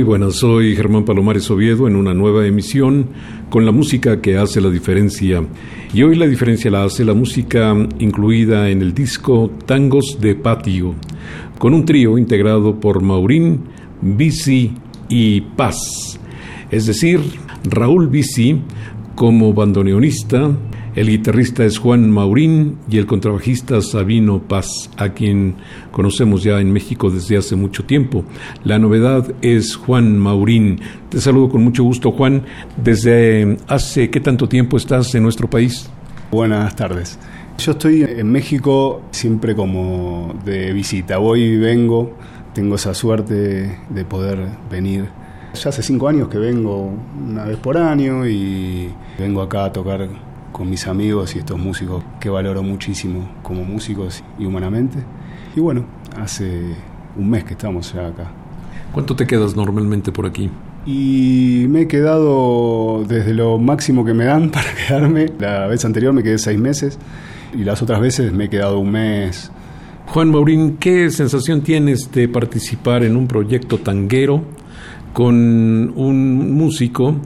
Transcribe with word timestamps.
Muy 0.00 0.06
buenas, 0.06 0.36
soy 0.36 0.74
Germán 0.74 1.04
Palomares 1.04 1.50
Oviedo 1.50 1.86
en 1.86 1.94
una 1.94 2.14
nueva 2.14 2.46
emisión 2.46 3.08
con 3.50 3.66
la 3.66 3.70
música 3.70 4.22
que 4.22 4.38
hace 4.38 4.62
la 4.62 4.70
diferencia. 4.70 5.44
Y 5.92 6.02
hoy 6.04 6.16
la 6.16 6.26
diferencia 6.26 6.70
la 6.70 6.84
hace 6.84 7.04
la 7.04 7.12
música 7.12 7.76
incluida 7.98 8.70
en 8.70 8.80
el 8.80 8.94
disco 8.94 9.50
Tangos 9.66 10.16
de 10.18 10.36
Patio, 10.36 10.94
con 11.58 11.74
un 11.74 11.84
trío 11.84 12.16
integrado 12.16 12.80
por 12.80 13.02
Maurín, 13.02 13.60
Bici 14.00 14.72
y 15.10 15.42
Paz. 15.42 16.18
Es 16.70 16.86
decir, 16.86 17.20
Raúl 17.64 18.08
Bici 18.08 18.58
como 19.14 19.52
bandoneonista, 19.52 20.50
el 20.96 21.08
guitarrista 21.08 21.64
es 21.64 21.78
Juan 21.78 22.10
Maurín 22.10 22.78
y 22.90 22.98
el 22.98 23.06
contrabajista 23.06 23.80
Sabino 23.80 24.40
Paz, 24.40 24.90
a 24.96 25.10
quien 25.10 25.54
conocemos 25.92 26.42
ya 26.42 26.60
en 26.60 26.72
México 26.72 27.10
desde 27.10 27.36
hace 27.36 27.54
mucho 27.54 27.84
tiempo. 27.84 28.24
La 28.64 28.78
novedad 28.78 29.32
es 29.40 29.76
Juan 29.76 30.18
Maurín. 30.18 30.80
Te 31.08 31.20
saludo 31.20 31.48
con 31.48 31.62
mucho 31.62 31.84
gusto, 31.84 32.10
Juan. 32.10 32.44
¿Desde 32.82 33.56
hace 33.68 34.10
qué 34.10 34.18
tanto 34.20 34.48
tiempo 34.48 34.76
estás 34.76 35.14
en 35.14 35.22
nuestro 35.22 35.48
país? 35.48 35.88
Buenas 36.32 36.74
tardes. 36.74 37.18
Yo 37.58 37.72
estoy 37.72 38.02
en 38.02 38.30
México 38.32 39.02
siempre 39.12 39.54
como 39.54 40.34
de 40.44 40.72
visita. 40.72 41.18
Voy 41.18 41.42
y 41.42 41.56
vengo. 41.56 42.16
Tengo 42.52 42.74
esa 42.74 42.94
suerte 42.94 43.78
de 43.88 44.04
poder 44.04 44.38
venir. 44.68 45.08
Ya 45.54 45.68
hace 45.68 45.82
cinco 45.82 46.08
años 46.08 46.28
que 46.28 46.38
vengo 46.38 46.92
una 47.28 47.44
vez 47.44 47.58
por 47.58 47.76
año 47.76 48.26
y 48.26 48.90
vengo 49.18 49.42
acá 49.42 49.66
a 49.66 49.72
tocar 49.72 50.08
con 50.52 50.68
mis 50.68 50.86
amigos 50.86 51.34
y 51.36 51.38
estos 51.38 51.58
músicos 51.58 52.02
que 52.20 52.28
valoro 52.28 52.62
muchísimo 52.62 53.28
como 53.42 53.64
músicos 53.64 54.22
y 54.38 54.46
humanamente. 54.46 54.98
Y 55.56 55.60
bueno, 55.60 55.84
hace 56.16 56.74
un 57.16 57.30
mes 57.30 57.44
que 57.44 57.52
estamos 57.52 57.92
ya 57.92 58.08
acá. 58.08 58.30
¿Cuánto 58.92 59.14
te 59.14 59.26
quedas 59.26 59.54
normalmente 59.56 60.12
por 60.12 60.26
aquí? 60.26 60.50
Y 60.86 61.66
me 61.68 61.82
he 61.82 61.88
quedado 61.88 63.04
desde 63.06 63.34
lo 63.34 63.58
máximo 63.58 64.04
que 64.04 64.14
me 64.14 64.24
dan 64.24 64.50
para 64.52 64.74
quedarme. 64.74 65.26
La 65.38 65.66
vez 65.66 65.84
anterior 65.84 66.12
me 66.12 66.22
quedé 66.22 66.38
seis 66.38 66.58
meses 66.58 66.98
y 67.54 67.64
las 67.64 67.82
otras 67.82 68.00
veces 68.00 68.32
me 68.32 68.44
he 68.44 68.48
quedado 68.48 68.78
un 68.78 68.90
mes. 68.90 69.50
Juan 70.06 70.30
Maurín, 70.30 70.76
¿qué 70.78 71.10
sensación 71.10 71.62
tienes 71.62 72.10
de 72.10 72.28
participar 72.28 73.04
en 73.04 73.16
un 73.16 73.28
proyecto 73.28 73.78
tanguero 73.78 74.42
con 75.12 75.92
un 75.96 76.52
músico 76.54 77.16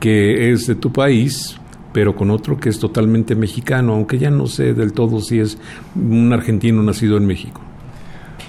que 0.00 0.52
es 0.52 0.66
de 0.66 0.74
tu 0.74 0.92
país, 0.92 1.56
pero 1.96 2.14
con 2.14 2.30
otro 2.30 2.58
que 2.58 2.68
es 2.68 2.78
totalmente 2.78 3.34
mexicano, 3.34 3.94
aunque 3.94 4.18
ya 4.18 4.30
no 4.30 4.46
sé 4.48 4.74
del 4.74 4.92
todo 4.92 5.22
si 5.22 5.40
es 5.40 5.56
un 5.94 6.30
argentino 6.30 6.82
nacido 6.82 7.16
en 7.16 7.24
México. 7.24 7.62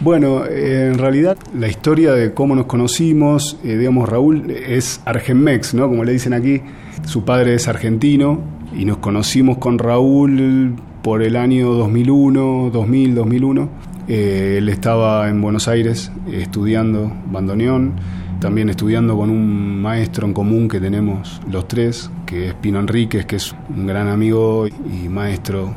Bueno, 0.01 0.43
eh, 0.45 0.89
en 0.91 0.97
realidad 0.97 1.37
la 1.57 1.69
historia 1.69 2.11
de 2.11 2.33
cómo 2.33 2.57
nos 2.57 2.65
conocimos, 2.65 3.57
eh, 3.63 3.77
digamos, 3.77 4.09
Raúl 4.09 4.51
es 4.51 5.01
argenmex, 5.05 5.75
¿no? 5.75 5.87
Como 5.87 6.03
le 6.03 6.11
dicen 6.11 6.33
aquí, 6.33 6.59
su 7.05 7.23
padre 7.23 7.53
es 7.53 7.69
argentino 7.69 8.41
y 8.77 8.83
nos 8.83 8.97
conocimos 8.97 9.59
con 9.59 9.79
Raúl 9.79 10.75
por 11.01 11.23
el 11.23 11.37
año 11.37 11.71
2001, 11.71 12.71
2000, 12.73 13.15
2001. 13.15 13.69
él 14.09 14.67
estaba 14.67 15.29
en 15.29 15.39
Buenos 15.39 15.69
Aires 15.69 16.11
estudiando 16.29 17.13
bandoneón 17.31 17.93
también 18.39 18.69
estudiando 18.69 19.17
con 19.17 19.29
un 19.29 19.81
maestro 19.81 20.27
en 20.27 20.33
común 20.33 20.67
que 20.67 20.79
tenemos 20.79 21.41
los 21.49 21.67
tres, 21.67 22.11
que 22.25 22.49
es 22.49 22.53
Pino 22.53 22.79
Enríquez, 22.79 23.25
que 23.25 23.37
es 23.37 23.55
un 23.69 23.87
gran 23.87 24.07
amigo 24.07 24.67
y 24.67 25.09
maestro, 25.09 25.75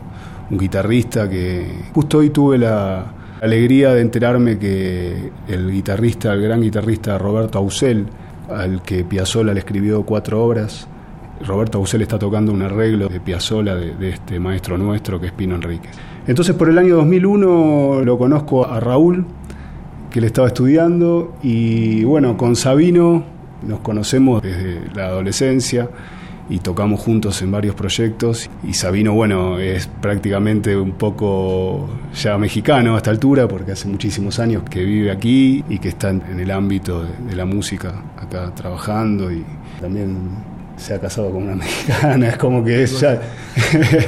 un 0.51 0.59
guitarrista 0.59 1.29
que 1.29 1.67
justo 1.95 2.19
hoy 2.19 2.31
tuve 2.31 2.59
la 2.59 3.15
alegría 3.41 3.95
de 3.95 4.03
enterarme 4.03 4.59
que 4.59 5.31
el 5.49 5.71
guitarrista, 5.71 6.33
el 6.33 6.43
gran 6.43 6.61
guitarrista 6.61 7.17
Roberto 7.19 7.59
Ausel, 7.59 8.07
al 8.49 8.83
que 8.83 9.05
Piazzolla 9.05 9.55
le 9.55 9.61
escribió 9.61 10.03
cuatro 10.03 10.45
obras, 10.45 10.87
Roberto 11.47 11.79
Ausel 11.79 12.03
está 12.03 12.19
tocando 12.19 12.53
un 12.53 12.61
arreglo 12.61 13.09
de 13.09 13.21
Piazzolla 13.21 13.75
de, 13.75 13.95
de, 13.95 14.11
este 14.11 14.39
maestro 14.39 14.77
nuestro 14.77 15.19
que 15.19 15.29
es 15.29 15.33
Pino 15.33 15.55
Enríquez. 15.55 15.93
Entonces 16.27 16.55
por 16.55 16.69
el 16.69 16.77
año 16.77 16.97
2001 16.97 18.03
lo 18.05 18.19
conozco 18.19 18.67
a 18.67 18.79
Raúl, 18.79 19.25
que 20.11 20.19
él 20.19 20.25
estaba 20.27 20.49
estudiando 20.49 21.35
y 21.43 22.05
bueno, 22.05 22.37
con 22.37 22.57
Sabino 22.57 23.25
nos 23.67 23.81
conocemos 23.81 24.43
desde 24.43 24.81
la 24.95 25.07
adolescencia 25.07 25.89
y 26.49 26.59
tocamos 26.59 27.01
juntos 27.01 27.41
en 27.43 27.53
varios 27.53 27.77
proyectos. 27.77 28.51
Y 28.65 28.75
Sabino, 28.75 29.15
bueno, 29.15 29.59
es 29.61 29.87
prácticamente 29.87 30.77
un 30.77 30.93
poco 30.93 31.89
ya 32.13 32.37
mexicano 32.39 32.95
a 32.95 32.97
esta 32.97 33.11
altura 33.11 33.47
porque 33.47 33.73
hace 33.73 33.87
muchísimos 33.87 34.41
años 34.41 34.65
que 34.69 34.83
vive 34.83 35.13
aquí 35.13 35.65
y 35.69 35.79
que 35.79 35.91
está 35.91 36.11
en 36.11 36.41
el 36.41 36.51
ámbito 36.51 37.05
de, 37.05 37.11
de 37.29 37.37
la 37.37 37.45
música 37.45 38.03
acá 38.17 38.53
trabajando 38.55 39.31
y 39.31 39.45
también 39.81 40.50
se 40.81 40.95
ha 40.95 41.01
casado 41.01 41.31
con 41.31 41.45
una 41.45 41.55
mexicana, 41.57 42.29
es 42.29 42.37
como 42.37 42.65
que 42.65 42.83
es 42.83 43.01
ya 43.01 43.21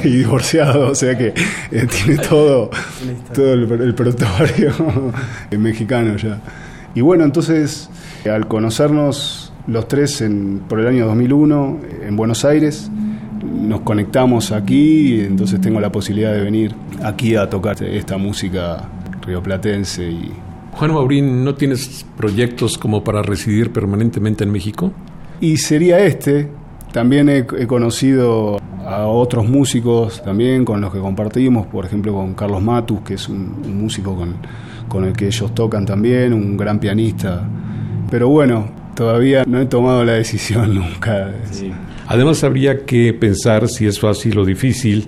y 0.03 0.09
divorciado, 0.09 0.89
o 0.89 0.95
sea 0.95 1.17
que 1.17 1.33
eh, 1.71 1.87
tiene 1.87 2.17
todo, 2.17 2.69
todo 3.33 3.53
el, 3.53 3.95
el 5.51 5.59
mexicano 5.59 6.17
ya. 6.17 6.39
Y 6.95 7.01
bueno, 7.01 7.23
entonces 7.23 7.89
al 8.29 8.47
conocernos 8.47 9.53
los 9.67 9.87
tres 9.87 10.21
en, 10.21 10.61
por 10.67 10.79
el 10.79 10.87
año 10.87 11.05
2001 11.07 11.79
en 12.07 12.15
Buenos 12.15 12.45
Aires, 12.45 12.89
nos 13.43 13.81
conectamos 13.81 14.51
aquí 14.51 15.15
y 15.15 15.19
entonces 15.21 15.61
tengo 15.61 15.79
la 15.79 15.91
posibilidad 15.91 16.33
de 16.33 16.41
venir 16.41 16.75
aquí 17.03 17.35
a 17.35 17.49
tocar 17.49 17.81
esta 17.83 18.17
música 18.17 18.89
rioplatense 19.25 20.03
y 20.03 20.31
Juan 20.73 20.91
Maurín, 20.91 21.43
¿no 21.43 21.53
tienes 21.55 22.05
proyectos 22.17 22.77
como 22.77 23.03
para 23.03 23.21
residir 23.21 23.71
permanentemente 23.71 24.43
en 24.43 24.51
México? 24.51 24.91
Y 25.39 25.57
sería 25.57 25.99
este, 25.99 26.49
también 26.93 27.27
he, 27.27 27.67
conocido 27.67 28.59
a 28.85 29.07
otros 29.07 29.49
músicos 29.49 30.21
también 30.23 30.63
con 30.63 30.79
los 30.79 30.93
que 30.93 30.99
compartimos, 30.99 31.65
por 31.65 31.85
ejemplo 31.85 32.13
con 32.13 32.35
Carlos 32.35 32.61
Matus, 32.61 33.01
que 33.01 33.15
es 33.15 33.27
un, 33.27 33.61
un, 33.65 33.81
músico 33.81 34.15
con, 34.15 34.35
con 34.87 35.03
el 35.03 35.13
que 35.13 35.25
ellos 35.25 35.53
tocan 35.55 35.85
también, 35.85 36.33
un 36.33 36.55
gran 36.55 36.79
pianista. 36.79 37.49
Pero 38.11 38.29
bueno, 38.29 38.69
todavía 38.95 39.43
no 39.47 39.59
he 39.59 39.65
tomado 39.65 40.05
la 40.05 40.13
decisión 40.13 40.75
nunca. 40.75 41.33
Sí. 41.49 41.71
Además 42.07 42.43
habría 42.43 42.85
que 42.85 43.11
pensar 43.13 43.67
si 43.67 43.87
es 43.87 43.99
fácil 43.99 44.37
o 44.37 44.45
difícil 44.45 45.05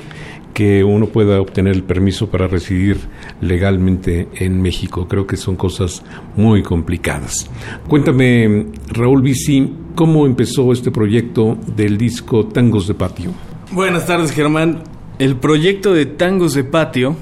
que 0.55 0.85
uno 0.85 1.07
pueda 1.07 1.41
obtener 1.41 1.75
el 1.75 1.83
permiso 1.83 2.29
para 2.29 2.47
residir 2.47 2.97
legalmente 3.41 4.29
en 4.35 4.61
México. 4.61 5.05
Creo 5.05 5.27
que 5.27 5.35
son 5.35 5.57
cosas 5.57 6.01
muy 6.37 6.63
complicadas. 6.63 7.51
Cuéntame, 7.89 8.67
Raúl 8.87 9.21
Bici, 9.21 9.69
¿cómo 9.95 10.25
empezó 10.25 10.71
este 10.71 10.91
proyecto 10.91 11.57
del 11.75 11.97
disco 11.97 12.45
Tangos 12.45 12.87
de 12.87 12.93
Patio? 12.93 13.31
Buenas 13.69 14.07
tardes, 14.07 14.31
Germán. 14.31 14.83
El 15.19 15.35
proyecto 15.35 15.93
de 15.93 16.05
Tangos 16.05 16.53
de 16.53 16.63
Patio, 16.63 17.17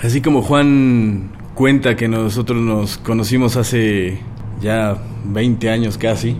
así 0.00 0.20
como 0.20 0.40
Juan 0.40 1.32
cuenta 1.56 1.96
que 1.96 2.06
nosotros 2.06 2.62
nos 2.62 2.98
conocimos 2.98 3.56
hace 3.56 4.18
ya 4.62 5.02
20 5.24 5.70
años 5.70 5.98
casi, 5.98 6.36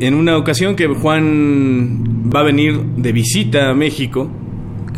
en 0.00 0.12
una 0.12 0.36
ocasión 0.36 0.76
que 0.76 0.86
Juan 0.86 2.30
va 2.34 2.40
a 2.40 2.42
venir 2.42 2.78
de 2.96 3.12
visita 3.12 3.70
a 3.70 3.74
México, 3.74 4.30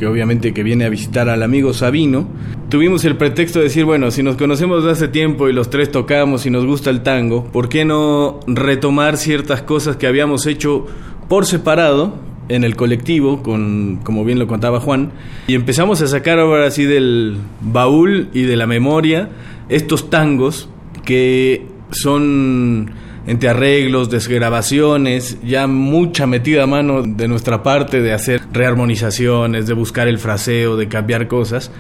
que 0.03 0.09
obviamente 0.09 0.53
que 0.53 0.65
viene 0.65 0.85
a 0.85 0.89
visitar 0.89 1.29
al 1.29 1.45
amigo 1.45 1.73
Sabino, 1.73 2.27
tuvimos 2.69 3.05
el 3.05 3.17
pretexto 3.17 3.61
de 3.61 3.67
decir, 3.67 3.85
bueno, 3.85 4.11
si 4.11 4.25
nos 4.25 4.35
conocemos 4.35 4.83
de 4.83 4.91
hace 4.91 5.07
tiempo 5.07 5.49
y 5.49 5.53
los 5.53 5.71
tres 5.71 5.93
tocamos 5.93 6.45
y 6.45 6.51
nos 6.51 6.67
gusta 6.67 6.91
el 6.91 7.05
tango, 7.05 7.45
¿por 7.45 7.69
qué 7.69 7.85
no 7.85 8.41
retomar 8.49 9.17
ciertas 9.17 9.63
cosas 9.63 9.95
que 9.95 10.09
habíamos 10.09 10.47
hecho 10.47 10.89
por 11.29 11.47
separado 11.47 12.17
en 12.49 12.65
el 12.65 12.75
colectivo, 12.75 13.45
con, 13.45 14.01
como 14.03 14.25
bien 14.25 14.41
lo 14.41 14.49
contaba 14.49 14.81
Juan, 14.81 15.13
y 15.47 15.55
empezamos 15.55 16.03
a 16.03 16.09
sacar 16.09 16.41
ahora 16.41 16.67
así 16.67 16.85
del 16.85 17.37
baúl 17.61 18.29
y 18.35 18.43
de 18.43 18.57
la 18.57 18.67
memoria 18.67 19.29
estos 19.69 20.11
tangos 20.11 20.69
que 21.05 21.65
son 21.93 22.91
entre 23.27 23.49
arreglos, 23.49 24.11
desgrabaciones, 24.11 25.39
ya 25.43 25.67
mucha 25.67 26.27
metida 26.27 26.65
a 26.65 26.67
mano 26.67 27.03
de 27.03 27.29
nuestra 27.29 27.63
parte 27.63 28.01
de 28.01 28.13
hacer 28.13 28.43
rearmonizaciones, 28.53 29.67
de 29.67 29.75
buscar 29.75 30.09
el 30.09 30.19
fraseo, 30.19 30.77
de 30.77 30.89
cambiar 30.89 31.29
cosas. 31.29 31.71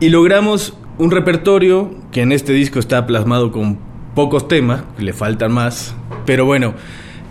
Y 0.00 0.10
logramos 0.10 0.76
un 0.98 1.10
repertorio 1.10 1.94
que 2.12 2.22
en 2.22 2.32
este 2.32 2.52
disco 2.52 2.78
está 2.78 3.06
plasmado 3.06 3.50
con 3.50 3.78
pocos 4.14 4.48
temas, 4.48 4.84
le 4.98 5.12
faltan 5.12 5.52
más, 5.52 5.94
pero 6.24 6.46
bueno, 6.46 6.74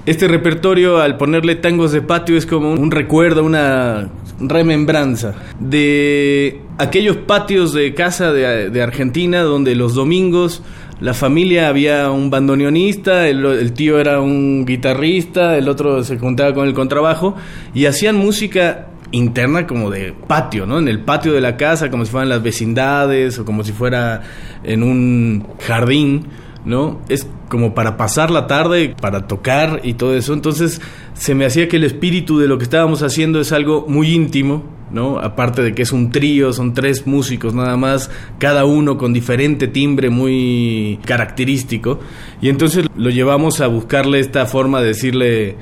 este 0.05 0.27
repertorio 0.27 0.99
al 0.99 1.17
ponerle 1.17 1.55
tangos 1.55 1.91
de 1.91 2.01
patio 2.01 2.37
es 2.37 2.45
como 2.45 2.71
un 2.71 2.91
recuerdo, 2.91 3.43
una 3.43 4.09
remembranza 4.39 5.33
de 5.59 6.61
aquellos 6.77 7.15
patios 7.15 7.73
de 7.73 7.93
casa 7.93 8.33
de, 8.33 8.69
de 8.69 8.81
Argentina 8.83 9.41
donde 9.41 9.75
los 9.75 9.95
domingos 9.95 10.61
la 10.99 11.13
familia 11.13 11.67
había 11.67 12.09
un 12.09 12.29
bandoneonista, 12.29 13.27
el, 13.27 13.73
tío 13.73 13.99
era 13.99 14.21
un 14.21 14.65
guitarrista, 14.65 15.57
el 15.57 15.67
otro 15.67 16.03
se 16.03 16.17
juntaba 16.17 16.53
con 16.53 16.67
el 16.67 16.73
contrabajo 16.73 17.35
y 17.73 17.85
hacían 17.85 18.15
música 18.15 18.87
interna 19.11 19.67
como 19.67 19.91
de 19.91 20.13
patio, 20.13 20.65
¿no? 20.65 20.79
En 20.79 20.87
el 20.87 21.01
patio 21.01 21.33
de 21.33 21.41
la 21.41 21.57
casa, 21.57 21.89
como 21.89 22.05
si 22.05 22.11
fueran 22.11 22.29
las 22.29 22.41
vecindades 22.41 23.37
o 23.39 23.45
como 23.45 23.63
si 23.63 23.73
fuera 23.73 24.21
en 24.63 24.83
un 24.83 25.45
jardín, 25.59 26.27
¿no? 26.63 27.01
Es 27.09 27.27
como 27.49 27.75
para 27.75 27.97
pasar 27.97 28.31
la 28.31 28.47
tarde, 28.47 28.95
para 28.99 29.27
tocar 29.27 29.81
y 29.83 29.93
todo 29.95 30.15
eso. 30.15 30.33
Entonces 30.33 30.81
se 31.13 31.35
me 31.35 31.45
hacía 31.45 31.67
que 31.67 31.75
el 31.75 31.83
espíritu 31.83 32.39
de 32.39 32.47
lo 32.47 32.57
que 32.57 32.63
estábamos 32.63 33.03
haciendo 33.03 33.39
es 33.39 33.51
algo 33.51 33.85
muy 33.87 34.11
íntimo, 34.13 34.63
¿no? 34.91 35.19
Aparte 35.19 35.61
de 35.61 35.73
que 35.73 35.81
es 35.81 35.91
un 35.91 36.11
trío, 36.11 36.53
son 36.53 36.73
tres 36.73 37.07
músicos 37.07 37.53
nada 37.53 37.77
más, 37.77 38.09
cada 38.39 38.65
uno 38.65 38.97
con 38.97 39.13
diferente 39.13 39.67
timbre 39.67 40.09
muy 40.09 40.99
característico. 41.05 41.99
Y 42.41 42.49
entonces 42.49 42.87
lo 42.95 43.09
llevamos 43.09 43.61
a 43.61 43.67
buscarle 43.67 44.19
esta 44.19 44.45
forma 44.45 44.81
de 44.81 44.87
decirle 44.87 45.55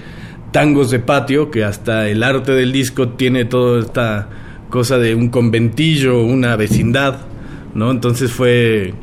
tangos 0.52 0.92
de 0.92 1.00
patio, 1.00 1.50
que 1.50 1.64
hasta 1.64 2.08
el 2.08 2.24
arte 2.24 2.52
del 2.52 2.72
disco 2.72 3.10
tiene 3.10 3.46
toda 3.46 3.80
esta 3.80 4.30
cosa 4.70 4.98
de 4.98 5.16
un 5.16 5.30
conventillo, 5.30 6.24
una 6.24 6.56
vecindad, 6.56 7.22
¿no? 7.74 7.92
Entonces 7.92 8.31
fue 8.31 8.94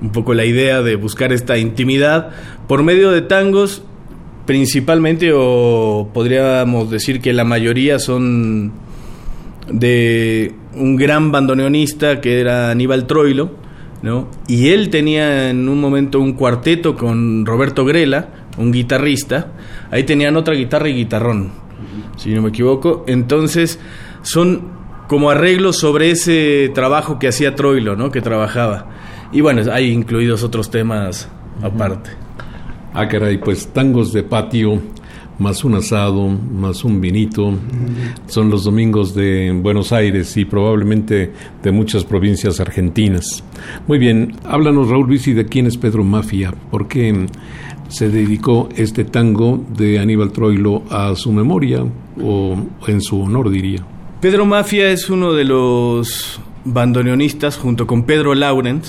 un 0.00 0.10
poco 0.10 0.34
la 0.34 0.44
idea 0.44 0.82
de 0.82 0.96
buscar 0.96 1.32
esta 1.32 1.56
intimidad 1.56 2.30
por 2.68 2.82
medio 2.82 3.10
de 3.10 3.22
tangos 3.22 3.82
principalmente 4.44 5.32
o 5.34 6.08
podríamos 6.14 6.90
decir 6.90 7.20
que 7.20 7.32
la 7.32 7.44
mayoría 7.44 7.98
son 7.98 8.72
de 9.68 10.54
un 10.74 10.96
gran 10.96 11.32
bandoneonista 11.32 12.20
que 12.20 12.40
era 12.40 12.70
Aníbal 12.70 13.06
Troilo, 13.06 13.50
¿no? 14.02 14.28
Y 14.46 14.68
él 14.68 14.90
tenía 14.90 15.50
en 15.50 15.68
un 15.68 15.80
momento 15.80 16.20
un 16.20 16.34
cuarteto 16.34 16.94
con 16.94 17.44
Roberto 17.46 17.84
Grela, 17.84 18.28
un 18.58 18.72
guitarrista. 18.72 19.52
Ahí 19.90 20.04
tenían 20.04 20.36
otra 20.36 20.54
guitarra 20.54 20.88
y 20.88 20.94
guitarrón, 20.94 21.50
si 22.16 22.32
no 22.32 22.42
me 22.42 22.50
equivoco. 22.50 23.04
Entonces, 23.06 23.80
son 24.22 24.76
como 25.08 25.30
arreglos 25.30 25.78
sobre 25.78 26.10
ese 26.10 26.70
trabajo 26.74 27.18
que 27.18 27.28
hacía 27.28 27.54
Troilo, 27.54 27.96
¿no? 27.96 28.10
Que 28.10 28.20
trabajaba. 28.20 28.86
Y 29.32 29.40
bueno, 29.40 29.62
hay 29.72 29.90
incluidos 29.90 30.42
otros 30.42 30.70
temas 30.70 31.28
aparte. 31.62 32.10
Ah, 32.92 33.08
caray, 33.08 33.38
pues 33.38 33.68
tangos 33.72 34.12
de 34.12 34.22
patio 34.22 34.80
más 35.38 35.64
un 35.64 35.74
asado, 35.74 36.28
más 36.28 36.84
un 36.84 37.00
vinito. 37.00 37.54
Son 38.26 38.50
los 38.50 38.64
domingos 38.64 39.14
de 39.14 39.52
Buenos 39.52 39.92
Aires 39.92 40.36
y 40.36 40.44
probablemente 40.44 41.32
de 41.62 41.72
muchas 41.72 42.04
provincias 42.04 42.60
argentinas. 42.60 43.44
Muy 43.86 43.98
bien, 43.98 44.34
háblanos 44.44 44.88
Raúl 44.88 45.06
Bici 45.06 45.32
de 45.32 45.46
quién 45.46 45.66
es 45.66 45.76
Pedro 45.76 46.04
Mafia, 46.04 46.54
por 46.70 46.88
qué 46.88 47.26
se 47.88 48.08
dedicó 48.08 48.68
este 48.76 49.04
tango 49.04 49.64
de 49.76 49.98
Aníbal 49.98 50.32
Troilo 50.32 50.82
a 50.90 51.14
su 51.14 51.32
memoria 51.32 51.84
o 52.22 52.56
en 52.86 53.00
su 53.00 53.20
honor 53.20 53.50
diría. 53.50 53.84
Pedro 54.20 54.46
Mafia 54.46 54.90
es 54.90 55.10
uno 55.10 55.34
de 55.34 55.44
los 55.44 56.40
bandoneonistas 56.64 57.56
junto 57.56 57.86
con 57.86 58.04
Pedro 58.04 58.34
Laurent 58.34 58.84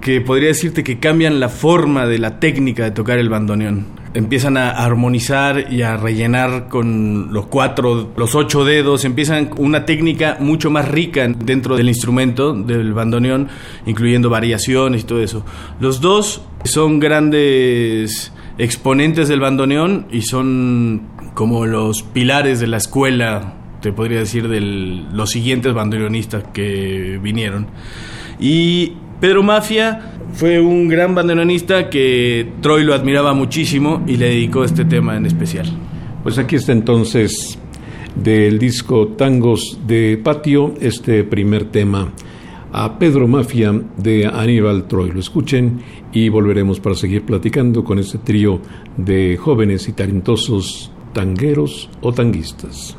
que 0.00 0.20
podría 0.20 0.48
decirte 0.48 0.82
que 0.82 0.98
cambian 0.98 1.40
la 1.40 1.48
forma 1.48 2.06
de 2.06 2.18
la 2.18 2.40
técnica 2.40 2.84
de 2.84 2.90
tocar 2.90 3.18
el 3.18 3.28
bandoneón 3.28 4.01
empiezan 4.14 4.56
a 4.56 4.70
armonizar 4.70 5.72
y 5.72 5.82
a 5.82 5.96
rellenar 5.96 6.68
con 6.68 7.32
los 7.32 7.46
cuatro, 7.46 8.12
los 8.16 8.34
ocho 8.34 8.64
dedos, 8.64 9.04
empiezan 9.04 9.50
una 9.56 9.84
técnica 9.84 10.36
mucho 10.40 10.70
más 10.70 10.88
rica 10.88 11.26
dentro 11.28 11.76
del 11.76 11.88
instrumento, 11.88 12.52
del 12.54 12.92
bandoneón, 12.92 13.48
incluyendo 13.86 14.30
variaciones 14.30 15.02
y 15.02 15.04
todo 15.04 15.22
eso. 15.22 15.44
Los 15.80 16.00
dos 16.00 16.42
son 16.64 17.00
grandes 17.00 18.32
exponentes 18.58 19.28
del 19.28 19.40
bandoneón 19.40 20.06
y 20.10 20.22
son 20.22 21.08
como 21.34 21.66
los 21.66 22.02
pilares 22.02 22.60
de 22.60 22.66
la 22.66 22.76
escuela, 22.76 23.54
te 23.80 23.92
podría 23.92 24.20
decir, 24.20 24.48
de 24.48 24.60
los 24.60 25.30
siguientes 25.30 25.72
bandoneonistas 25.72 26.44
que 26.52 27.18
vinieron. 27.22 27.68
Y 28.38 28.92
Pedro 29.20 29.42
Mafia 29.42 30.11
fue 30.32 30.60
un 30.60 30.88
gran 30.88 31.14
bandoneonista 31.14 31.88
que 31.90 32.52
Troy 32.60 32.84
lo 32.84 32.94
admiraba 32.94 33.34
muchísimo 33.34 34.02
y 34.06 34.16
le 34.16 34.30
dedicó 34.30 34.64
este 34.64 34.84
tema 34.84 35.16
en 35.16 35.26
especial. 35.26 35.66
Pues 36.22 36.38
aquí 36.38 36.56
está 36.56 36.72
entonces 36.72 37.58
del 38.14 38.58
disco 38.58 39.08
Tangos 39.08 39.78
de 39.86 40.18
Patio, 40.22 40.74
este 40.80 41.24
primer 41.24 41.66
tema 41.66 42.12
a 42.72 42.98
Pedro 42.98 43.28
Mafia 43.28 43.72
de 43.96 44.26
Aníbal 44.26 44.88
Troy. 44.88 45.10
Lo 45.12 45.20
escuchen 45.20 45.80
y 46.12 46.28
volveremos 46.28 46.80
para 46.80 46.94
seguir 46.94 47.22
platicando 47.22 47.84
con 47.84 47.98
este 47.98 48.18
trío 48.18 48.60
de 48.96 49.36
jóvenes 49.36 49.88
y 49.88 49.92
talentosos 49.92 50.90
tangueros 51.12 51.90
o 52.00 52.12
tanguistas. 52.12 52.96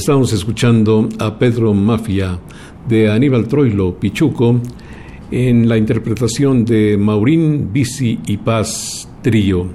Estamos 0.00 0.32
escuchando 0.32 1.10
a 1.18 1.38
Pedro 1.38 1.74
Mafia 1.74 2.38
de 2.88 3.10
Aníbal 3.10 3.46
Troilo 3.46 4.00
Pichuco 4.00 4.58
en 5.30 5.68
la 5.68 5.76
interpretación 5.76 6.64
de 6.64 6.96
Maurín, 6.96 7.70
Bici 7.70 8.18
y 8.26 8.38
Paz 8.38 9.06
Trío. 9.20 9.66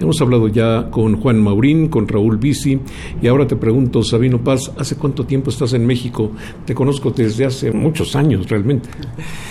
Hemos 0.00 0.20
hablado 0.20 0.46
ya 0.46 0.92
con 0.92 1.20
Juan 1.20 1.42
Maurín, 1.42 1.88
con 1.88 2.06
Raúl 2.06 2.36
Bici, 2.36 2.78
y 3.20 3.26
ahora 3.26 3.48
te 3.48 3.56
pregunto, 3.56 4.04
Sabino 4.04 4.44
Paz, 4.44 4.70
¿hace 4.78 4.94
cuánto 4.94 5.26
tiempo 5.26 5.50
estás 5.50 5.72
en 5.72 5.84
México? 5.84 6.30
Te 6.64 6.72
conozco 6.72 7.10
desde 7.10 7.44
hace 7.44 7.72
muchos 7.72 8.14
años, 8.14 8.48
realmente. 8.48 8.88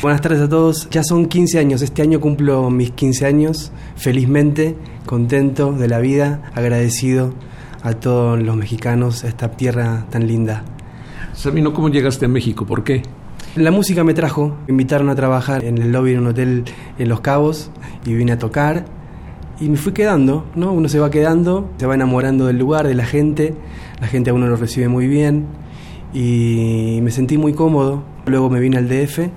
Buenas 0.02 0.22
tardes 0.22 0.40
a 0.40 0.48
todos. 0.48 0.90
Ya 0.90 1.04
son 1.04 1.26
15 1.26 1.60
años. 1.60 1.82
Este 1.82 2.02
año 2.02 2.22
cumplo 2.22 2.70
mis 2.70 2.92
15 2.92 3.26
años, 3.26 3.74
felizmente, 3.98 4.78
contento 5.06 5.74
de 5.74 5.90
la 5.90 6.00
vida, 6.00 6.50
agradecido 6.56 7.34
a 7.84 7.94
todos 7.94 8.42
los 8.42 8.56
mexicanos, 8.56 9.24
esta 9.24 9.52
tierra 9.52 10.06
tan 10.10 10.26
linda. 10.26 10.64
Sabino, 11.34 11.74
¿cómo 11.74 11.90
llegaste 11.90 12.26
a 12.26 12.30
México? 12.30 12.66
¿Por 12.66 12.84
qué? 12.84 13.04
La 13.56 13.70
música 13.70 14.04
me 14.04 14.14
trajo, 14.14 14.56
me 14.66 14.72
invitaron 14.72 15.10
a 15.10 15.16
trabajar 15.16 15.64
en 15.64 15.78
el 15.78 15.92
lobby 15.92 16.14
de 16.14 16.20
un 16.20 16.28
hotel 16.28 16.64
en 16.98 17.10
Los 17.10 17.22
Cabos 17.22 17.70
y 18.06 18.14
vine 18.14 18.32
a 18.32 18.40
tocar 18.40 18.86
y 19.60 19.70
me 19.70 19.78
fui 19.78 19.94
quedando, 19.94 20.46
¿no? 20.56 20.72
Uno 20.74 20.90
se 20.90 21.00
va 21.00 21.12
quedando, 21.12 21.70
se 21.78 21.86
va 21.86 21.94
enamorando 21.94 22.48
del 22.48 22.58
lugar, 22.58 22.88
de 22.88 22.96
la 22.96 23.06
gente, 23.06 23.54
la 24.02 24.08
gente 24.08 24.32
a 24.32 24.34
uno 24.34 24.48
lo 24.48 24.56
recibe 24.56 24.88
muy 24.88 25.08
bien 25.08 25.46
y 26.14 27.00
me 27.04 27.12
sentí 27.12 27.38
muy 27.38 27.54
cómodo. 27.54 28.04
Luego 28.26 28.50
me 28.50 28.60
vine 28.60 28.78
al 28.78 28.88
DF, 28.88 29.30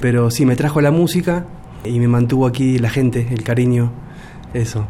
pero 0.00 0.30
sí, 0.30 0.46
me 0.46 0.56
trajo 0.56 0.80
la 0.80 0.90
música 0.90 1.46
y 1.84 1.98
me 1.98 2.08
mantuvo 2.08 2.46
aquí 2.46 2.78
la 2.78 2.90
gente, 2.90 3.26
el 3.30 3.42
cariño, 3.42 3.90
eso. 4.54 4.86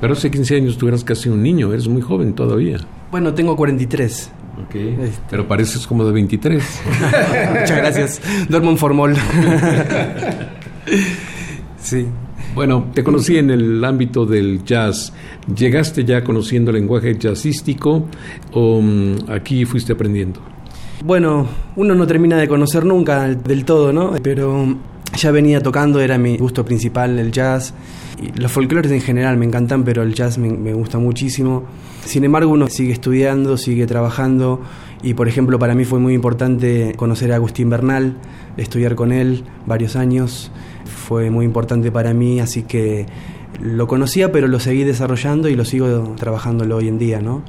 Pero 0.00 0.12
hace 0.12 0.30
15 0.30 0.56
años 0.56 0.78
tú 0.78 0.88
eras 0.88 1.04
casi 1.04 1.28
un 1.28 1.42
niño, 1.42 1.72
eres 1.72 1.88
muy 1.88 2.02
joven 2.02 2.34
todavía. 2.34 2.78
Bueno, 3.10 3.34
tengo 3.34 3.56
43. 3.56 4.30
Ok, 4.64 4.74
este. 4.74 5.20
pero 5.30 5.46
pareces 5.46 5.86
como 5.86 6.04
de 6.04 6.12
23. 6.12 6.80
Muchas 7.60 7.76
gracias. 7.76 8.20
Duermo 8.48 8.70
en 8.70 8.78
formol. 8.78 9.16
sí. 11.78 12.06
Bueno, 12.54 12.86
te 12.94 13.04
conocí 13.04 13.36
en 13.36 13.50
el 13.50 13.84
ámbito 13.84 14.24
del 14.24 14.64
jazz. 14.64 15.12
¿Llegaste 15.54 16.04
ya 16.04 16.24
conociendo 16.24 16.70
el 16.70 16.78
lenguaje 16.78 17.16
jazzístico 17.18 18.06
o 18.52 18.80
mm, 18.80 19.30
aquí 19.30 19.66
fuiste 19.66 19.92
aprendiendo? 19.92 20.40
Bueno, 21.04 21.46
uno 21.76 21.94
no 21.94 22.06
termina 22.06 22.38
de 22.38 22.48
conocer 22.48 22.86
nunca 22.86 23.28
del 23.28 23.64
todo, 23.66 23.92
¿no? 23.92 24.14
Pero 24.22 24.74
ya 25.16 25.30
venía 25.30 25.60
tocando, 25.60 26.00
era 26.00 26.18
mi 26.18 26.36
gusto 26.36 26.64
principal 26.64 27.18
el 27.18 27.32
jazz. 27.32 27.74
Y 28.22 28.38
los 28.38 28.52
folclores 28.52 28.90
en 28.92 29.00
general 29.00 29.36
me 29.36 29.44
encantan, 29.44 29.84
pero 29.84 30.02
el 30.02 30.14
jazz 30.14 30.38
me, 30.38 30.72
gusta 30.72 30.98
muchísimo. 30.98 31.64
Sin 32.04 32.24
embargo, 32.24 32.50
uno 32.50 32.68
sigue 32.68 32.92
estudiando, 32.92 33.56
sigue 33.56 33.86
trabajando 33.86 34.62
y, 35.02 35.14
por 35.14 35.28
ejemplo, 35.28 35.58
para 35.58 35.74
mí 35.74 35.84
fue 35.84 35.98
muy 35.98 36.14
importante 36.14 36.94
conocer 36.96 37.32
a 37.32 37.36
Agustín 37.36 37.68
Bernal, 37.68 38.16
estudiar 38.56 38.94
con 38.94 39.12
él 39.12 39.44
varios 39.66 39.96
años 39.96 40.50
fue 40.86 41.30
muy 41.30 41.44
importante 41.44 41.92
para 41.92 42.14
mí, 42.14 42.40
así 42.40 42.62
que 42.62 43.06
lo 43.60 43.86
conocía, 43.86 44.32
pero 44.32 44.48
lo 44.48 44.60
seguí 44.60 44.84
desarrollando 44.84 45.48
y 45.48 45.54
lo 45.54 45.64
sigo 45.64 46.14
trabajándolo 46.18 46.76
hoy 46.76 46.88
en 46.88 46.98
día, 46.98 47.20
¿no? 47.20 47.42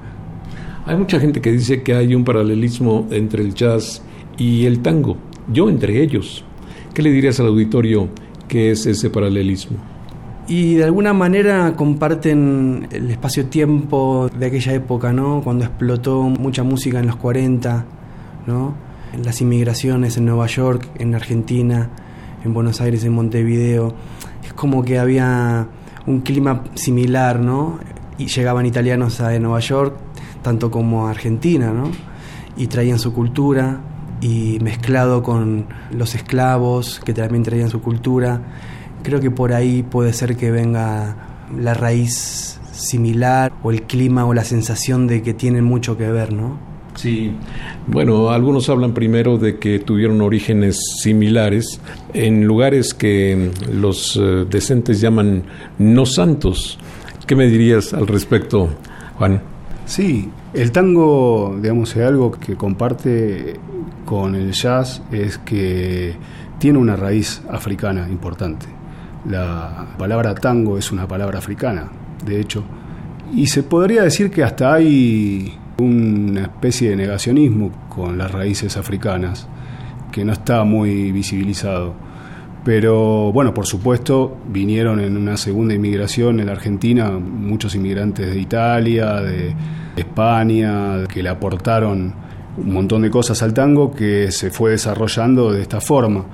Hay 0.85 0.95
mucha 0.95 1.19
gente 1.19 1.41
que 1.41 1.51
dice 1.51 1.83
que 1.83 1.95
hay 1.95 2.15
un 2.15 2.23
paralelismo 2.23 3.07
entre 3.11 3.43
el 3.43 3.53
jazz 3.53 4.01
y 4.37 4.65
el 4.65 4.79
tango, 4.79 5.17
yo 5.51 5.69
entre 5.69 6.01
ellos. 6.01 6.45
¿Qué 6.97 7.03
le 7.03 7.11
dirías 7.11 7.39
al 7.39 7.45
auditorio 7.45 8.09
que 8.47 8.71
es 8.71 8.87
ese 8.87 9.11
paralelismo? 9.11 9.77
Y 10.47 10.73
de 10.73 10.83
alguna 10.83 11.13
manera 11.13 11.75
comparten 11.75 12.87
el 12.89 13.11
espacio-tiempo 13.11 14.31
de 14.35 14.47
aquella 14.47 14.73
época, 14.73 15.13
¿no? 15.13 15.41
Cuando 15.43 15.63
explotó 15.63 16.23
mucha 16.23 16.63
música 16.63 16.99
en 16.99 17.05
los 17.05 17.17
40, 17.17 17.85
¿no? 18.47 18.73
En 19.13 19.23
las 19.23 19.39
inmigraciones 19.41 20.17
en 20.17 20.25
Nueva 20.25 20.47
York, 20.47 20.89
en 20.97 21.13
Argentina, 21.13 21.91
en 22.43 22.55
Buenos 22.55 22.81
Aires, 22.81 23.03
en 23.03 23.13
Montevideo. 23.13 23.93
Es 24.43 24.53
como 24.53 24.83
que 24.83 24.97
había 24.97 25.67
un 26.07 26.21
clima 26.21 26.63
similar, 26.73 27.39
¿no? 27.39 27.77
Y 28.17 28.25
llegaban 28.25 28.65
italianos 28.65 29.21
a 29.21 29.37
Nueva 29.37 29.59
York, 29.59 29.95
tanto 30.41 30.71
como 30.71 31.05
a 31.05 31.11
Argentina, 31.11 31.71
¿no? 31.71 31.91
Y 32.57 32.65
traían 32.65 32.97
su 32.97 33.13
cultura, 33.13 33.81
y 34.21 34.59
mezclado 34.61 35.23
con 35.23 35.65
los 35.91 36.15
esclavos, 36.15 37.01
que 37.03 37.13
también 37.13 37.43
traían 37.43 37.69
su 37.69 37.81
cultura. 37.81 38.41
Creo 39.03 39.19
que 39.19 39.31
por 39.31 39.53
ahí 39.53 39.83
puede 39.83 40.13
ser 40.13 40.35
que 40.35 40.51
venga 40.51 41.15
la 41.57 41.73
raíz 41.73 42.59
similar, 42.71 43.51
o 43.63 43.71
el 43.71 43.83
clima, 43.83 44.25
o 44.25 44.33
la 44.33 44.43
sensación 44.43 45.07
de 45.07 45.21
que 45.21 45.33
tienen 45.33 45.63
mucho 45.63 45.97
que 45.97 46.09
ver, 46.09 46.33
¿no? 46.33 46.57
Sí, 46.95 47.31
bueno, 47.85 48.31
algunos 48.31 48.69
hablan 48.69 48.93
primero 48.93 49.37
de 49.37 49.59
que 49.59 49.77
tuvieron 49.77 50.19
orígenes 50.21 50.79
similares 50.99 51.79
en 52.13 52.45
lugares 52.45 52.95
que 52.95 53.51
los 53.71 54.17
eh, 54.19 54.45
decentes 54.49 54.99
llaman 54.99 55.43
no 55.77 56.07
santos. 56.07 56.79
¿Qué 57.27 57.35
me 57.35 57.47
dirías 57.47 57.93
al 57.93 58.07
respecto, 58.07 58.69
Juan? 59.17 59.41
Sí, 59.85 60.29
el 60.53 60.71
tango, 60.71 61.57
digamos, 61.61 61.95
es 61.95 62.03
algo 62.03 62.31
que 62.31 62.55
comparte 62.55 63.59
con 64.07 64.35
el 64.35 64.53
jazz, 64.53 65.01
es 65.11 65.37
que 65.39 66.15
tiene 66.59 66.79
una 66.79 66.95
raíz 66.95 67.41
africana 67.51 68.07
importante. 68.09 68.65
La 69.29 69.85
palabra 69.97 70.33
tango 70.33 70.77
es 70.77 70.93
una 70.93 71.05
palabra 71.05 71.39
africana, 71.39 71.91
de 72.25 72.39
hecho, 72.39 72.63
y 73.35 73.47
se 73.47 73.63
podría 73.63 74.03
decir 74.03 74.31
que 74.31 74.45
hasta 74.45 74.75
hay 74.75 75.53
una 75.79 76.43
especie 76.43 76.91
de 76.91 76.95
negacionismo 76.95 77.89
con 77.89 78.17
las 78.17 78.31
raíces 78.31 78.77
africanas 78.77 79.45
que 80.09 80.23
no 80.23 80.31
está 80.31 80.63
muy 80.63 81.11
visibilizado. 81.11 81.93
Pero 82.63 83.33
bueno, 83.33 83.53
por 83.53 83.65
supuesto, 83.65 84.37
vinieron 84.47 85.01
en 85.01 85.17
una 85.17 85.35
segunda 85.35 85.73
inmigración 85.73 86.39
en 86.39 86.45
la 86.45 86.53
Argentina 86.53 87.11
muchos 87.11 87.75
inmigrantes 87.75 88.33
de 88.33 88.39
Italia, 88.39 89.15
de 89.15 89.53
España, 89.97 91.03
que 91.09 91.21
le 91.21 91.27
aportaron 91.27 92.26
un 92.57 92.73
montón 92.73 93.03
de 93.03 93.09
cosas 93.09 93.41
al 93.43 93.53
tango 93.53 93.93
que 93.93 94.31
se 94.31 94.51
fue 94.51 94.71
desarrollando 94.71 95.51
de 95.51 95.61
esta 95.61 95.79
forma. 95.81 96.25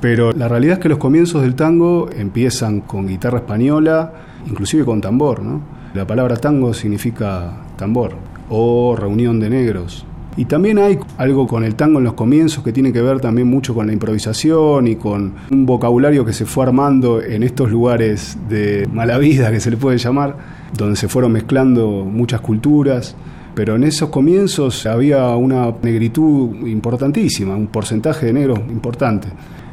Pero 0.00 0.32
la 0.32 0.48
realidad 0.48 0.74
es 0.74 0.78
que 0.80 0.88
los 0.88 0.98
comienzos 0.98 1.42
del 1.42 1.54
tango 1.54 2.10
empiezan 2.16 2.80
con 2.80 3.06
guitarra 3.06 3.38
española, 3.38 4.12
inclusive 4.46 4.84
con 4.84 5.00
tambor. 5.00 5.42
¿no? 5.42 5.62
La 5.94 6.06
palabra 6.06 6.36
tango 6.36 6.74
significa 6.74 7.62
tambor 7.76 8.16
o 8.48 8.96
Reunión 8.96 9.38
de 9.40 9.48
Negros. 9.48 10.04
Y 10.36 10.46
también 10.46 10.78
hay 10.78 10.98
algo 11.18 11.46
con 11.46 11.62
el 11.62 11.74
tango 11.74 11.98
en 11.98 12.04
los 12.04 12.14
comienzos 12.14 12.64
que 12.64 12.72
tiene 12.72 12.92
que 12.92 13.02
ver 13.02 13.20
también 13.20 13.48
mucho 13.48 13.74
con 13.74 13.86
la 13.86 13.92
improvisación 13.92 14.86
y 14.86 14.96
con 14.96 15.34
un 15.50 15.66
vocabulario 15.66 16.24
que 16.24 16.32
se 16.32 16.46
fue 16.46 16.64
armando 16.64 17.20
en 17.20 17.42
estos 17.42 17.70
lugares 17.70 18.38
de 18.48 18.88
mala 18.90 19.18
vida, 19.18 19.50
que 19.50 19.60
se 19.60 19.70
le 19.70 19.76
puede 19.76 19.98
llamar, 19.98 20.36
donde 20.76 20.96
se 20.96 21.08
fueron 21.08 21.32
mezclando 21.32 22.04
muchas 22.04 22.40
culturas. 22.40 23.14
Pero 23.54 23.76
en 23.76 23.84
esos 23.84 24.08
comienzos 24.08 24.86
había 24.86 25.28
una 25.36 25.72
negritud 25.82 26.66
importantísima, 26.66 27.54
un 27.54 27.66
porcentaje 27.66 28.26
de 28.26 28.32
negros 28.32 28.60
importante. 28.70 29.28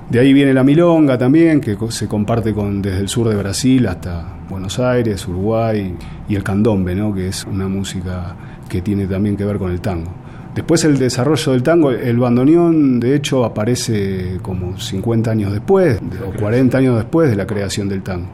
De 0.09 0.19
ahí 0.19 0.33
viene 0.33 0.53
la 0.53 0.63
milonga 0.63 1.17
también, 1.17 1.61
que 1.61 1.77
se 1.89 2.07
comparte 2.07 2.53
con 2.53 2.81
desde 2.81 2.99
el 2.99 3.07
sur 3.07 3.29
de 3.29 3.35
Brasil 3.35 3.87
hasta 3.87 4.39
Buenos 4.49 4.79
Aires, 4.79 5.27
Uruguay, 5.27 5.93
y 6.27 6.35
el 6.35 6.43
candombe, 6.43 6.95
¿no? 6.95 7.13
que 7.13 7.27
es 7.27 7.45
una 7.45 7.67
música 7.67 8.35
que 8.67 8.81
tiene 8.81 9.05
también 9.05 9.37
que 9.37 9.45
ver 9.45 9.57
con 9.57 9.71
el 9.71 9.79
tango. 9.79 10.11
Después 10.55 10.83
el 10.83 10.97
desarrollo 10.97 11.51
del 11.51 11.63
tango, 11.63 11.91
el 11.91 12.17
bandoneón 12.17 12.99
de 12.99 13.15
hecho 13.15 13.45
aparece 13.45 14.39
como 14.41 14.77
50 14.79 15.31
años 15.31 15.53
después 15.53 15.99
o 16.25 16.37
40 16.37 16.77
años 16.77 16.97
después 16.97 17.29
de 17.29 17.35
la 17.35 17.45
creación 17.45 17.87
del 17.87 18.01
tango. 18.01 18.27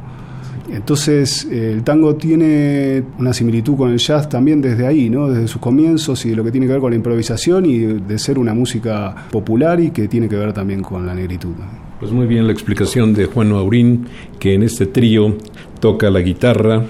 Entonces 0.70 1.46
el 1.52 1.84
tango 1.84 2.16
tiene 2.16 3.04
una 3.20 3.34
similitud 3.34 3.76
con 3.78 3.92
el 3.92 3.98
jazz 3.98 4.28
también 4.30 4.62
desde 4.62 4.88
ahí, 4.88 5.10
¿no? 5.10 5.28
desde 5.28 5.48
sus 5.48 5.62
comienzos 5.62 6.26
y 6.26 6.30
de 6.30 6.36
lo 6.36 6.44
que 6.44 6.52
tiene 6.52 6.68
que 6.68 6.74
ver 6.74 6.82
con 6.82 6.92
la 6.92 6.96
improvisación 6.96 7.66
y 7.66 7.78
de 7.80 8.20
ser 8.20 8.40
una 8.40 8.54
música 8.54 9.28
popular 9.32 9.80
y 9.80 9.92
que 9.92 10.08
tiene 10.08 10.28
que 10.28 10.36
ver 10.36 10.54
también 10.54 10.82
con 10.82 11.06
la 11.06 11.14
negritud. 11.14 11.54
Pues 12.00 12.12
muy 12.12 12.28
bien 12.28 12.46
la 12.46 12.54
explicación 12.54 13.14
de 13.14 13.26
Juan 13.26 13.52
Maurín, 13.52 14.08
que 14.40 14.54
en 14.54 14.64
este 14.64 14.86
trío 14.86 15.38
toca 15.80 16.10
la 16.10 16.20
guitarra, 16.20 16.84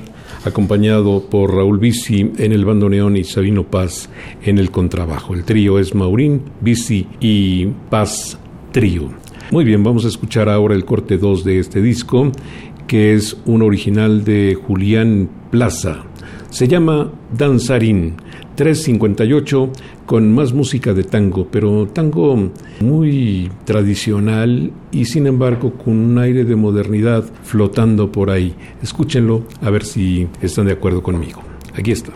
acompañado 0.45 1.27
por 1.29 1.53
Raúl 1.53 1.79
Bici 1.79 2.31
en 2.37 2.51
el 2.51 2.65
bandoneón 2.65 3.17
y 3.17 3.23
Sabino 3.23 3.63
Paz 3.63 4.09
en 4.43 4.57
el 4.57 4.71
contrabajo. 4.71 5.33
El 5.33 5.43
trío 5.43 5.79
es 5.79 5.93
Maurín, 5.93 6.41
Bici 6.61 7.07
y 7.19 7.67
Paz 7.89 8.37
Trío. 8.71 9.09
Muy 9.51 9.63
bien, 9.63 9.83
vamos 9.83 10.05
a 10.05 10.07
escuchar 10.07 10.49
ahora 10.49 10.73
el 10.73 10.85
corte 10.85 11.17
2 11.17 11.43
de 11.43 11.59
este 11.59 11.81
disco, 11.81 12.31
que 12.87 13.13
es 13.13 13.37
un 13.45 13.61
original 13.61 14.23
de 14.23 14.55
Julián 14.55 15.29
Plaza. 15.51 16.03
Se 16.49 16.67
llama 16.67 17.11
Danzarín 17.37 18.15
358 18.55 19.71
con 20.05 20.33
más 20.33 20.53
música 20.53 20.93
de 20.93 21.03
tango, 21.03 21.47
pero 21.51 21.87
tango 21.87 22.51
muy 22.79 23.51
tradicional 23.65 24.71
y 24.91 25.05
sin 25.05 25.27
embargo 25.27 25.73
con 25.73 25.97
un 25.97 26.17
aire 26.19 26.45
de 26.45 26.55
modernidad 26.55 27.25
flotando 27.43 28.11
por 28.11 28.29
ahí. 28.29 28.55
Escúchenlo 28.81 29.43
a 29.61 29.69
ver 29.69 29.83
si 29.83 30.27
están 30.41 30.67
de 30.67 30.73
acuerdo 30.73 31.03
conmigo. 31.03 31.41
Aquí 31.75 31.91
está. 31.91 32.13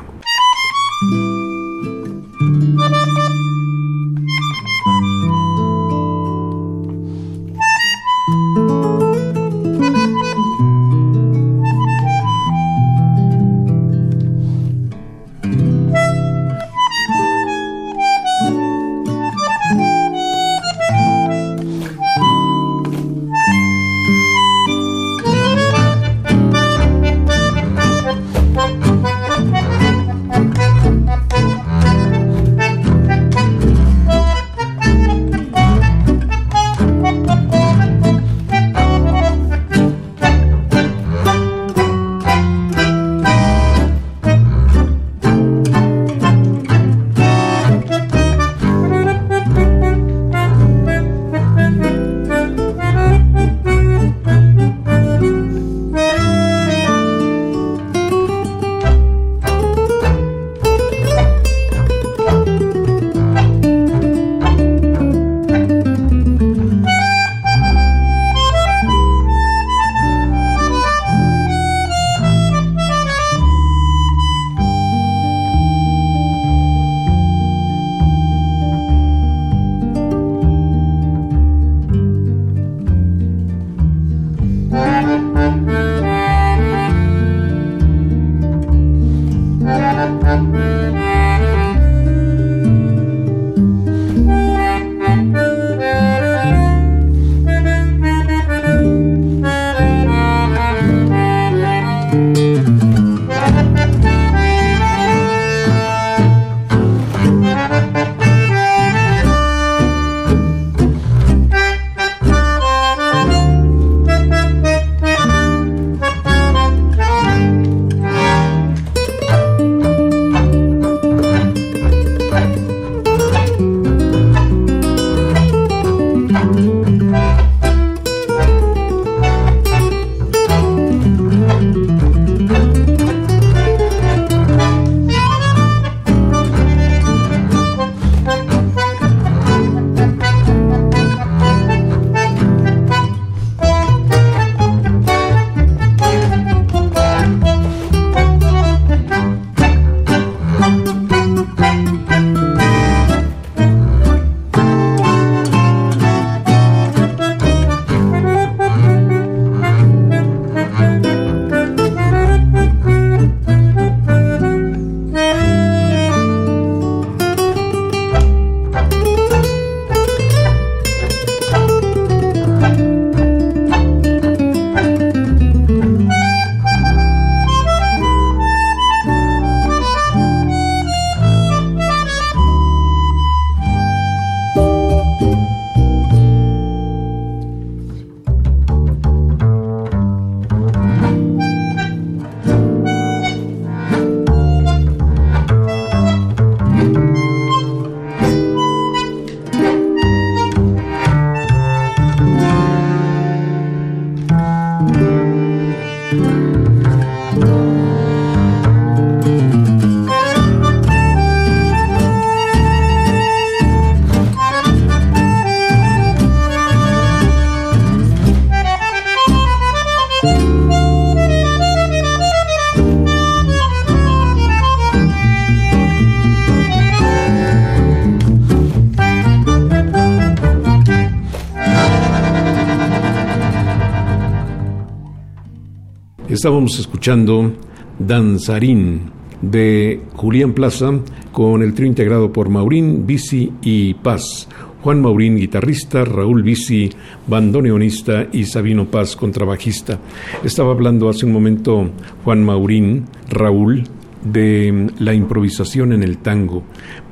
Estábamos 236.39 236.79
escuchando 236.79 237.51
Danzarín 237.99 239.11
de 239.41 240.03
Julián 240.13 240.53
Plaza 240.53 240.93
con 241.33 241.61
el 241.61 241.73
trío 241.73 241.85
integrado 241.85 242.31
por 242.31 242.47
Maurín, 242.47 243.05
Bici 243.05 243.51
y 243.61 243.93
Paz. 243.95 244.47
Juan 244.81 245.01
Maurín, 245.01 245.35
guitarrista, 245.35 246.05
Raúl 246.05 246.41
Bici, 246.41 246.91
bandoneonista 247.27 248.29
y 248.31 248.45
Sabino 248.45 248.85
Paz, 248.85 249.17
contrabajista. 249.17 249.99
Estaba 250.41 250.71
hablando 250.71 251.09
hace 251.09 251.25
un 251.25 251.33
momento 251.33 251.89
Juan 252.23 252.45
Maurín, 252.45 253.03
Raúl, 253.29 253.83
de 254.23 254.91
la 254.97 255.13
improvisación 255.13 255.91
en 255.91 256.03
el 256.03 256.19
tango, 256.19 256.63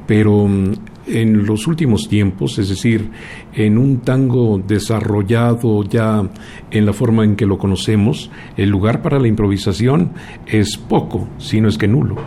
pero 0.07 0.47
en 1.07 1.45
los 1.45 1.67
últimos 1.67 2.09
tiempos, 2.09 2.57
es 2.59 2.69
decir, 2.69 3.09
en 3.53 3.77
un 3.77 4.01
tango 4.01 4.61
desarrollado 4.65 5.83
ya 5.83 6.23
en 6.71 6.85
la 6.85 6.93
forma 6.93 7.23
en 7.23 7.35
que 7.35 7.45
lo 7.45 7.57
conocemos, 7.57 8.29
el 8.57 8.69
lugar 8.69 9.01
para 9.01 9.19
la 9.19 9.27
improvisación 9.27 10.11
es 10.45 10.77
poco, 10.77 11.27
si 11.37 11.61
no 11.61 11.69
es 11.69 11.77
que 11.77 11.87
nulo. 11.87 12.17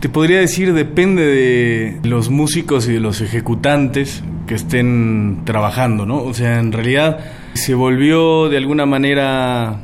Te 0.00 0.08
podría 0.08 0.38
decir, 0.38 0.72
depende 0.72 1.26
de 1.26 2.08
los 2.08 2.30
músicos 2.30 2.88
y 2.88 2.94
de 2.94 3.00
los 3.00 3.20
ejecutantes 3.20 4.22
que 4.46 4.54
estén 4.54 5.42
trabajando, 5.44 6.06
¿no? 6.06 6.22
O 6.22 6.32
sea, 6.32 6.58
en 6.58 6.72
realidad 6.72 7.18
se 7.52 7.74
volvió 7.74 8.48
de 8.48 8.56
alguna 8.56 8.86
manera, 8.86 9.80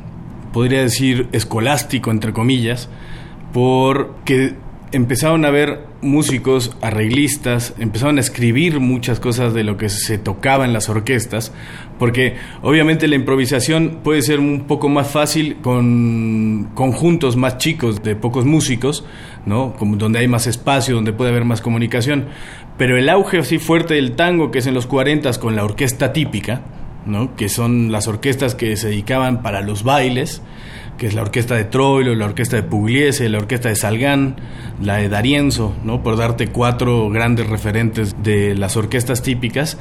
podría 0.53 0.81
decir, 0.81 1.27
escolástico, 1.33 2.09
entre 2.09 2.33
comillas, 2.33 2.89
porque 3.53 4.55
empezaron 4.91 5.45
a 5.45 5.51
ver 5.51 5.85
músicos, 6.01 6.75
arreglistas, 6.81 7.73
empezaron 7.79 8.17
a 8.17 8.21
escribir 8.21 8.79
muchas 8.79 9.19
cosas 9.19 9.53
de 9.53 9.63
lo 9.63 9.77
que 9.77 9.89
se 9.89 10.17
tocaba 10.17 10.65
en 10.65 10.73
las 10.73 10.89
orquestas, 10.89 11.51
porque 11.97 12.35
obviamente 12.61 13.07
la 13.07 13.15
improvisación 13.15 13.99
puede 14.03 14.21
ser 14.21 14.39
un 14.39 14.65
poco 14.67 14.89
más 14.89 15.07
fácil 15.09 15.57
con 15.61 16.69
conjuntos 16.73 17.35
más 17.35 17.57
chicos 17.57 18.03
de 18.03 18.15
pocos 18.15 18.45
músicos, 18.45 19.05
¿no? 19.45 19.75
Donde 19.79 20.19
hay 20.19 20.27
más 20.27 20.47
espacio, 20.47 20.95
donde 20.95 21.13
puede 21.13 21.31
haber 21.31 21.45
más 21.45 21.61
comunicación, 21.61 22.25
pero 22.77 22.97
el 22.97 23.09
auge 23.09 23.39
así 23.39 23.57
fuerte 23.57 23.95
del 23.95 24.13
tango 24.13 24.51
que 24.51 24.59
es 24.59 24.67
en 24.67 24.73
los 24.73 24.85
40 24.85 25.31
con 25.39 25.55
la 25.55 25.63
orquesta 25.63 26.13
típica, 26.13 26.61
¿no? 27.05 27.35
Que 27.35 27.49
son 27.49 27.91
las 27.91 28.07
orquestas 28.07 28.55
que 28.55 28.75
se 28.77 28.89
dedicaban 28.89 29.41
para 29.41 29.61
los 29.61 29.83
bailes, 29.83 30.41
que 30.97 31.07
es 31.07 31.13
la 31.13 31.21
orquesta 31.21 31.55
de 31.55 31.65
Troilo, 31.65 32.15
la 32.15 32.25
orquesta 32.25 32.55
de 32.55 32.63
Pugliese, 32.63 33.29
la 33.29 33.37
orquesta 33.37 33.69
de 33.69 33.75
Salgán, 33.75 34.35
la 34.81 34.97
de 34.97 35.09
Darienzo, 35.09 35.73
¿no? 35.83 36.03
por 36.03 36.17
darte 36.17 36.47
cuatro 36.47 37.09
grandes 37.09 37.47
referentes 37.47 38.15
de 38.23 38.55
las 38.55 38.75
orquestas 38.77 39.21
típicas, 39.21 39.77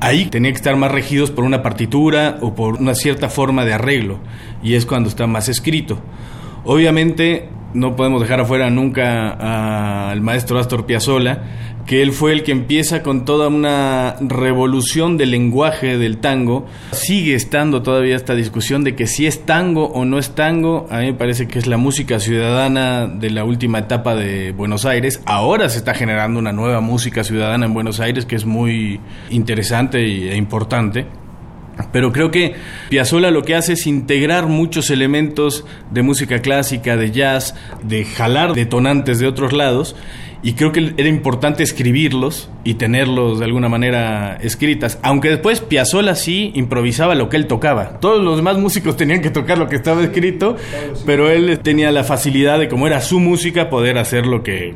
ahí 0.00 0.26
tenía 0.26 0.50
que 0.50 0.56
estar 0.56 0.76
más 0.76 0.92
regidos 0.92 1.30
por 1.30 1.44
una 1.44 1.62
partitura 1.62 2.38
o 2.40 2.54
por 2.54 2.74
una 2.74 2.94
cierta 2.94 3.28
forma 3.28 3.64
de 3.64 3.74
arreglo, 3.74 4.18
y 4.62 4.74
es 4.74 4.86
cuando 4.86 5.08
está 5.08 5.26
más 5.26 5.48
escrito. 5.48 6.00
Obviamente 6.64 7.48
no 7.74 7.96
podemos 7.96 8.22
dejar 8.22 8.40
afuera 8.40 8.70
nunca 8.70 10.10
al 10.10 10.20
maestro 10.20 10.58
Astor 10.58 10.86
Piazzolla, 10.86 11.42
que 11.86 12.02
él 12.02 12.12
fue 12.12 12.32
el 12.32 12.42
que 12.42 12.52
empieza 12.52 13.02
con 13.02 13.24
toda 13.24 13.48
una 13.48 14.16
revolución 14.20 15.16
del 15.16 15.32
lenguaje 15.32 15.98
del 15.98 16.18
tango. 16.18 16.66
Sigue 16.92 17.34
estando 17.34 17.82
todavía 17.82 18.16
esta 18.16 18.34
discusión 18.34 18.84
de 18.84 18.94
que 18.94 19.06
si 19.06 19.26
es 19.26 19.44
tango 19.44 19.86
o 19.88 20.04
no 20.04 20.18
es 20.18 20.30
tango. 20.34 20.86
A 20.90 21.00
mí 21.00 21.06
me 21.06 21.14
parece 21.14 21.46
que 21.46 21.58
es 21.58 21.66
la 21.66 21.76
música 21.76 22.20
ciudadana 22.20 23.06
de 23.06 23.30
la 23.30 23.44
última 23.44 23.80
etapa 23.80 24.14
de 24.14 24.52
Buenos 24.52 24.86
Aires. 24.86 25.20
Ahora 25.26 25.68
se 25.68 25.78
está 25.78 25.94
generando 25.94 26.38
una 26.38 26.52
nueva 26.52 26.80
música 26.80 27.22
ciudadana 27.22 27.66
en 27.66 27.74
Buenos 27.74 28.00
Aires 28.00 28.24
que 28.24 28.36
es 28.36 28.46
muy 28.46 29.00
interesante 29.30 29.98
e 29.98 30.36
importante. 30.36 31.06
Pero 31.92 32.12
creo 32.12 32.30
que 32.30 32.54
Piazzolla 32.88 33.30
lo 33.30 33.42
que 33.42 33.56
hace 33.56 33.72
es 33.72 33.86
integrar 33.86 34.46
muchos 34.46 34.90
elementos 34.90 35.64
de 35.90 36.02
música 36.02 36.40
clásica, 36.40 36.96
de 36.96 37.10
jazz, 37.10 37.54
de 37.82 38.04
jalar 38.04 38.54
detonantes 38.54 39.18
de 39.18 39.26
otros 39.26 39.52
lados 39.52 39.96
y 40.44 40.52
creo 40.52 40.72
que 40.72 40.92
era 40.98 41.08
importante 41.08 41.62
escribirlos 41.62 42.50
y 42.64 42.74
tenerlos 42.74 43.38
de 43.38 43.46
alguna 43.46 43.70
manera 43.70 44.36
escritas. 44.42 44.98
Aunque 45.02 45.30
después 45.30 45.60
Piazzolla 45.60 46.14
sí 46.14 46.52
improvisaba 46.54 47.14
lo 47.14 47.30
que 47.30 47.38
él 47.38 47.46
tocaba. 47.46 47.98
Todos 47.98 48.22
los 48.22 48.36
demás 48.36 48.58
músicos 48.58 48.94
tenían 48.98 49.22
que 49.22 49.30
tocar 49.30 49.56
lo 49.56 49.68
que 49.70 49.76
estaba 49.76 50.04
escrito, 50.04 50.56
pero 51.06 51.30
él 51.30 51.58
tenía 51.60 51.90
la 51.92 52.04
facilidad 52.04 52.58
de, 52.58 52.68
como 52.68 52.86
era 52.86 53.00
su 53.00 53.20
música, 53.20 53.70
poder 53.70 53.96
hacer 53.96 54.26
lo 54.26 54.42
que 54.42 54.74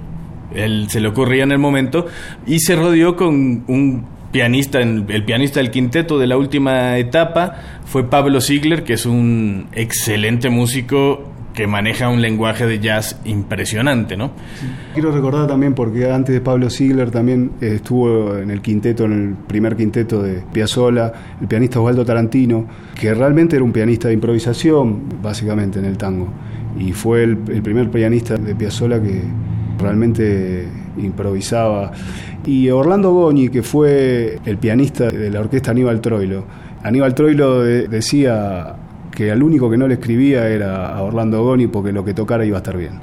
él 0.54 0.86
se 0.88 1.00
le 1.00 1.08
ocurría 1.08 1.44
en 1.44 1.52
el 1.52 1.58
momento. 1.58 2.06
Y 2.46 2.60
se 2.60 2.74
rodeó 2.74 3.14
con 3.14 3.64
un 3.66 4.06
pianista, 4.32 4.80
el 4.80 5.24
pianista 5.26 5.60
del 5.60 5.70
quinteto 5.70 6.18
de 6.18 6.28
la 6.28 6.38
última 6.38 6.96
etapa 6.96 7.56
fue 7.84 8.08
Pablo 8.08 8.40
Ziegler, 8.40 8.84
que 8.84 8.94
es 8.94 9.04
un 9.04 9.68
excelente 9.74 10.48
músico 10.48 11.30
que 11.58 11.66
maneja 11.66 12.08
un 12.08 12.22
lenguaje 12.22 12.66
de 12.68 12.78
jazz 12.78 13.18
impresionante, 13.24 14.16
¿no? 14.16 14.30
Quiero 14.94 15.10
recordar 15.10 15.48
también, 15.48 15.74
porque 15.74 16.08
antes 16.08 16.32
de 16.32 16.40
Pablo 16.40 16.70
Ziegler 16.70 17.10
también 17.10 17.50
eh, 17.60 17.72
estuvo 17.74 18.36
en 18.36 18.52
el 18.52 18.62
quinteto, 18.62 19.06
en 19.06 19.12
el 19.12 19.34
primer 19.34 19.74
quinteto 19.74 20.22
de 20.22 20.44
Piazzolla, 20.52 21.12
el 21.40 21.48
pianista 21.48 21.80
Osvaldo 21.80 22.04
Tarantino, 22.04 22.64
que 22.94 23.12
realmente 23.12 23.56
era 23.56 23.64
un 23.64 23.72
pianista 23.72 24.06
de 24.06 24.14
improvisación, 24.14 25.20
básicamente, 25.20 25.80
en 25.80 25.86
el 25.86 25.98
tango. 25.98 26.28
y 26.78 26.92
fue 26.92 27.24
el, 27.24 27.36
primer 27.36 27.90
pianista 27.90 28.36
de 28.36 28.54
Piazzolla 28.54 29.02
que 29.02 29.20
realmente 29.80 30.68
improvisaba. 30.96 31.90
Y 32.46 32.70
Orlando 32.70 33.12
Goñi, 33.12 33.48
que 33.48 33.64
fue 33.64 34.38
el 34.44 34.58
pianista 34.58 35.08
de 35.08 35.28
la 35.28 35.40
orquesta 35.40 35.72
Aníbal 35.72 36.00
Troilo. 36.00 36.44
Aníbal 36.84 37.16
Troilo 37.16 37.64
decía 37.64 38.76
que 39.18 39.32
al 39.32 39.42
único 39.42 39.68
que 39.68 39.76
no 39.76 39.88
le 39.88 39.94
escribía 39.94 40.48
era 40.48 40.96
a 40.96 41.02
Orlando 41.02 41.42
Goñi 41.42 41.66
porque 41.66 41.90
lo 41.90 42.04
que 42.04 42.14
tocara 42.14 42.46
iba 42.46 42.58
a 42.58 42.60
estar 42.60 42.76
bien. 42.76 43.00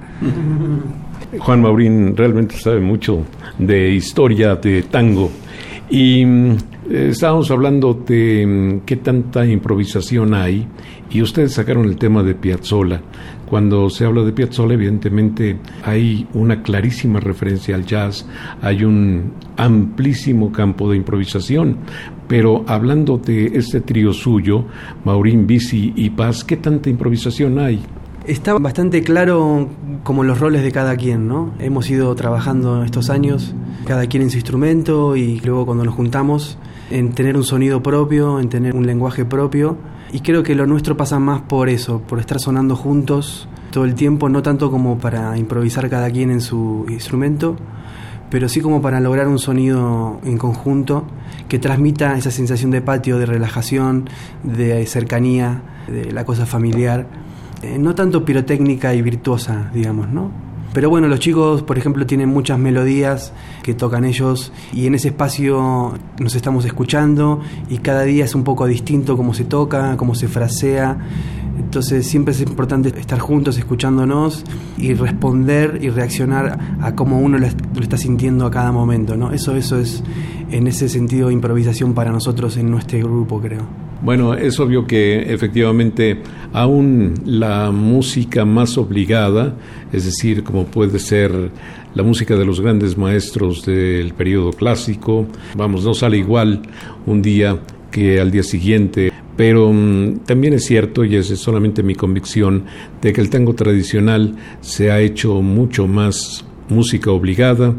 Juan 1.38 1.62
Maurín 1.62 2.16
realmente 2.16 2.56
sabe 2.56 2.80
mucho 2.80 3.26
de 3.60 3.90
historia 3.90 4.56
de 4.56 4.84
tango. 4.84 5.30
Y 5.90 6.26
mm, 6.26 6.56
estábamos 6.90 7.52
hablando 7.52 7.94
de 7.94 8.48
mm, 8.48 8.86
qué 8.86 8.96
tanta 8.96 9.46
improvisación 9.46 10.34
hay 10.34 10.66
y 11.10 11.22
ustedes 11.22 11.52
sacaron 11.52 11.84
el 11.84 11.98
tema 11.98 12.24
de 12.24 12.34
Piazzolla. 12.34 13.02
Cuando 13.50 13.90
se 13.90 14.06
habla 14.06 14.24
de 14.24 14.32
Piazzolla, 14.32 14.74
evidentemente 14.74 15.58
hay 15.84 16.28
una 16.34 16.64
clarísima 16.64 17.20
referencia 17.20 17.76
al 17.76 17.86
jazz, 17.86 18.26
hay 18.62 18.84
un 18.84 19.34
amplísimo 19.58 20.52
campo 20.52 20.90
de 20.90 20.98
improvisación, 20.98 21.78
pero 22.28 22.66
hablando 22.68 23.18
de 23.18 23.48
este 23.48 23.82
trío 23.82 24.14
suyo, 24.14 24.66
Maurín, 25.04 25.46
Bici 25.46 25.94
y 25.96 26.10
Paz, 26.10 26.44
¿qué 26.44 26.58
tanta 26.58 26.90
improvisación 26.90 27.60
hay? 27.60 27.82
Está 28.26 28.58
bastante 28.58 29.04
claro 29.04 29.70
como 30.04 30.24
los 30.24 30.40
roles 30.40 30.64
de 30.64 30.72
cada 30.72 30.98
quien, 30.98 31.28
¿no? 31.28 31.54
Hemos 31.60 31.88
ido 31.92 32.14
trabajando 32.16 32.84
estos 32.84 33.12
años, 33.12 33.54
cada 33.86 34.08
quien 34.08 34.24
en 34.24 34.32
su 34.32 34.38
instrumento 34.38 35.16
y 35.16 35.40
luego 35.42 35.68
cuando 35.68 35.86
nos 35.86 35.94
juntamos, 35.94 36.58
en 36.90 37.14
tener 37.14 37.38
un 37.38 37.44
sonido 37.44 37.84
propio, 37.84 38.40
en 38.40 38.50
tener 38.50 38.76
un 38.76 38.88
lenguaje 38.88 39.26
propio. 39.26 39.78
Y 40.16 40.22
creo 40.22 40.44
que 40.44 40.56
lo 40.56 40.66
nuestro 40.66 40.96
pasa 40.96 41.20
más 41.20 41.42
por 41.42 41.68
eso, 41.68 42.00
por 42.00 42.22
estar 42.22 42.40
sonando 42.40 42.78
juntos 42.78 43.50
todo 43.70 43.84
el 43.84 43.96
tiempo, 43.96 44.30
no 44.30 44.42
tanto 44.42 44.72
como 44.72 44.98
para 44.98 45.38
improvisar 45.38 45.90
cada 45.90 46.10
quien 46.10 46.32
en 46.32 46.40
su 46.40 46.86
instrumento, 46.88 47.58
pero 48.30 48.48
sí 48.48 48.62
como 48.62 48.82
para 48.82 49.02
lograr 49.02 49.28
un 49.28 49.40
sonido 49.40 50.22
en 50.24 50.38
conjunto 50.38 51.04
que 51.50 51.60
transmita 51.60 52.18
esa 52.18 52.32
sensación 52.32 52.72
de 52.72 52.80
patio, 52.80 53.20
de 53.20 53.26
relajación, 53.26 54.10
de 54.42 54.86
cercanía, 54.86 55.62
de 55.90 56.14
la 56.14 56.24
cosa 56.24 56.46
familiar 56.46 57.08
eh, 57.62 57.78
no 57.78 57.94
tanto 57.94 58.24
pirotécnica 58.24 58.94
y 58.94 59.02
virtuosa, 59.02 59.70
digamos, 59.74 60.08
¿no? 60.08 60.32
Pero 60.76 60.90
bueno, 60.90 61.08
los 61.08 61.22
chicos, 61.22 61.62
por 61.62 61.78
ejemplo, 61.78 62.06
tienen 62.06 62.28
muchas 62.28 62.60
melodías 62.60 63.32
que 63.64 63.74
tocan 63.74 64.04
ellos 64.04 64.52
y 64.74 64.88
en 64.88 64.96
ese 64.96 65.08
espacio 65.08 65.94
nos 66.20 66.36
estamos 66.36 66.66
escuchando 66.66 67.40
y 67.70 67.78
cada 67.78 68.04
día 68.04 68.26
es 68.26 68.36
un 68.36 68.44
poco 68.44 68.68
distinto 68.68 69.16
cómo 69.16 69.34
se 69.34 69.46
toca, 69.46 69.96
cómo 69.96 70.16
se 70.16 70.28
frasea. 70.28 70.98
Entonces 71.58 72.06
siempre 72.06 72.34
es 72.34 72.42
importante 72.42 72.90
estar 73.00 73.20
juntos 73.20 73.58
escuchándonos 73.58 74.44
y 74.78 74.94
responder 74.96 75.80
y 75.82 75.92
reaccionar 75.92 76.60
a 76.82 76.94
cómo 76.94 77.22
uno 77.22 77.38
lo, 77.38 77.48
está 77.82 77.96
sintiendo 77.96 78.46
a 78.46 78.52
cada 78.52 78.74
momento, 78.74 79.16
¿no? 79.16 79.32
Eso, 79.32 79.56
eso 79.56 79.80
es 79.80 80.04
en 80.52 80.68
ese 80.68 80.90
sentido 80.90 81.32
improvisación 81.32 81.94
para 81.94 82.12
nosotros 82.12 82.58
en 82.58 82.70
nuestro 82.70 83.00
grupo, 83.00 83.40
creo. 83.40 83.86
Bueno, 84.06 84.36
es 84.36 84.60
obvio 84.60 84.86
que 84.86 85.34
efectivamente 85.34 86.22
aún 86.54 87.16
la 87.26 87.72
música 87.72 88.46
más 88.46 88.78
obligada, 88.78 89.56
es 89.96 90.06
decir, 90.06 90.44
como 90.44 90.66
puede 90.66 91.00
ser 91.00 91.52
la 91.94 92.04
música 92.04 92.36
de 92.36 92.46
los 92.46 92.60
grandes 92.60 92.98
maestros 92.98 93.66
del 93.66 94.14
periodo 94.14 94.52
clásico, 94.52 95.28
vamos, 95.56 95.86
no 95.86 95.94
sale 95.94 96.18
igual 96.18 96.62
un 97.06 97.22
día 97.22 97.60
que 97.92 98.20
al 98.20 98.32
día 98.32 98.44
siguiente, 98.44 99.12
pero 99.38 99.72
mm, 99.72 100.26
también 100.26 100.54
es 100.54 100.66
cierto, 100.66 101.06
y 101.06 101.16
es 101.16 101.28
solamente 101.40 101.82
mi 101.82 101.96
convicción, 101.96 102.66
de 103.02 103.14
que 103.14 103.22
el 103.22 103.30
tango 103.30 103.56
tradicional 103.56 104.36
se 104.60 104.92
ha 104.92 105.00
hecho 105.00 105.42
mucho 105.42 105.88
más 105.88 106.46
música 106.68 107.12
obligada 107.12 107.74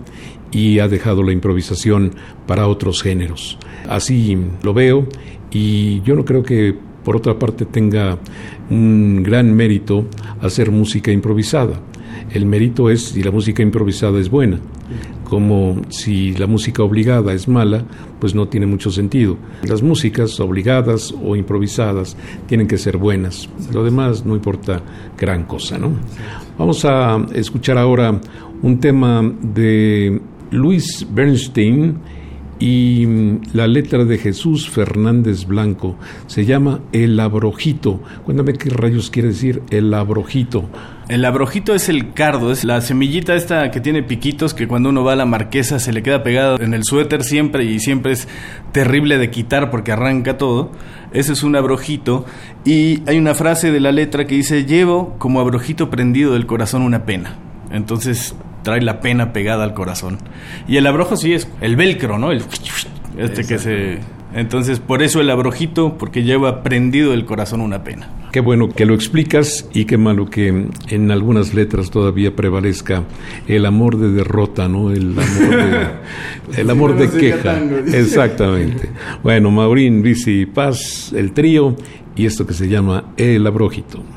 y 0.52 0.78
ha 0.78 0.88
dejado 0.88 1.22
la 1.22 1.32
improvisación 1.32 2.12
para 2.46 2.68
otros 2.68 3.02
géneros. 3.02 3.58
Así 3.88 4.38
lo 4.62 4.72
veo 4.72 5.06
y 5.50 6.00
yo 6.02 6.14
no 6.14 6.24
creo 6.24 6.42
que 6.42 6.74
por 7.04 7.16
otra 7.16 7.38
parte 7.38 7.66
tenga 7.66 8.18
un 8.68 9.22
gran 9.22 9.54
mérito 9.54 10.06
hacer 10.40 10.70
música 10.70 11.12
improvisada. 11.12 11.80
El 12.30 12.46
mérito 12.46 12.90
es 12.90 13.08
si 13.08 13.22
la 13.22 13.30
música 13.30 13.62
improvisada 13.62 14.18
es 14.18 14.30
buena, 14.30 14.58
como 15.24 15.82
si 15.88 16.34
la 16.34 16.46
música 16.46 16.82
obligada 16.82 17.32
es 17.32 17.48
mala, 17.48 17.84
pues 18.20 18.34
no 18.34 18.48
tiene 18.48 18.66
mucho 18.66 18.90
sentido. 18.90 19.36
Las 19.62 19.82
músicas 19.82 20.38
obligadas 20.40 21.14
o 21.22 21.36
improvisadas 21.36 22.16
tienen 22.46 22.66
que 22.66 22.78
ser 22.78 22.96
buenas, 22.96 23.48
lo 23.72 23.84
demás 23.84 24.24
no 24.24 24.34
importa 24.34 24.82
gran 25.18 25.44
cosa, 25.44 25.78
¿no? 25.78 25.92
Vamos 26.58 26.84
a 26.84 27.24
escuchar 27.34 27.78
ahora 27.78 28.20
un 28.62 28.80
tema 28.80 29.22
de 29.42 30.20
Luis 30.50 31.06
Bernstein 31.12 31.96
y 32.58 33.04
mm, 33.06 33.40
la 33.52 33.66
letra 33.66 34.04
de 34.04 34.18
Jesús 34.18 34.68
Fernández 34.68 35.46
Blanco 35.46 35.96
se 36.26 36.44
llama 36.44 36.80
El 36.92 37.18
Abrojito. 37.20 38.00
Cuéntame 38.24 38.54
qué 38.54 38.70
rayos 38.70 39.10
quiere 39.10 39.28
decir 39.28 39.62
el 39.70 39.92
abrojito. 39.92 40.64
El 41.08 41.24
abrojito 41.24 41.72
es 41.72 41.88
el 41.88 42.14
cardo, 42.14 42.50
es 42.50 42.64
la 42.64 42.80
semillita 42.80 43.36
esta 43.36 43.70
que 43.70 43.80
tiene 43.80 44.02
piquitos 44.02 44.54
que 44.54 44.66
cuando 44.66 44.88
uno 44.88 45.04
va 45.04 45.12
a 45.12 45.16
la 45.16 45.24
marquesa 45.24 45.78
se 45.78 45.92
le 45.92 46.02
queda 46.02 46.24
pegado 46.24 46.60
en 46.60 46.74
el 46.74 46.82
suéter 46.82 47.22
siempre 47.22 47.64
y 47.64 47.78
siempre 47.78 48.10
es 48.10 48.26
terrible 48.72 49.16
de 49.16 49.30
quitar 49.30 49.70
porque 49.70 49.92
arranca 49.92 50.36
todo. 50.36 50.72
Ese 51.12 51.32
es 51.32 51.44
un 51.44 51.54
abrojito 51.54 52.26
y 52.64 53.08
hay 53.08 53.18
una 53.18 53.34
frase 53.34 53.70
de 53.70 53.78
la 53.78 53.92
letra 53.92 54.26
que 54.26 54.34
dice 54.34 54.64
llevo 54.64 55.14
como 55.18 55.38
abrojito 55.38 55.90
prendido 55.90 56.32
del 56.32 56.46
corazón 56.46 56.82
una 56.82 57.04
pena. 57.06 57.36
Entonces 57.70 58.34
trae 58.64 58.82
la 58.82 59.00
pena 59.00 59.32
pegada 59.32 59.62
al 59.62 59.74
corazón. 59.74 60.18
Y 60.66 60.76
el 60.76 60.88
abrojo 60.88 61.16
sí 61.16 61.34
es 61.34 61.48
el 61.60 61.76
velcro, 61.76 62.18
¿no? 62.18 62.32
El 62.32 62.42
este 63.16 63.46
que 63.46 63.58
se 63.58 64.00
entonces, 64.36 64.80
por 64.80 65.02
eso 65.02 65.20
el 65.20 65.30
abrojito, 65.30 65.96
porque 65.98 66.22
lleva 66.22 66.62
prendido 66.62 67.14
el 67.14 67.24
corazón 67.24 67.62
una 67.62 67.82
pena. 67.82 68.10
Qué 68.32 68.40
bueno 68.40 68.68
que 68.68 68.84
lo 68.84 68.94
explicas 68.94 69.66
y 69.72 69.86
qué 69.86 69.96
malo 69.96 70.28
que 70.28 70.68
en 70.88 71.10
algunas 71.10 71.54
letras 71.54 71.90
todavía 71.90 72.36
prevalezca 72.36 73.04
el 73.48 73.64
amor 73.64 73.96
de 73.98 74.10
derrota, 74.12 74.68
¿no? 74.68 74.90
El 74.90 75.12
amor 75.18 75.56
de, 75.56 75.88
el 76.60 76.70
amor 76.70 76.96
de 76.98 77.08
queja. 77.08 77.58
Exactamente. 77.94 78.90
Bueno, 79.22 79.50
Maurín, 79.50 80.02
Bici 80.02 80.44
Paz, 80.44 81.14
el 81.14 81.32
trío 81.32 81.74
y 82.14 82.26
esto 82.26 82.46
que 82.46 82.52
se 82.52 82.68
llama 82.68 83.14
El 83.16 83.46
Abrojito. 83.46 84.15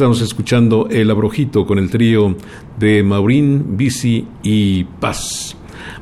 Estamos 0.00 0.22
escuchando 0.22 0.88
El 0.90 1.10
Abrojito 1.10 1.66
con 1.66 1.78
el 1.78 1.90
trío 1.90 2.34
de 2.78 3.02
Maurín, 3.02 3.76
Bici 3.76 4.26
y 4.42 4.84
Paz. 4.84 5.54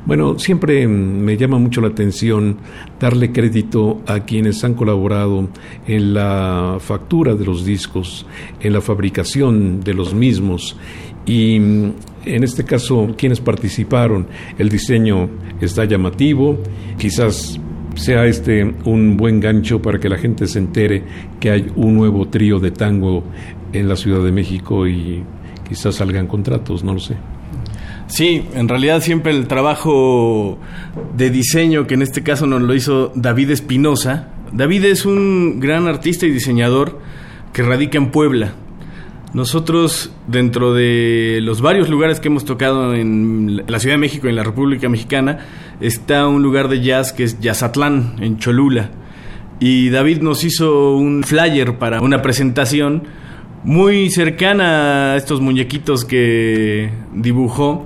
Bueno, 0.05 0.39
siempre 0.39 0.87
me 0.87 1.35
llama 1.35 1.59
mucho 1.59 1.81
la 1.81 1.89
atención 1.89 2.59
darle 2.97 3.33
crédito 3.33 4.01
a 4.07 4.21
quienes 4.21 4.63
han 4.63 4.75
colaborado 4.75 5.49
en 5.85 6.13
la 6.13 6.77
factura 6.79 7.35
de 7.35 7.43
los 7.43 7.65
discos, 7.65 8.25
en 8.61 8.71
la 8.71 8.79
fabricación 8.79 9.81
de 9.81 9.93
los 9.93 10.13
mismos 10.13 10.77
y 11.25 11.55
en 11.57 11.93
este 12.23 12.63
caso 12.63 13.15
quienes 13.17 13.41
participaron. 13.41 14.27
El 14.57 14.69
diseño 14.69 15.29
está 15.59 15.83
llamativo, 15.83 16.57
quizás 16.97 17.59
sea 17.95 18.25
este 18.25 18.63
un 18.85 19.17
buen 19.17 19.41
gancho 19.41 19.81
para 19.81 19.99
que 19.99 20.07
la 20.07 20.17
gente 20.17 20.47
se 20.47 20.59
entere 20.59 21.03
que 21.39 21.51
hay 21.51 21.71
un 21.75 21.95
nuevo 21.95 22.29
trío 22.29 22.59
de 22.59 22.71
tango 22.71 23.23
en 23.73 23.89
la 23.89 23.95
Ciudad 23.95 24.23
de 24.23 24.31
México 24.31 24.87
y 24.87 25.23
quizás 25.67 25.95
salgan 25.95 26.27
contratos, 26.27 26.83
no 26.83 26.93
lo 26.93 26.99
sé. 26.99 27.17
Sí, 28.07 28.43
en 28.55 28.67
realidad 28.67 29.01
siempre 29.01 29.31
el 29.31 29.47
trabajo 29.47 30.57
de 31.15 31.29
diseño, 31.29 31.85
que 31.85 31.93
en 31.93 32.01
este 32.01 32.23
caso 32.23 32.47
nos 32.47 32.61
lo 32.61 32.73
hizo 32.73 33.11
David 33.13 33.51
Espinosa. 33.51 34.29
David 34.51 34.85
es 34.85 35.05
un 35.05 35.59
gran 35.59 35.87
artista 35.87 36.25
y 36.25 36.31
diseñador 36.31 36.99
que 37.53 37.61
radica 37.61 37.99
en 37.99 38.09
Puebla. 38.09 38.53
Nosotros, 39.33 40.11
dentro 40.25 40.73
de 40.73 41.37
los 41.43 41.61
varios 41.61 41.87
lugares 41.87 42.19
que 42.19 42.29
hemos 42.29 42.45
tocado 42.45 42.95
en 42.95 43.63
la 43.67 43.79
Ciudad 43.79 43.93
de 43.93 43.99
México 43.99 44.25
y 44.25 44.31
en 44.31 44.37
la 44.37 44.43
República 44.43 44.89
Mexicana, 44.89 45.45
está 45.79 46.27
un 46.27 46.41
lugar 46.41 46.67
de 46.67 46.81
jazz 46.81 47.13
que 47.13 47.25
es 47.25 47.39
Yazatlán, 47.39 48.15
en 48.21 48.39
Cholula. 48.39 48.89
Y 49.59 49.89
David 49.89 50.21
nos 50.21 50.43
hizo 50.43 50.95
un 50.95 51.23
flyer 51.23 51.77
para 51.77 52.01
una 52.01 52.23
presentación 52.23 53.03
muy 53.63 54.09
cercana 54.09 55.13
a 55.13 55.17
estos 55.17 55.41
muñequitos 55.41 56.05
que 56.05 56.89
dibujó 57.13 57.85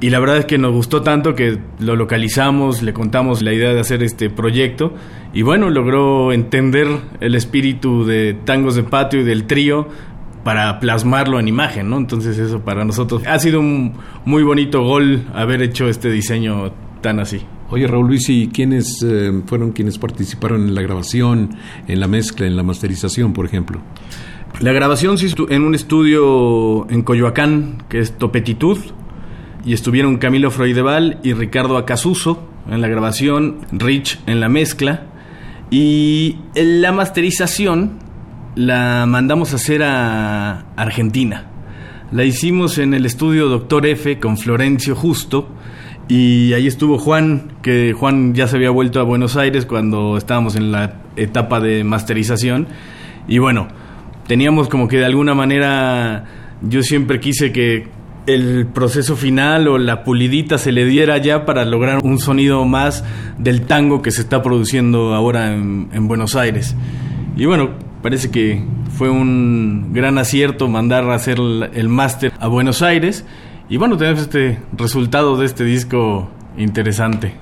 y 0.00 0.08
la 0.08 0.18
verdad 0.18 0.38
es 0.38 0.44
que 0.46 0.56
nos 0.56 0.72
gustó 0.72 1.02
tanto 1.02 1.34
que 1.34 1.58
lo 1.78 1.94
localizamos, 1.94 2.82
le 2.82 2.94
contamos 2.94 3.42
la 3.42 3.52
idea 3.52 3.74
de 3.74 3.80
hacer 3.80 4.02
este 4.02 4.30
proyecto 4.30 4.94
y 5.34 5.42
bueno, 5.42 5.68
logró 5.68 6.32
entender 6.32 6.88
el 7.20 7.34
espíritu 7.34 8.04
de 8.04 8.34
Tangos 8.44 8.76
de 8.76 8.82
Patio 8.82 9.20
y 9.20 9.24
del 9.24 9.44
trío 9.44 9.88
para 10.42 10.80
plasmarlo 10.80 11.38
en 11.38 11.48
imagen, 11.48 11.90
¿no? 11.90 11.98
Entonces 11.98 12.38
eso 12.38 12.60
para 12.60 12.86
nosotros 12.86 13.22
ha 13.26 13.38
sido 13.38 13.60
un 13.60 13.92
muy 14.24 14.42
bonito 14.42 14.82
gol 14.82 15.26
haber 15.34 15.60
hecho 15.60 15.86
este 15.88 16.10
diseño 16.10 16.72
tan 17.02 17.20
así. 17.20 17.42
Oye 17.68 17.86
Raúl 17.86 18.06
Luis, 18.08 18.28
¿y 18.30 18.48
quiénes 18.48 19.04
eh, 19.06 19.30
fueron 19.44 19.72
quienes 19.72 19.98
participaron 19.98 20.62
en 20.62 20.74
la 20.74 20.80
grabación, 20.80 21.50
en 21.86 22.00
la 22.00 22.08
mezcla, 22.08 22.46
en 22.46 22.56
la 22.56 22.62
masterización, 22.62 23.34
por 23.34 23.44
ejemplo? 23.44 23.80
La 24.60 24.72
grabación 24.72 25.16
se 25.16 25.28
en 25.48 25.62
un 25.62 25.74
estudio 25.74 26.86
en 26.90 27.00
Coyoacán, 27.00 27.82
que 27.88 27.98
es 27.98 28.18
Topetitud, 28.18 28.76
y 29.64 29.72
estuvieron 29.72 30.18
Camilo 30.18 30.50
Freudeval 30.50 31.18
y 31.22 31.32
Ricardo 31.32 31.78
Acasuso 31.78 32.46
en 32.70 32.82
la 32.82 32.88
grabación, 32.88 33.60
Rich 33.72 34.20
en 34.26 34.38
la 34.38 34.50
mezcla, 34.50 35.06
y 35.70 36.36
la 36.54 36.92
masterización 36.92 38.00
la 38.54 39.06
mandamos 39.08 39.54
a 39.54 39.56
hacer 39.56 39.82
a 39.82 40.66
Argentina. 40.76 41.46
La 42.12 42.24
hicimos 42.24 42.76
en 42.76 42.92
el 42.92 43.06
estudio 43.06 43.48
Doctor 43.48 43.86
F 43.86 44.18
con 44.18 44.36
Florencio 44.36 44.94
Justo, 44.94 45.48
y 46.06 46.52
ahí 46.52 46.66
estuvo 46.66 46.98
Juan, 46.98 47.54
que 47.62 47.94
Juan 47.94 48.34
ya 48.34 48.46
se 48.46 48.56
había 48.56 48.68
vuelto 48.68 49.00
a 49.00 49.04
Buenos 49.04 49.38
Aires 49.38 49.64
cuando 49.64 50.18
estábamos 50.18 50.54
en 50.54 50.70
la 50.70 51.00
etapa 51.16 51.60
de 51.60 51.82
masterización, 51.82 52.68
y 53.26 53.38
bueno, 53.38 53.68
teníamos 54.30 54.68
como 54.68 54.86
que 54.86 54.98
de 54.98 55.06
alguna 55.06 55.34
manera 55.34 56.24
yo 56.62 56.84
siempre 56.84 57.18
quise 57.18 57.50
que 57.50 57.88
el 58.28 58.64
proceso 58.64 59.16
final 59.16 59.66
o 59.66 59.76
la 59.76 60.04
pulidita 60.04 60.56
se 60.56 60.70
le 60.70 60.84
diera 60.84 61.18
ya 61.18 61.44
para 61.44 61.64
lograr 61.64 61.98
un 62.04 62.20
sonido 62.20 62.64
más 62.64 63.02
del 63.38 63.62
tango 63.62 64.02
que 64.02 64.12
se 64.12 64.20
está 64.20 64.40
produciendo 64.40 65.14
ahora 65.14 65.52
en, 65.52 66.06
Buenos 66.06 66.36
Aires. 66.36 66.76
Y 67.36 67.46
bueno, 67.46 67.70
parece 68.02 68.30
que 68.30 68.62
fue 68.96 69.10
un 69.10 69.92
gran 69.92 70.16
acierto 70.16 70.68
mandar 70.68 71.10
a 71.10 71.14
hacer 71.16 71.38
el, 71.72 71.88
máster 71.88 72.32
a 72.38 72.46
Buenos 72.46 72.82
Aires. 72.82 73.24
Y 73.68 73.78
bueno, 73.78 73.96
tenemos 73.96 74.20
este 74.20 74.60
resultado 74.78 75.38
de 75.38 75.46
este 75.46 75.64
disco 75.64 76.30
interesante. 76.56 77.34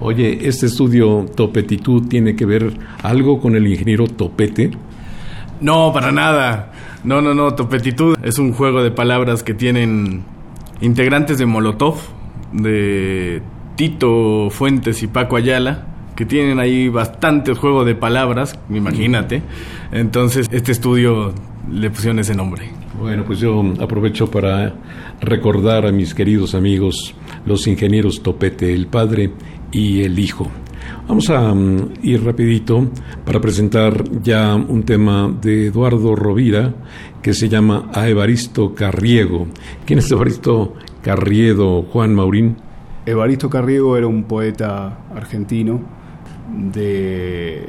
Oye, 0.00 0.48
¿este 0.48 0.66
estudio 0.66 1.24
Topetitud 1.36 2.08
tiene 2.08 2.34
que 2.34 2.46
ver 2.46 2.72
algo 3.04 3.40
con 3.40 3.54
el 3.54 3.68
ingeniero 3.68 4.08
Topete? 4.08 4.72
No, 5.62 5.92
para 5.92 6.12
nada. 6.12 6.72
No, 7.04 7.22
no, 7.22 7.34
no. 7.34 7.54
Topetitud 7.54 8.16
es 8.22 8.38
un 8.38 8.52
juego 8.52 8.82
de 8.82 8.90
palabras 8.90 9.42
que 9.42 9.54
tienen 9.54 10.24
integrantes 10.80 11.38
de 11.38 11.46
Molotov, 11.46 11.96
de 12.52 13.40
Tito 13.76 14.50
Fuentes 14.50 15.02
y 15.02 15.06
Paco 15.06 15.36
Ayala, 15.36 15.86
que 16.16 16.26
tienen 16.26 16.58
ahí 16.58 16.88
bastantes 16.88 17.56
juegos 17.58 17.86
de 17.86 17.94
palabras, 17.94 18.58
imagínate. 18.68 19.42
Entonces, 19.92 20.48
este 20.50 20.72
estudio 20.72 21.32
le 21.70 21.90
pusieron 21.90 22.18
ese 22.18 22.34
nombre. 22.34 22.70
Bueno, 23.00 23.24
pues 23.24 23.38
yo 23.38 23.62
aprovecho 23.80 24.30
para 24.30 24.74
recordar 25.20 25.86
a 25.86 25.92
mis 25.92 26.14
queridos 26.14 26.54
amigos, 26.54 27.14
los 27.46 27.66
ingenieros 27.66 28.22
Topete, 28.22 28.74
el 28.74 28.88
padre 28.88 29.32
y 29.70 30.02
el 30.02 30.18
hijo. 30.18 30.50
Vamos 31.08 31.28
a 31.30 31.52
mm, 31.52 31.92
ir 32.02 32.24
rapidito 32.24 32.88
para 33.24 33.40
presentar 33.40 34.04
ya 34.22 34.54
un 34.54 34.84
tema 34.84 35.28
de 35.40 35.66
Eduardo 35.66 36.14
Rovira 36.14 36.74
que 37.20 37.34
se 37.34 37.48
llama 37.48 37.90
A 37.92 38.08
Evaristo 38.08 38.74
Carriego. 38.74 39.46
¿Quién 39.84 39.98
es 39.98 40.10
Evaristo 40.10 40.74
Carriedo, 41.02 41.82
Juan 41.82 42.14
Maurín? 42.14 42.56
Evaristo 43.04 43.50
Carriego 43.50 43.96
era 43.96 44.06
un 44.06 44.24
poeta 44.24 45.06
argentino 45.14 45.80
de, 46.72 47.66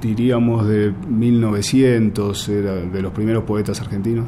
diríamos, 0.00 0.66
de 0.66 0.92
1900, 1.08 2.48
era 2.48 2.74
de 2.74 3.02
los 3.02 3.12
primeros 3.12 3.44
poetas 3.44 3.80
argentinos. 3.80 4.26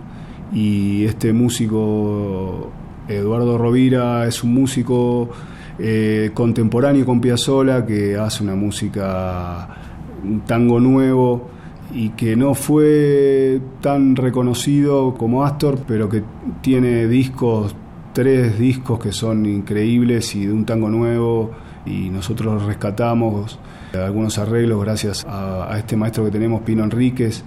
Y 0.52 1.04
este 1.04 1.32
músico, 1.32 2.70
Eduardo 3.08 3.58
Rovira, 3.58 4.26
es 4.26 4.42
un 4.42 4.54
músico 4.54 5.28
eh, 5.78 6.30
contemporáneo 6.34 7.04
con 7.04 7.20
Piazzolla 7.20 7.84
que 7.84 8.16
hace 8.16 8.42
una 8.42 8.54
música, 8.54 9.68
un 10.24 10.40
tango 10.40 10.80
nuevo 10.80 11.50
y 11.94 12.10
que 12.10 12.34
no 12.36 12.54
fue 12.54 13.60
tan 13.80 14.16
reconocido 14.16 15.14
como 15.14 15.44
Astor, 15.44 15.80
pero 15.86 16.08
que 16.08 16.22
tiene 16.62 17.06
discos, 17.06 17.76
tres 18.12 18.58
discos 18.58 18.98
que 18.98 19.12
son 19.12 19.46
increíbles 19.46 20.34
y 20.34 20.46
de 20.46 20.52
un 20.52 20.64
tango 20.64 20.88
nuevo 20.88 21.52
y 21.84 22.10
nosotros 22.10 22.64
rescatamos 22.64 23.58
algunos 23.94 24.38
arreglos 24.38 24.82
gracias 24.82 25.24
a, 25.26 25.72
a 25.72 25.78
este 25.78 25.96
maestro 25.96 26.24
que 26.24 26.30
tenemos, 26.30 26.62
Pino 26.62 26.84
Enríquez, 26.84 27.44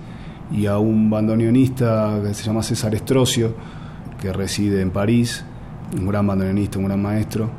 y 0.51 0.65
a 0.65 0.77
un 0.79 1.09
bandoneonista 1.09 2.19
que 2.23 2.33
se 2.33 2.43
llama 2.43 2.63
César 2.63 2.95
Estrocio, 2.95 3.53
que 4.19 4.33
reside 4.33 4.81
en 4.81 4.91
París, 4.91 5.45
un 5.97 6.07
gran 6.07 6.27
bandoneonista, 6.27 6.79
un 6.79 6.85
gran 6.85 7.01
maestro 7.01 7.49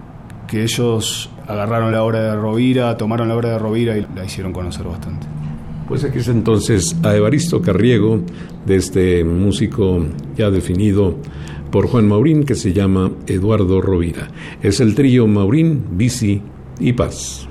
que 0.48 0.64
ellos 0.64 1.30
agarraron 1.46 1.92
la 1.92 2.02
obra 2.02 2.22
de 2.22 2.34
Rovira, 2.34 2.96
tomaron 2.96 3.28
la 3.28 3.36
obra 3.36 3.50
de 3.50 3.58
Rovira 3.58 3.96
y 3.96 4.06
la 4.14 4.24
hicieron 4.24 4.52
conocer 4.52 4.86
bastante. 4.86 5.26
Pues 5.86 6.04
aquí 6.04 6.18
es 6.18 6.28
entonces 6.28 6.96
a 7.02 7.16
Evaristo 7.16 7.60
Carriego, 7.62 8.20
de 8.66 8.76
este 8.76 9.24
músico 9.24 10.04
ya 10.36 10.50
definido 10.50 11.16
por 11.70 11.86
Juan 11.86 12.08
Maurín, 12.08 12.44
que 12.44 12.54
se 12.54 12.72
llama 12.72 13.10
Eduardo 13.26 13.80
Rovira. 13.80 14.28
Es 14.62 14.80
el 14.80 14.94
trío 14.94 15.26
Maurín, 15.26 15.84
Bici 15.92 16.42
y 16.78 16.92
Paz. 16.92 17.49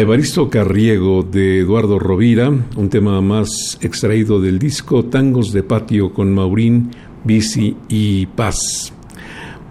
Evaristo 0.00 0.48
Carriego 0.48 1.22
de 1.22 1.58
Eduardo 1.58 1.98
Rovira, 1.98 2.48
un 2.48 2.88
tema 2.88 3.20
más 3.20 3.78
extraído 3.82 4.40
del 4.40 4.58
disco 4.58 5.04
Tangos 5.04 5.52
de 5.52 5.62
Patio 5.62 6.14
con 6.14 6.32
Maurín, 6.32 6.90
Bici 7.22 7.76
y 7.86 8.24
Paz. 8.24 8.94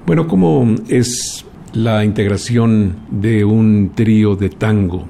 Bueno, 0.05 0.27
¿cómo 0.27 0.75
es 0.88 1.43
la 1.73 2.05
integración 2.05 2.97
de 3.09 3.43
un 3.43 3.93
trío 3.95 4.36
de 4.36 4.49
tango? 4.49 5.07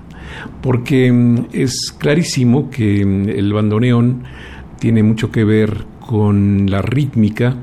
Porque 0.61 1.11
mm, 1.11 1.47
es 1.51 1.93
clarísimo 1.97 2.69
que 2.69 3.05
mm, 3.05 3.27
el 3.27 3.51
bandoneón 3.51 4.23
tiene 4.79 5.03
mucho 5.03 5.33
que 5.33 5.43
ver 5.43 5.85
con 5.99 6.71
la 6.71 6.81
rítmica, 6.81 7.57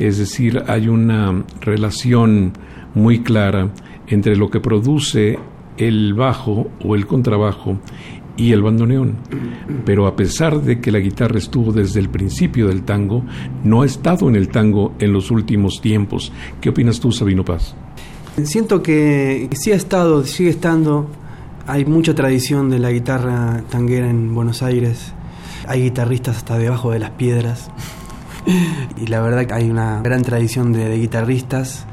es 0.00 0.18
decir, 0.18 0.64
hay 0.66 0.88
una 0.88 1.44
relación 1.60 2.54
muy 2.96 3.20
clara 3.20 3.70
entre 4.08 4.34
lo 4.34 4.50
que 4.50 4.58
produce 4.58 5.38
el 5.78 6.14
bajo 6.14 6.68
o 6.84 6.94
el 6.94 7.06
contrabajo 7.06 7.78
y 8.36 8.52
el 8.52 8.62
bandoneón. 8.62 9.16
Pero 9.84 10.06
a 10.06 10.16
pesar 10.16 10.62
de 10.62 10.80
que 10.80 10.92
la 10.92 11.00
guitarra 11.00 11.38
estuvo 11.38 11.72
desde 11.72 12.00
el 12.00 12.08
principio 12.08 12.68
del 12.68 12.82
tango, 12.82 13.24
no 13.64 13.82
ha 13.82 13.86
estado 13.86 14.28
en 14.28 14.36
el 14.36 14.48
tango 14.48 14.94
en 14.98 15.12
los 15.12 15.30
últimos 15.30 15.80
tiempos. 15.80 16.32
¿Qué 16.60 16.70
opinas 16.70 17.00
tú, 17.00 17.12
Sabino 17.12 17.44
Paz? 17.44 17.74
Siento 18.44 18.82
que 18.82 19.48
sí 19.52 19.72
ha 19.72 19.74
estado, 19.74 20.24
sigue 20.24 20.50
estando. 20.50 21.10
Hay 21.66 21.84
mucha 21.84 22.14
tradición 22.14 22.70
de 22.70 22.78
la 22.78 22.92
guitarra 22.92 23.62
tanguera 23.68 24.08
en 24.08 24.34
Buenos 24.34 24.62
Aires. 24.62 25.12
Hay 25.66 25.82
guitarristas 25.82 26.38
hasta 26.38 26.56
debajo 26.56 26.92
de 26.92 27.00
las 27.00 27.10
piedras. 27.10 27.70
y 28.96 29.06
la 29.08 29.20
verdad 29.20 29.46
que 29.46 29.54
hay 29.54 29.68
una 29.68 30.00
gran 30.00 30.22
tradición 30.22 30.72
de 30.72 30.96
guitarristas 30.96 31.86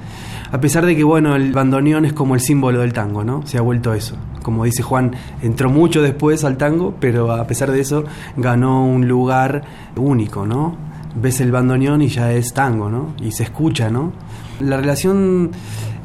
a 0.56 0.62
pesar 0.62 0.86
de 0.86 0.96
que, 0.96 1.04
bueno, 1.04 1.36
el 1.36 1.52
bandoneón 1.52 2.06
es 2.06 2.14
como 2.14 2.34
el 2.34 2.40
símbolo 2.40 2.80
del 2.80 2.94
tango, 2.94 3.26
¿no? 3.26 3.46
Se 3.46 3.58
ha 3.58 3.62
vuelto 3.62 3.94
eso. 3.94 4.16
Como 4.42 4.64
dice 4.64 4.84
Juan, 4.84 5.12
entró 5.42 5.70
mucho 5.70 6.02
después 6.02 6.46
al 6.46 6.56
tango, 6.56 6.96
pero 6.98 7.34
a 7.34 7.46
pesar 7.46 7.74
de 7.74 7.82
eso 7.82 8.06
ganó 8.38 8.86
un 8.86 9.06
lugar 9.06 9.64
único, 9.98 10.46
¿no? 10.46 10.78
Ves 11.14 11.42
el 11.42 11.52
bandoneón 11.52 12.02
y 12.02 12.08
ya 12.08 12.32
es 12.32 12.54
tango, 12.54 12.90
¿no? 12.90 13.14
Y 13.22 13.34
se 13.34 13.44
escucha, 13.44 13.90
¿no? 13.90 14.14
La 14.62 14.78
relación 14.78 15.52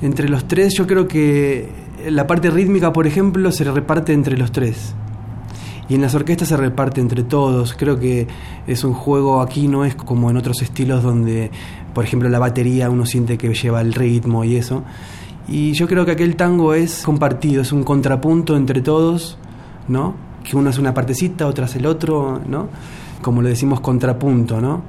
entre 0.00 0.28
los 0.28 0.48
tres, 0.48 0.74
yo 0.74 0.84
creo 0.88 1.06
que 1.06 1.68
la 2.08 2.26
parte 2.26 2.50
rítmica, 2.50 2.92
por 2.92 3.06
ejemplo, 3.06 3.52
se 3.52 3.62
reparte 3.62 4.12
entre 4.12 4.36
los 4.36 4.50
tres. 4.50 4.96
Y 5.88 5.96
en 5.96 6.02
las 6.02 6.14
orquestas 6.14 6.48
se 6.48 6.56
reparte 6.56 7.00
entre 7.00 7.24
todos. 7.24 7.74
Creo 7.74 7.98
que 7.98 8.28
es 8.66 8.84
un 8.84 8.94
juego 8.94 9.40
aquí, 9.40 9.66
no 9.66 9.84
es 9.84 9.96
como 9.96 10.30
en 10.30 10.36
otros 10.36 10.62
estilos 10.62 11.02
donde 11.02 11.50
por 11.94 12.04
ejemplo, 12.04 12.28
la 12.28 12.38
batería 12.38 12.90
uno 12.90 13.06
siente 13.06 13.38
que 13.38 13.52
lleva 13.54 13.80
el 13.80 13.92
ritmo 13.92 14.44
y 14.44 14.56
eso. 14.56 14.82
Y 15.48 15.72
yo 15.72 15.88
creo 15.88 16.04
que 16.04 16.12
aquel 16.12 16.36
tango 16.36 16.74
es 16.74 17.02
compartido, 17.04 17.62
es 17.62 17.72
un 17.72 17.82
contrapunto 17.82 18.56
entre 18.56 18.82
todos, 18.82 19.38
¿no? 19.88 20.14
Que 20.44 20.56
uno 20.56 20.70
es 20.70 20.78
una 20.78 20.94
partecita, 20.94 21.46
otra 21.46 21.66
es 21.66 21.76
el 21.76 21.86
otro, 21.86 22.40
¿no? 22.46 22.68
Como 23.20 23.42
lo 23.42 23.48
decimos, 23.48 23.80
contrapunto, 23.80 24.60
¿no? 24.60 24.82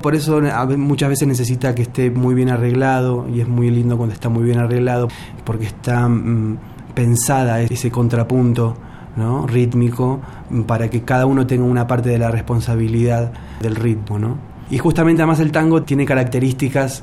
Por 0.00 0.14
eso 0.14 0.40
muchas 0.76 1.08
veces 1.08 1.26
necesita 1.26 1.74
que 1.74 1.82
esté 1.82 2.10
muy 2.10 2.34
bien 2.34 2.50
arreglado 2.50 3.26
y 3.32 3.40
es 3.40 3.48
muy 3.48 3.70
lindo 3.70 3.96
cuando 3.96 4.14
está 4.14 4.28
muy 4.28 4.44
bien 4.44 4.58
arreglado 4.58 5.08
porque 5.44 5.66
está 5.66 6.08
mm, 6.08 6.58
pensada 6.94 7.60
ese 7.62 7.90
contrapunto 7.90 8.76
¿no? 9.16 9.46
rítmico 9.46 10.20
para 10.68 10.88
que 10.88 11.02
cada 11.02 11.26
uno 11.26 11.46
tenga 11.48 11.64
una 11.64 11.88
parte 11.88 12.10
de 12.10 12.18
la 12.18 12.30
responsabilidad 12.30 13.32
del 13.60 13.74
ritmo, 13.74 14.18
¿no? 14.20 14.47
Y 14.70 14.78
justamente 14.78 15.22
además 15.22 15.40
el 15.40 15.52
tango 15.52 15.82
tiene 15.82 16.04
características 16.04 17.02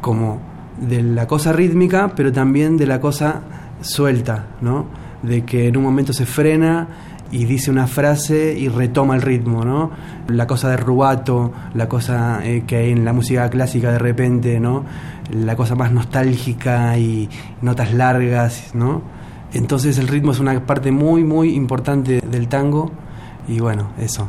como 0.00 0.40
de 0.80 1.02
la 1.02 1.26
cosa 1.26 1.52
rítmica, 1.52 2.12
pero 2.14 2.32
también 2.32 2.76
de 2.76 2.86
la 2.86 3.00
cosa 3.00 3.42
suelta, 3.80 4.46
¿no? 4.60 4.86
De 5.22 5.44
que 5.44 5.68
en 5.68 5.76
un 5.76 5.84
momento 5.84 6.12
se 6.12 6.26
frena 6.26 6.88
y 7.30 7.44
dice 7.46 7.70
una 7.70 7.86
frase 7.86 8.56
y 8.58 8.68
retoma 8.68 9.14
el 9.16 9.22
ritmo, 9.22 9.64
¿no? 9.64 9.90
La 10.28 10.46
cosa 10.46 10.70
de 10.70 10.76
rubato, 10.76 11.52
la 11.74 11.88
cosa 11.88 12.40
eh, 12.44 12.64
que 12.66 12.76
hay 12.76 12.90
en 12.92 13.04
la 13.04 13.12
música 13.12 13.48
clásica 13.50 13.92
de 13.92 13.98
repente, 13.98 14.60
¿no? 14.60 14.84
La 15.32 15.56
cosa 15.56 15.74
más 15.74 15.92
nostálgica 15.92 16.98
y 16.98 17.28
notas 17.62 17.92
largas, 17.92 18.74
¿no? 18.74 19.02
Entonces 19.52 19.98
el 19.98 20.08
ritmo 20.08 20.32
es 20.32 20.40
una 20.40 20.66
parte 20.66 20.90
muy, 20.90 21.24
muy 21.24 21.54
importante 21.54 22.20
del 22.20 22.48
tango 22.48 22.90
y 23.48 23.60
bueno, 23.60 23.90
eso. 23.98 24.28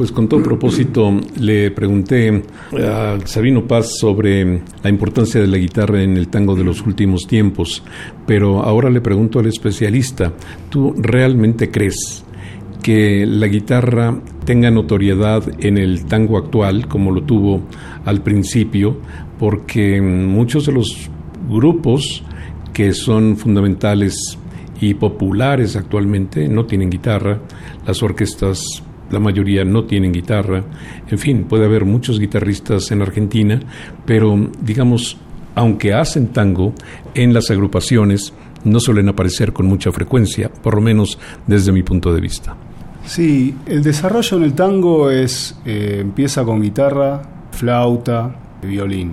Pues 0.00 0.12
con 0.12 0.28
todo 0.28 0.42
propósito 0.42 1.12
le 1.38 1.70
pregunté 1.72 2.42
a 2.72 3.18
Sabino 3.26 3.66
Paz 3.66 3.98
sobre 3.98 4.62
la 4.82 4.88
importancia 4.88 5.42
de 5.42 5.46
la 5.46 5.58
guitarra 5.58 6.02
en 6.02 6.16
el 6.16 6.28
tango 6.28 6.56
de 6.56 6.64
los 6.64 6.80
últimos 6.86 7.26
tiempos, 7.26 7.82
pero 8.26 8.62
ahora 8.62 8.88
le 8.88 9.02
pregunto 9.02 9.38
al 9.38 9.44
especialista, 9.44 10.32
¿tú 10.70 10.94
realmente 10.96 11.70
crees 11.70 12.24
que 12.82 13.26
la 13.26 13.46
guitarra 13.48 14.18
tenga 14.46 14.70
notoriedad 14.70 15.44
en 15.62 15.76
el 15.76 16.06
tango 16.06 16.38
actual 16.38 16.88
como 16.88 17.10
lo 17.10 17.24
tuvo 17.24 17.60
al 18.06 18.22
principio? 18.22 18.96
Porque 19.38 20.00
muchos 20.00 20.64
de 20.64 20.72
los 20.72 21.10
grupos 21.46 22.22
que 22.72 22.94
son 22.94 23.36
fundamentales 23.36 24.38
y 24.80 24.94
populares 24.94 25.76
actualmente 25.76 26.48
no 26.48 26.64
tienen 26.64 26.88
guitarra, 26.88 27.38
las 27.86 28.02
orquestas 28.02 28.82
la 29.10 29.20
mayoría 29.20 29.64
no 29.64 29.84
tienen 29.84 30.12
guitarra, 30.12 30.62
en 31.08 31.18
fin, 31.18 31.44
puede 31.44 31.64
haber 31.64 31.84
muchos 31.84 32.18
guitarristas 32.18 32.90
en 32.90 33.02
Argentina, 33.02 33.60
pero 34.06 34.50
digamos, 34.60 35.16
aunque 35.54 35.92
hacen 35.94 36.28
tango, 36.28 36.72
en 37.14 37.34
las 37.34 37.50
agrupaciones 37.50 38.32
no 38.64 38.80
suelen 38.80 39.08
aparecer 39.08 39.52
con 39.52 39.66
mucha 39.66 39.90
frecuencia, 39.92 40.50
por 40.50 40.74
lo 40.74 40.80
menos 40.80 41.18
desde 41.46 41.72
mi 41.72 41.82
punto 41.82 42.12
de 42.12 42.20
vista. 42.20 42.56
Sí, 43.06 43.54
el 43.66 43.82
desarrollo 43.82 44.36
en 44.36 44.42
el 44.44 44.52
tango 44.52 45.10
es 45.10 45.58
eh, 45.64 45.98
empieza 46.00 46.44
con 46.44 46.60
guitarra, 46.60 47.22
flauta, 47.50 48.36
violín. 48.62 49.12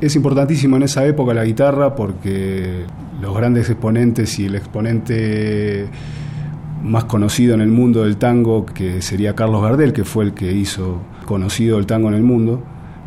Es 0.00 0.16
importantísimo 0.16 0.76
en 0.76 0.84
esa 0.84 1.04
época 1.04 1.34
la 1.34 1.44
guitarra 1.44 1.94
porque 1.94 2.84
los 3.20 3.36
grandes 3.36 3.68
exponentes 3.68 4.38
y 4.38 4.46
el 4.46 4.54
exponente 4.54 5.86
más 6.82 7.04
conocido 7.04 7.54
en 7.54 7.60
el 7.60 7.68
mundo 7.68 8.04
del 8.04 8.16
tango, 8.16 8.66
que 8.66 9.02
sería 9.02 9.34
Carlos 9.34 9.62
Gardel, 9.62 9.92
que 9.92 10.04
fue 10.04 10.24
el 10.24 10.34
que 10.34 10.52
hizo 10.52 11.00
conocido 11.26 11.78
el 11.78 11.86
tango 11.86 12.08
en 12.08 12.14
el 12.14 12.22
mundo, 12.22 12.62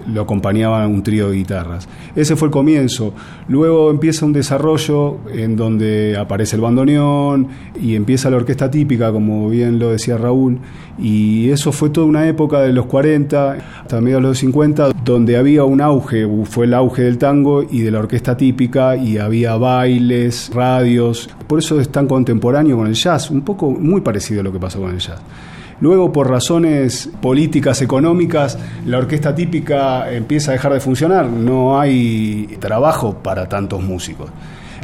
lo 0.08 0.22
acompañaban 0.22 0.92
un 0.92 1.04
trío 1.04 1.30
de 1.30 1.38
guitarras. 1.38 1.88
Ese 2.16 2.36
fue 2.36 2.48
el 2.48 2.52
comienzo. 2.52 3.14
Luego 3.48 3.90
empieza 3.92 4.26
un 4.26 4.34
desarrollo 4.34 5.18
en 5.34 5.56
donde 5.56 6.18
aparece 6.18 6.56
el 6.56 6.62
bandoneón 6.62 7.48
y 7.82 7.96
empieza 7.96 8.30
la 8.30 8.38
orquesta 8.38 8.70
típica, 8.70 9.12
como 9.12 9.50
bien 9.50 9.80
lo 9.80 9.92
decía 9.92 10.18
Raúl, 10.18 10.60
y 10.98 11.50
eso 11.50 11.72
fue 11.72 11.90
toda 11.90 12.06
una 12.08 12.28
época 12.28 12.62
de 12.62 12.74
los 12.74 12.86
40 12.86 13.58
hasta 13.82 14.02
mediados 14.02 14.24
de 14.24 14.30
los 14.30 14.38
50 14.40 14.92
donde 15.04 15.38
había 15.38 15.64
un 15.64 15.82
auge, 15.82 16.28
fue 16.46 16.66
el 16.66 16.74
auge 16.74 17.04
del 17.04 17.18
tango 17.18 17.64
y 17.64 17.82
de 17.82 17.92
la 17.92 18.00
orquesta 18.00 18.38
típica 18.38 18.96
y 18.96 19.18
había 19.18 19.56
bailes, 19.58 20.52
radios, 20.54 21.30
por 21.48 21.60
eso 21.60 21.80
es 21.80 21.90
tan 21.90 22.08
contemporáneo 22.08 22.78
con 22.78 22.88
el 22.88 22.94
jazz, 22.94 23.32
un 23.32 23.42
poco 23.42 23.72
muy 23.72 24.02
parecido 24.02 24.42
a 24.42 24.44
lo 24.44 24.52
que 24.52 24.60
pasó 24.60 24.80
con 24.80 24.92
el 24.92 25.00
jazz. 25.00 25.22
Luego, 25.84 26.14
por 26.14 26.30
razones 26.30 27.10
políticas, 27.22 27.82
económicas, 27.82 28.58
la 28.86 29.00
orquesta 29.00 29.36
típica 29.36 30.10
empieza 30.14 30.52
a 30.52 30.54
dejar 30.54 30.72
de 30.72 30.80
funcionar. 30.80 31.26
No 31.26 31.78
hay 31.78 32.56
trabajo 32.62 33.16
para 33.22 33.50
tantos 33.50 33.84
músicos. 33.84 34.30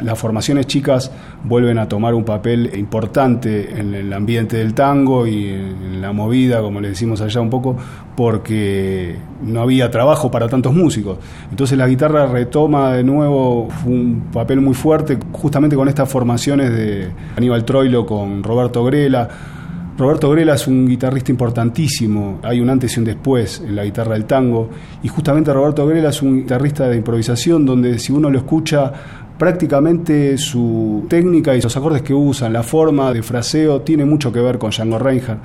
Las 0.02 0.18
formaciones 0.18 0.66
chicas 0.66 1.10
vuelven 1.42 1.78
a 1.78 1.88
tomar 1.88 2.12
un 2.12 2.26
papel 2.26 2.72
importante 2.76 3.80
en 3.80 3.94
el 3.94 4.12
ambiente 4.12 4.58
del 4.58 4.74
tango 4.74 5.26
y 5.26 5.48
en 5.48 6.02
la 6.02 6.12
movida, 6.12 6.60
como 6.60 6.82
le 6.82 6.90
decimos 6.90 7.22
allá 7.22 7.40
un 7.40 7.48
poco, 7.48 7.78
porque 8.14 9.16
no 9.42 9.62
había 9.62 9.90
trabajo 9.90 10.30
para 10.30 10.48
tantos 10.48 10.74
músicos. 10.74 11.16
Entonces 11.50 11.78
la 11.78 11.88
guitarra 11.88 12.26
retoma 12.26 12.92
de 12.92 13.04
nuevo 13.04 13.68
un 13.86 14.24
papel 14.30 14.60
muy 14.60 14.74
fuerte, 14.74 15.18
justamente 15.32 15.76
con 15.76 15.88
estas 15.88 16.10
formaciones 16.10 16.70
de 16.70 17.08
Aníbal 17.38 17.64
Troilo 17.64 18.04
con 18.04 18.42
Roberto 18.42 18.84
Grela 18.84 19.56
Roberto 19.96 20.30
Grela 20.30 20.54
es 20.54 20.66
un 20.66 20.88
guitarrista 20.88 21.30
importantísimo, 21.30 22.40
hay 22.42 22.60
un 22.60 22.70
antes 22.70 22.96
y 22.96 23.00
un 23.00 23.04
después 23.04 23.62
en 23.66 23.76
la 23.76 23.84
guitarra 23.84 24.14
del 24.14 24.24
tango, 24.24 24.70
y 25.02 25.08
justamente 25.08 25.52
Roberto 25.52 25.86
Grela 25.86 26.08
es 26.08 26.22
un 26.22 26.38
guitarrista 26.38 26.88
de 26.88 26.96
improvisación 26.96 27.66
donde 27.66 27.98
si 27.98 28.12
uno 28.12 28.30
lo 28.30 28.38
escucha 28.38 28.92
prácticamente 29.40 30.36
su 30.36 31.06
técnica 31.08 31.56
y 31.56 31.62
los 31.62 31.74
acordes 31.74 32.02
que 32.02 32.12
usan, 32.12 32.52
la 32.52 32.62
forma 32.62 33.10
de 33.12 33.22
fraseo, 33.22 33.80
tiene 33.80 34.04
mucho 34.04 34.30
que 34.30 34.40
ver 34.40 34.58
con 34.58 34.70
Django 34.70 34.98
Reinhardt. 34.98 35.40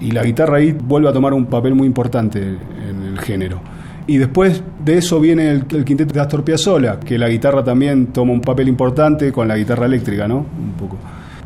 Y 0.00 0.10
la 0.10 0.24
guitarra 0.24 0.58
ahí 0.58 0.72
vuelve 0.72 1.08
a 1.08 1.12
tomar 1.12 1.32
un 1.32 1.46
papel 1.46 1.74
muy 1.74 1.86
importante 1.86 2.40
en 2.40 3.02
el 3.04 3.18
género. 3.20 3.60
Y 4.08 4.16
después 4.16 4.62
de 4.84 4.98
eso 4.98 5.20
viene 5.20 5.50
el, 5.50 5.84
quinteto 5.84 6.14
de 6.14 6.20
Astor 6.20 6.42
Piazzolla, 6.42 6.98
que 6.98 7.18
la 7.18 7.28
guitarra 7.28 7.62
también 7.62 8.06
toma 8.06 8.32
un 8.32 8.40
papel 8.40 8.66
importante 8.66 9.30
con 9.30 9.46
la 9.46 9.56
guitarra 9.56 9.86
eléctrica, 9.86 10.26
¿no? 10.26 10.38
Un 10.38 10.72
poco. 10.76 10.96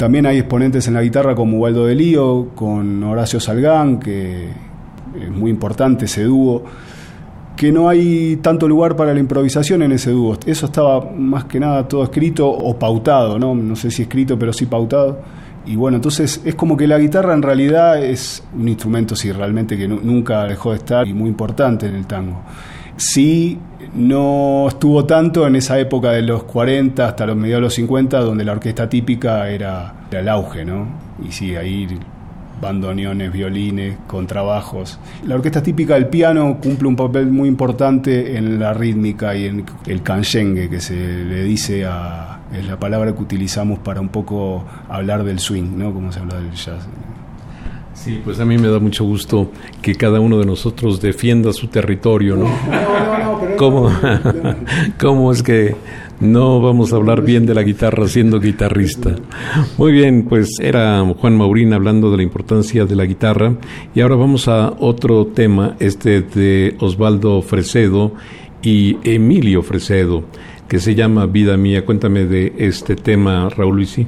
También 0.02 0.26
hay 0.26 0.38
exponentes 0.38 0.88
en 0.88 0.94
la 0.94 1.02
guitarra 1.02 1.36
como 1.36 1.58
Waldo 1.58 1.86
de 1.86 1.94
Lío, 1.94 2.48
con 2.56 3.04
Horacio 3.04 3.38
Salgán, 3.38 4.00
que 4.00 4.48
es 4.48 5.30
muy 5.30 5.48
importante 5.48 6.06
ese 6.06 6.24
dúo, 6.24 6.64
que 7.54 7.70
no 7.70 7.88
hay 7.88 8.34
tanto 8.42 8.66
lugar 8.66 8.96
para 8.96 9.14
la 9.14 9.20
improvisación 9.20 9.80
en 9.80 9.92
ese 9.92 10.10
dúo. 10.10 10.36
Eso 10.44 10.66
estaba 10.66 11.08
más 11.16 11.44
que 11.44 11.60
nada 11.60 11.86
todo 11.86 12.02
escrito 12.02 12.50
o 12.50 12.76
pautado, 12.76 13.38
¿no? 13.38 13.54
No 13.54 13.76
sé 13.76 13.92
si 13.92 14.02
escrito, 14.02 14.36
pero 14.36 14.52
sí 14.52 14.66
pautado. 14.66 15.20
Y 15.66 15.76
bueno, 15.76 15.98
entonces 15.98 16.42
es 16.44 16.56
como 16.56 16.76
que 16.76 16.88
la 16.88 16.98
guitarra 16.98 17.32
en 17.32 17.42
realidad 17.42 18.04
es 18.04 18.42
un 18.58 18.68
instrumento, 18.68 19.14
sí, 19.14 19.30
realmente 19.30 19.78
que 19.78 19.86
nunca 19.86 20.46
dejó 20.48 20.72
de 20.72 20.78
estar 20.78 21.06
y 21.06 21.14
muy 21.14 21.28
importante 21.28 21.86
en 21.86 21.94
el 21.94 22.08
tango. 22.08 22.42
Sí, 22.96 23.56
no 23.94 24.66
estuvo 24.68 25.04
tanto 25.04 25.46
en 25.46 25.56
esa 25.56 25.78
época 25.78 26.12
de 26.12 26.22
los 26.22 26.44
40 26.44 27.06
hasta 27.06 27.26
los 27.26 27.36
mediados 27.36 27.60
de 27.60 27.66
los 27.66 27.74
50, 27.74 28.20
donde 28.20 28.44
la 28.44 28.52
orquesta 28.52 28.88
típica 28.88 29.48
era, 29.50 29.94
el 30.10 30.28
auge, 30.28 30.64
¿no? 30.64 30.86
Y 31.26 31.32
sí, 31.32 31.56
ahí 31.56 31.86
bandoneones, 32.60 33.32
violines, 33.32 33.98
contrabajos. 34.06 34.98
La 35.26 35.34
orquesta 35.34 35.62
típica 35.62 35.94
del 35.94 36.06
piano 36.06 36.58
cumple 36.62 36.88
un 36.88 36.96
papel 36.96 37.26
muy 37.26 37.48
importante 37.48 38.36
en 38.36 38.60
la 38.60 38.72
rítmica 38.72 39.34
y 39.34 39.46
en 39.46 39.66
el 39.86 40.02
canchengue, 40.02 40.70
que 40.70 40.80
se 40.80 40.94
le 40.94 41.42
dice 41.42 41.84
a. 41.84 42.40
es 42.54 42.66
la 42.66 42.78
palabra 42.78 43.12
que 43.14 43.20
utilizamos 43.20 43.80
para 43.80 44.00
un 44.00 44.10
poco 44.10 44.64
hablar 44.88 45.24
del 45.24 45.40
swing, 45.40 45.76
¿no? 45.76 45.92
Como 45.92 46.12
se 46.12 46.20
habla 46.20 46.36
del 46.36 46.52
jazz. 46.52 46.86
Sí, 47.94 48.20
pues 48.24 48.40
a 48.40 48.44
mí 48.44 48.58
me 48.58 48.68
da 48.68 48.78
mucho 48.78 49.04
gusto 49.04 49.50
que 49.80 49.94
cada 49.94 50.18
uno 50.20 50.38
de 50.38 50.46
nosotros 50.46 51.00
defienda 51.00 51.52
su 51.52 51.68
territorio, 51.68 52.36
¿no? 52.36 52.46
¿Cómo, 53.58 53.92
¿Cómo 55.00 55.30
es 55.30 55.42
que 55.42 55.76
no 56.20 56.60
vamos 56.60 56.92
a 56.92 56.96
hablar 56.96 57.22
bien 57.22 57.46
de 57.46 57.54
la 57.54 57.62
guitarra 57.62 58.08
siendo 58.08 58.40
guitarrista? 58.40 59.14
Muy 59.76 59.92
bien, 59.92 60.24
pues 60.28 60.58
era 60.60 61.04
Juan 61.18 61.36
Maurín 61.36 61.72
hablando 61.74 62.10
de 62.10 62.16
la 62.16 62.22
importancia 62.22 62.86
de 62.86 62.96
la 62.96 63.04
guitarra 63.04 63.54
y 63.94 64.00
ahora 64.00 64.16
vamos 64.16 64.48
a 64.48 64.72
otro 64.78 65.26
tema, 65.26 65.76
este 65.78 66.22
de 66.22 66.76
Osvaldo 66.80 67.42
Fresedo 67.42 68.14
y 68.62 68.96
Emilio 69.04 69.62
Fresedo, 69.62 70.24
que 70.68 70.78
se 70.78 70.94
llama 70.94 71.26
Vida 71.26 71.56
Mía. 71.56 71.84
Cuéntame 71.84 72.24
de 72.24 72.54
este 72.56 72.96
tema, 72.96 73.48
Raúl 73.50 73.76
Luisi. 73.76 74.06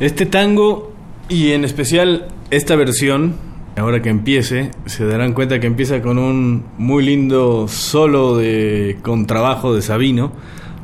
Este 0.00 0.26
tango 0.26 0.92
y 1.28 1.52
en 1.52 1.64
especial 1.64 2.26
esta 2.50 2.76
versión, 2.76 3.34
ahora 3.76 4.00
que 4.00 4.08
empiece, 4.08 4.70
se 4.86 5.04
darán 5.04 5.34
cuenta 5.34 5.60
que 5.60 5.66
empieza 5.66 6.00
con 6.00 6.18
un 6.18 6.64
muy 6.78 7.04
lindo 7.04 7.68
solo 7.68 8.36
de 8.36 8.98
contrabajo 9.02 9.74
de 9.74 9.82
Sabino, 9.82 10.32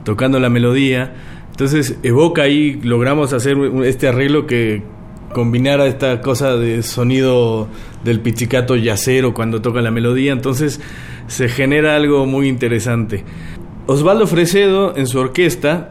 tocando 0.05 0.39
la 0.41 0.51
melodía. 0.51 1.15
Entonces 1.51 1.99
evoca 2.03 2.43
ahí, 2.43 2.81
logramos 2.83 3.33
hacer 3.33 3.57
este 3.85 4.09
arreglo 4.09 4.47
que 4.47 4.83
combinara 5.33 5.87
esta 5.87 6.21
cosa 6.21 6.57
de 6.57 6.83
sonido 6.83 7.69
del 8.05 8.21
pizzicato 8.21 8.77
yacero 8.77 9.35
cuando 9.35 9.63
toca 9.63 9.81
la 9.81 9.91
melodía, 9.91 10.33
entonces 10.33 10.81
se 11.27 11.49
genera 11.49 11.97
algo 11.97 12.27
muy 12.27 12.49
interesante. 12.49 13.25
Osvaldo 13.87 14.27
Fresedo 14.27 14.97
en 14.97 15.07
su 15.07 15.19
orquesta 15.19 15.91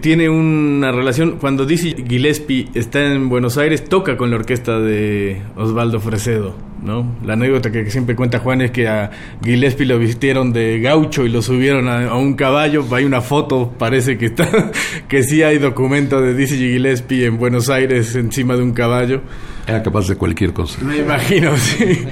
tiene 0.00 0.28
una 0.28 0.92
relación. 0.92 1.38
Cuando 1.38 1.66
Dizzy 1.66 1.94
Gillespie 2.06 2.68
está 2.74 3.04
en 3.04 3.28
Buenos 3.28 3.58
Aires, 3.58 3.84
toca 3.84 4.16
con 4.16 4.30
la 4.30 4.36
orquesta 4.36 4.78
de 4.80 5.40
Osvaldo 5.56 6.00
Fresedo. 6.00 6.54
¿no? 6.82 7.16
La 7.24 7.32
anécdota 7.32 7.72
que 7.72 7.90
siempre 7.90 8.14
cuenta 8.14 8.38
Juan 8.38 8.60
es 8.60 8.70
que 8.70 8.86
a 8.86 9.10
Gillespie 9.42 9.86
lo 9.86 9.98
vistieron 9.98 10.52
de 10.52 10.80
gaucho 10.80 11.24
y 11.24 11.30
lo 11.30 11.40
subieron 11.40 11.88
a, 11.88 12.14
un 12.16 12.34
caballo. 12.34 12.84
Hay 12.92 13.04
una 13.04 13.22
foto, 13.22 13.72
parece 13.78 14.18
que 14.18 14.26
está, 14.26 14.70
que 15.08 15.22
sí 15.22 15.42
hay 15.42 15.58
documento 15.58 16.20
de 16.20 16.34
Dizzy 16.34 16.56
Gillespie 16.56 17.24
en 17.24 17.38
Buenos 17.38 17.70
Aires 17.70 18.14
encima 18.14 18.56
de 18.56 18.62
un 18.62 18.72
caballo. 18.72 19.22
Era 19.66 19.82
capaz 19.82 20.08
de 20.08 20.16
cualquier 20.16 20.52
cosa. 20.52 20.82
Me 20.84 20.98
imagino, 20.98 21.56
sí. 21.56 22.04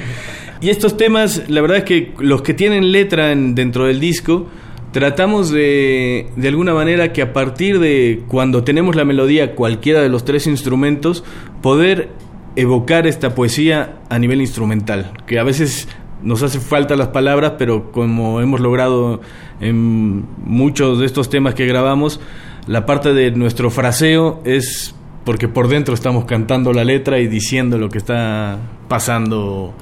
Y 0.62 0.70
estos 0.70 0.96
temas, 0.96 1.42
la 1.48 1.60
verdad 1.60 1.78
es 1.78 1.84
que 1.84 2.14
los 2.20 2.40
que 2.40 2.54
tienen 2.54 2.92
letra 2.92 3.34
dentro 3.34 3.86
del 3.86 4.00
disco 4.00 4.48
tratamos 4.92 5.50
de, 5.50 6.28
de 6.36 6.48
alguna 6.48 6.74
manera 6.74 7.12
que 7.12 7.22
a 7.22 7.32
partir 7.32 7.80
de 7.80 8.22
cuando 8.28 8.62
tenemos 8.62 8.94
la 8.94 9.04
melodía, 9.04 9.54
cualquiera 9.54 10.00
de 10.00 10.08
los 10.08 10.24
tres 10.24 10.46
instrumentos, 10.46 11.24
poder 11.60 12.10
evocar 12.56 13.06
esta 13.06 13.34
poesía 13.34 13.96
a 14.10 14.18
nivel 14.18 14.40
instrumental, 14.40 15.12
que 15.26 15.38
a 15.38 15.42
veces 15.42 15.88
nos 16.22 16.42
hace 16.42 16.60
falta 16.60 16.94
las 16.96 17.08
palabras, 17.08 17.54
pero 17.58 17.90
como 17.90 18.40
hemos 18.40 18.60
logrado 18.60 19.20
en 19.60 20.24
muchos 20.44 21.00
de 21.00 21.06
estos 21.06 21.30
temas 21.30 21.54
que 21.54 21.66
grabamos, 21.66 22.20
la 22.66 22.86
parte 22.86 23.12
de 23.12 23.32
nuestro 23.32 23.70
fraseo 23.70 24.40
es 24.44 24.94
porque 25.24 25.48
por 25.48 25.68
dentro 25.68 25.94
estamos 25.94 26.24
cantando 26.24 26.72
la 26.72 26.84
letra 26.84 27.18
y 27.18 27.28
diciendo 27.28 27.78
lo 27.78 27.88
que 27.88 27.98
está 27.98 28.58
pasando, 28.88 29.72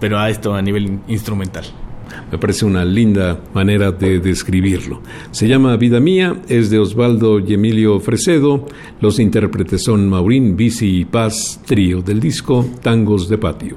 pero 0.00 0.18
a 0.18 0.30
esto 0.30 0.54
a 0.54 0.62
nivel 0.62 1.00
instrumental. 1.08 1.64
Me 2.30 2.38
parece 2.38 2.64
una 2.64 2.84
linda 2.84 3.40
manera 3.54 3.92
de 3.92 4.20
describirlo. 4.20 5.00
Se 5.30 5.48
llama 5.48 5.76
Vida 5.76 6.00
Mía, 6.00 6.42
es 6.48 6.70
de 6.70 6.78
Osvaldo 6.78 7.38
y 7.40 7.54
Emilio 7.54 8.00
Fresedo. 8.00 8.66
Los 9.00 9.18
intérpretes 9.18 9.84
son 9.84 10.08
Maurín, 10.08 10.56
Bici 10.56 11.00
y 11.00 11.04
Paz, 11.04 11.60
trío 11.64 12.02
del 12.02 12.20
disco 12.20 12.66
Tangos 12.82 13.28
de 13.28 13.38
Patio. 13.38 13.76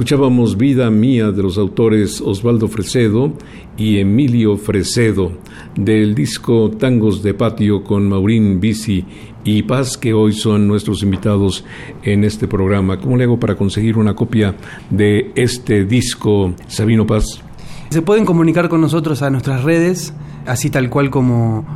Escuchábamos 0.00 0.56
Vida 0.56 0.90
Mía 0.90 1.30
de 1.30 1.42
los 1.42 1.58
autores 1.58 2.22
Osvaldo 2.22 2.68
Fresedo 2.68 3.34
y 3.76 3.98
Emilio 3.98 4.56
Fresedo 4.56 5.32
del 5.76 6.14
disco 6.14 6.70
Tangos 6.70 7.22
de 7.22 7.34
Patio 7.34 7.84
con 7.84 8.08
Maurín 8.08 8.60
Bici 8.60 9.04
y 9.44 9.62
Paz 9.64 9.98
que 9.98 10.14
hoy 10.14 10.32
son 10.32 10.66
nuestros 10.66 11.02
invitados 11.02 11.66
en 12.02 12.24
este 12.24 12.48
programa. 12.48 12.98
¿Cómo 12.98 13.18
le 13.18 13.24
hago 13.24 13.38
para 13.38 13.56
conseguir 13.56 13.98
una 13.98 14.14
copia 14.14 14.56
de 14.88 15.32
este 15.34 15.84
disco, 15.84 16.54
Sabino 16.66 17.06
Paz? 17.06 17.42
Se 17.90 18.00
pueden 18.00 18.24
comunicar 18.24 18.70
con 18.70 18.80
nosotros 18.80 19.20
a 19.20 19.28
nuestras 19.28 19.64
redes, 19.64 20.14
así 20.46 20.70
tal 20.70 20.88
cual 20.88 21.10
como 21.10 21.66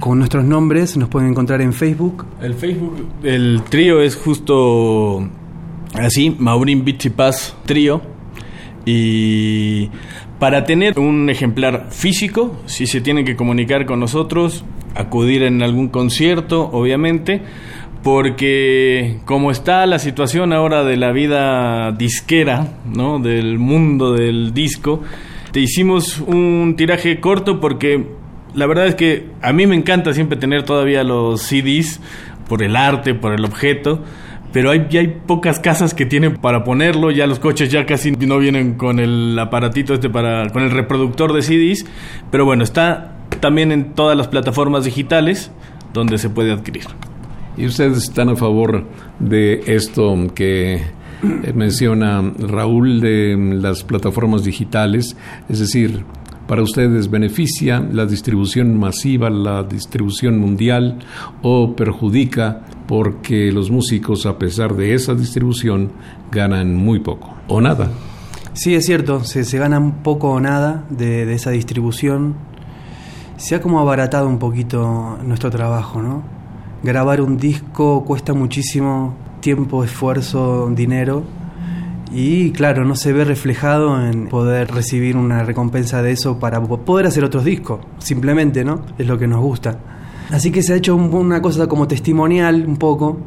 con 0.00 0.18
nuestros 0.18 0.44
nombres, 0.44 0.96
nos 0.96 1.08
pueden 1.08 1.28
encontrar 1.28 1.60
en 1.60 1.72
Facebook. 1.72 2.26
El 2.40 2.54
Facebook 2.54 3.06
del 3.22 3.62
trío 3.70 4.02
es 4.02 4.16
justo 4.16 5.30
Así, 5.94 6.34
Maurín 6.38 6.84
Bichi 6.84 7.10
Paz 7.10 7.54
Trío. 7.66 8.00
Y 8.84 9.90
para 10.38 10.64
tener 10.64 10.98
un 10.98 11.28
ejemplar 11.28 11.88
físico, 11.90 12.60
si 12.66 12.86
se 12.86 13.00
tienen 13.00 13.24
que 13.24 13.36
comunicar 13.36 13.84
con 13.84 14.00
nosotros, 14.00 14.64
acudir 14.94 15.42
en 15.42 15.62
algún 15.62 15.88
concierto, 15.88 16.68
obviamente, 16.72 17.42
porque 18.02 19.20
como 19.26 19.50
está 19.50 19.86
la 19.86 19.98
situación 19.98 20.52
ahora 20.52 20.82
de 20.82 20.96
la 20.96 21.12
vida 21.12 21.92
disquera, 21.92 22.78
¿no? 22.86 23.18
Del 23.18 23.58
mundo 23.58 24.14
del 24.14 24.54
disco, 24.54 25.02
te 25.52 25.60
hicimos 25.60 26.18
un 26.20 26.74
tiraje 26.76 27.20
corto 27.20 27.60
porque 27.60 28.06
la 28.54 28.66
verdad 28.66 28.86
es 28.86 28.94
que 28.94 29.28
a 29.42 29.52
mí 29.52 29.66
me 29.66 29.76
encanta 29.76 30.14
siempre 30.14 30.38
tener 30.38 30.64
todavía 30.64 31.04
los 31.04 31.42
CDs 31.42 32.00
por 32.48 32.62
el 32.62 32.76
arte, 32.76 33.14
por 33.14 33.34
el 33.34 33.44
objeto 33.44 34.02
pero 34.52 34.70
hay, 34.70 34.86
ya 34.90 35.00
hay 35.00 35.08
pocas 35.26 35.58
casas 35.58 35.94
que 35.94 36.06
tienen 36.06 36.36
para 36.36 36.64
ponerlo, 36.64 37.10
ya 37.10 37.26
los 37.26 37.38
coches 37.38 37.70
ya 37.70 37.86
casi 37.86 38.12
no 38.12 38.38
vienen 38.38 38.74
con 38.74 39.00
el 39.00 39.38
aparatito 39.38 39.94
este 39.94 40.10
para, 40.10 40.50
con 40.50 40.62
el 40.62 40.70
reproductor 40.70 41.32
de 41.32 41.42
CDs, 41.42 41.86
pero 42.30 42.44
bueno, 42.44 42.64
está 42.64 43.16
también 43.40 43.72
en 43.72 43.94
todas 43.94 44.16
las 44.16 44.28
plataformas 44.28 44.84
digitales 44.84 45.50
donde 45.92 46.18
se 46.18 46.30
puede 46.30 46.52
adquirir. 46.52 46.84
¿Y 47.56 47.66
ustedes 47.66 47.98
están 47.98 48.28
a 48.30 48.36
favor 48.36 48.84
de 49.18 49.62
esto 49.66 50.16
que 50.34 50.74
eh, 50.74 50.82
menciona 51.54 52.22
Raúl 52.38 53.00
de 53.00 53.36
las 53.60 53.84
plataformas 53.84 54.44
digitales? 54.44 55.16
Es 55.48 55.58
decir, 55.58 56.04
para 56.46 56.62
ustedes 56.62 57.10
beneficia 57.10 57.80
la 57.80 58.06
distribución 58.06 58.78
masiva, 58.78 59.30
la 59.30 59.62
distribución 59.62 60.38
mundial 60.38 60.98
o 61.42 61.74
perjudica 61.74 62.62
porque 62.86 63.52
los 63.52 63.70
músicos 63.70 64.26
a 64.26 64.38
pesar 64.38 64.74
de 64.74 64.94
esa 64.94 65.14
distribución 65.14 65.92
ganan 66.30 66.74
muy 66.74 67.00
poco 67.00 67.34
o 67.48 67.60
nada. 67.60 67.90
Sí, 68.54 68.74
es 68.74 68.84
cierto, 68.84 69.24
se, 69.24 69.44
se 69.44 69.58
gana 69.58 70.02
poco 70.02 70.30
o 70.30 70.40
nada 70.40 70.84
de, 70.90 71.24
de 71.24 71.34
esa 71.34 71.50
distribución. 71.50 72.34
Se 73.36 73.54
ha 73.54 73.60
como 73.60 73.80
abaratado 73.80 74.28
un 74.28 74.38
poquito 74.38 75.18
nuestro 75.24 75.50
trabajo, 75.50 76.02
¿no? 76.02 76.22
Grabar 76.82 77.20
un 77.20 77.38
disco 77.38 78.04
cuesta 78.04 78.34
muchísimo 78.34 79.14
tiempo, 79.40 79.84
esfuerzo, 79.84 80.70
dinero 80.74 81.24
y 82.14 82.50
claro, 82.52 82.84
no 82.84 82.94
se 82.94 83.12
ve 83.12 83.24
reflejado 83.24 84.04
en 84.06 84.28
poder 84.28 84.70
recibir 84.70 85.16
una 85.16 85.44
recompensa 85.44 86.02
de 86.02 86.12
eso 86.12 86.38
para 86.38 86.62
poder 86.62 87.06
hacer 87.06 87.24
otros 87.24 87.44
discos, 87.44 87.80
simplemente, 87.98 88.64
¿no? 88.64 88.84
Es 88.98 89.06
lo 89.06 89.18
que 89.18 89.26
nos 89.26 89.40
gusta. 89.40 89.78
Así 90.30 90.50
que 90.50 90.62
se 90.62 90.74
ha 90.74 90.76
hecho 90.76 90.94
una 90.96 91.40
cosa 91.40 91.66
como 91.66 91.88
testimonial 91.88 92.64
un 92.66 92.76
poco 92.76 93.18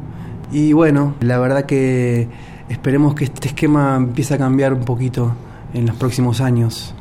y 0.52 0.72
bueno, 0.72 1.14
la 1.20 1.38
verdad 1.38 1.66
que 1.66 2.28
esperemos 2.68 3.14
que 3.14 3.24
este 3.24 3.48
esquema 3.48 3.96
empiece 3.96 4.34
a 4.34 4.38
cambiar 4.38 4.72
un 4.72 4.84
poquito 4.84 5.32
en 5.74 5.86
los 5.86 5.96
próximos 5.96 6.40
años. 6.40 6.94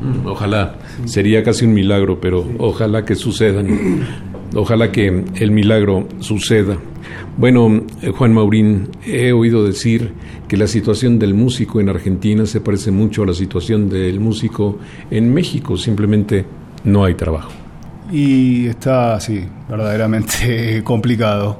Mm, 0.00 0.26
ojalá, 0.26 0.76
sería 1.04 1.42
casi 1.42 1.64
un 1.64 1.74
milagro, 1.74 2.20
pero 2.20 2.46
ojalá 2.58 3.04
que 3.04 3.14
suceda. 3.14 3.62
Ojalá 4.54 4.90
que 4.90 5.24
el 5.36 5.50
milagro 5.50 6.08
suceda. 6.18 6.76
Bueno, 7.36 7.82
eh, 8.02 8.10
Juan 8.10 8.34
Maurín, 8.34 8.88
he 9.06 9.32
oído 9.32 9.64
decir 9.64 10.12
que 10.48 10.56
la 10.56 10.66
situación 10.66 11.18
del 11.18 11.34
músico 11.34 11.80
en 11.80 11.88
Argentina 11.88 12.44
se 12.44 12.60
parece 12.60 12.90
mucho 12.90 13.22
a 13.22 13.26
la 13.26 13.34
situación 13.34 13.88
del 13.88 14.20
músico 14.20 14.78
en 15.10 15.32
México, 15.32 15.76
simplemente 15.76 16.44
no 16.84 17.04
hay 17.04 17.14
trabajo. 17.14 17.50
Y 18.10 18.66
está, 18.66 19.18
sí, 19.20 19.44
verdaderamente 19.68 20.82
complicado. 20.84 21.58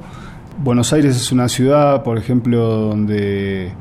Buenos 0.61 0.91
Aires 0.93 1.15
es 1.15 1.31
una 1.31 1.47
ciudad, 1.47 2.03
por 2.03 2.17
ejemplo, 2.17 2.59
donde 2.59 3.71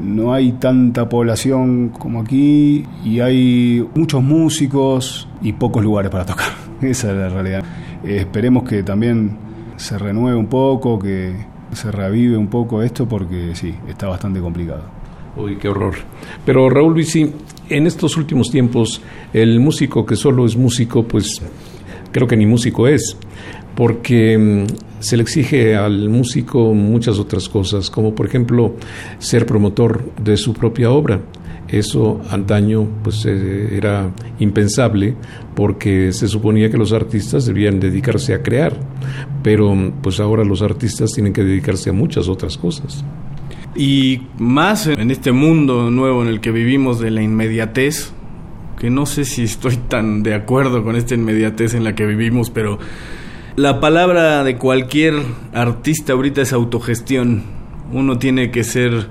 no 0.00 0.32
hay 0.32 0.52
tanta 0.52 1.08
población 1.08 1.90
como 1.90 2.20
aquí 2.20 2.86
y 3.04 3.20
hay 3.20 3.86
muchos 3.94 4.22
músicos 4.22 5.28
y 5.42 5.52
pocos 5.52 5.82
lugares 5.82 6.10
para 6.10 6.24
tocar. 6.24 6.48
Esa 6.80 7.10
es 7.10 7.16
la 7.16 7.28
realidad. 7.28 7.64
Eh, 8.04 8.18
esperemos 8.20 8.64
que 8.64 8.82
también 8.82 9.36
se 9.76 9.98
renueve 9.98 10.36
un 10.36 10.46
poco, 10.46 10.98
que 10.98 11.34
se 11.72 11.90
reavive 11.90 12.36
un 12.36 12.48
poco 12.48 12.82
esto, 12.82 13.06
porque 13.06 13.54
sí, 13.54 13.74
está 13.88 14.08
bastante 14.08 14.40
complicado. 14.40 14.82
Uy, 15.36 15.56
qué 15.56 15.68
horror. 15.68 15.94
Pero 16.44 16.70
Raúl 16.70 16.94
Luisi, 16.94 17.32
en 17.68 17.86
estos 17.86 18.16
últimos 18.16 18.50
tiempos, 18.50 19.00
el 19.32 19.58
músico 19.60 20.06
que 20.06 20.16
solo 20.16 20.46
es 20.46 20.56
músico, 20.56 21.02
pues 21.02 21.42
creo 22.12 22.28
que 22.28 22.36
ni 22.36 22.46
músico 22.46 22.86
es, 22.86 23.16
porque 23.74 24.38
mm, 24.38 25.00
se 25.00 25.16
le 25.16 25.22
exige 25.22 25.74
al 25.74 26.08
músico 26.08 26.72
muchas 26.72 27.18
otras 27.18 27.48
cosas, 27.48 27.90
como 27.90 28.14
por 28.14 28.26
ejemplo 28.26 28.76
ser 29.18 29.46
promotor 29.46 30.12
de 30.22 30.36
su 30.36 30.52
propia 30.54 30.90
obra. 30.90 31.20
Eso 31.68 32.20
antaño 32.30 32.86
pues 33.02 33.24
eh, 33.26 33.76
era 33.76 34.10
impensable 34.38 35.14
porque 35.54 36.12
se 36.12 36.28
suponía 36.28 36.70
que 36.70 36.76
los 36.76 36.92
artistas 36.92 37.46
debían 37.46 37.80
dedicarse 37.80 38.34
a 38.34 38.42
crear, 38.42 38.76
pero 39.42 39.74
pues 40.02 40.20
ahora 40.20 40.44
los 40.44 40.62
artistas 40.62 41.12
tienen 41.12 41.32
que 41.32 41.42
dedicarse 41.42 41.90
a 41.90 41.92
muchas 41.92 42.28
otras 42.28 42.58
cosas. 42.58 43.04
Y 43.76 44.22
más 44.38 44.86
en 44.86 45.10
este 45.10 45.32
mundo 45.32 45.90
nuevo 45.90 46.22
en 46.22 46.28
el 46.28 46.40
que 46.40 46.52
vivimos 46.52 47.00
de 47.00 47.10
la 47.10 47.22
inmediatez, 47.22 48.12
que 48.78 48.90
no 48.90 49.06
sé 49.06 49.24
si 49.24 49.44
estoy 49.44 49.76
tan 49.76 50.22
de 50.22 50.34
acuerdo 50.34 50.84
con 50.84 50.96
esta 50.96 51.14
inmediatez 51.14 51.74
en 51.74 51.82
la 51.82 51.94
que 51.94 52.06
vivimos, 52.06 52.50
pero 52.50 52.78
la 53.56 53.80
palabra 53.80 54.44
de 54.44 54.56
cualquier 54.56 55.14
artista 55.52 56.12
ahorita 56.12 56.42
es 56.42 56.52
autogestión. 56.52 57.42
Uno 57.92 58.18
tiene 58.18 58.50
que 58.50 58.64
ser 58.64 59.08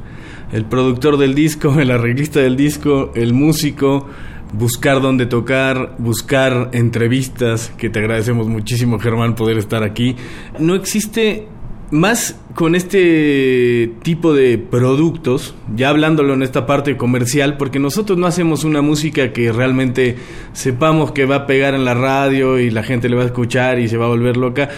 el 0.54 0.66
productor 0.66 1.18
del 1.18 1.36
disco, 1.36 1.80
el 1.80 1.92
arreglista 1.92 2.40
del 2.40 2.56
disco, 2.56 3.12
el 3.16 3.34
músico, 3.34 4.08
buscar 4.54 5.02
dónde 5.02 5.26
tocar, 5.26 5.96
buscar 5.98 6.70
entrevistas, 6.74 7.74
que 7.78 7.90
te 7.90 8.00
agradecemos 8.00 8.48
muchísimo 8.48 9.00
Germán 9.00 9.36
poder 9.36 9.58
estar 9.58 9.84
aquí. 9.84 10.16
No 10.60 10.76
existe 10.76 11.48
más 11.90 12.40
con 12.56 12.76
este 12.76 13.92
tipo 14.02 14.34
de 14.34 14.58
productos, 14.58 15.54
ya 15.76 15.90
hablándolo 15.90 16.34
en 16.34 16.44
esta 16.44 16.66
parte 16.66 16.98
comercial, 16.98 17.58
porque 17.58 17.80
nosotros 17.80 18.18
no 18.18 18.26
hacemos 18.26 18.64
una 18.64 18.82
música 18.82 19.32
que 19.34 19.52
realmente 19.52 20.18
sepamos 20.54 21.12
que 21.12 21.26
va 21.26 21.36
a 21.36 21.46
pegar 21.48 21.74
en 21.74 21.86
la 21.86 21.94
radio 21.94 22.60
y 22.60 22.70
la 22.70 22.84
gente 22.84 23.10
le 23.10 23.16
va 23.16 23.24
a 23.24 23.28
escuchar 23.28 23.80
y 23.80 23.88
se 23.88 23.98
va 23.98 24.06
a 24.06 24.10
volver 24.10 24.38
loca 24.38 24.70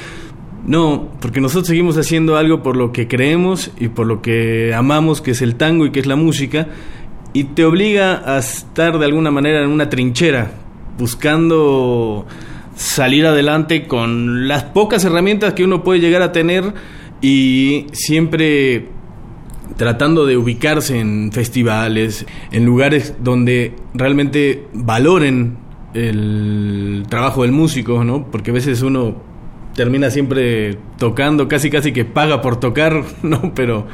no, 0.66 1.10
porque 1.22 1.42
nosotros 1.42 1.68
seguimos 1.68 1.98
haciendo 1.98 2.38
algo 2.38 2.64
por 2.64 2.76
lo 2.76 2.92
que 2.92 3.08
creemos 3.08 3.72
y 3.80 3.90
por 3.90 4.08
lo 4.08 4.22
que 4.22 4.74
amamos, 4.74 5.22
que 5.22 5.32
es 5.32 5.42
el 5.42 5.56
tango 5.56 5.86
y 5.86 5.92
que 5.92 6.00
es 6.00 6.08
la 6.08 6.16
música, 6.16 6.68
y 7.34 7.44
te 7.46 7.66
obliga 7.66 8.24
a 8.26 8.40
estar 8.40 8.98
de 8.98 9.06
alguna 9.06 9.30
manera 9.30 9.62
en 9.64 9.70
una 9.70 9.90
trinchera, 9.90 10.52
buscando 10.98 12.26
salir 12.76 13.26
adelante 13.26 13.88
con 13.88 14.48
las 14.48 14.64
pocas 14.64 15.06
herramientas 15.06 15.54
que 15.54 15.64
uno 15.64 15.84
puede 15.84 16.00
llegar 16.00 16.22
a 16.22 16.32
tener 16.32 16.74
y 17.22 17.86
siempre 17.94 18.88
tratando 19.78 20.26
de 20.26 20.38
ubicarse 20.38 21.00
en 21.00 21.32
festivales, 21.32 22.26
en 22.52 22.66
lugares 22.66 23.16
donde 23.20 23.76
realmente 23.94 24.68
valoren 24.74 25.58
el 25.94 27.06
trabajo 27.10 27.44
del 27.44 27.52
músico, 27.52 28.04
¿no? 28.04 28.30
Porque 28.32 28.52
a 28.52 28.54
veces 28.54 28.82
uno 28.82 29.25
termina 29.76 30.10
siempre 30.10 30.78
tocando, 30.98 31.48
casi 31.48 31.70
casi 31.70 31.92
que 31.92 32.06
paga 32.06 32.42
por 32.42 32.60
tocar, 32.60 33.04
¿no? 33.24 33.54
Pero 33.54 33.86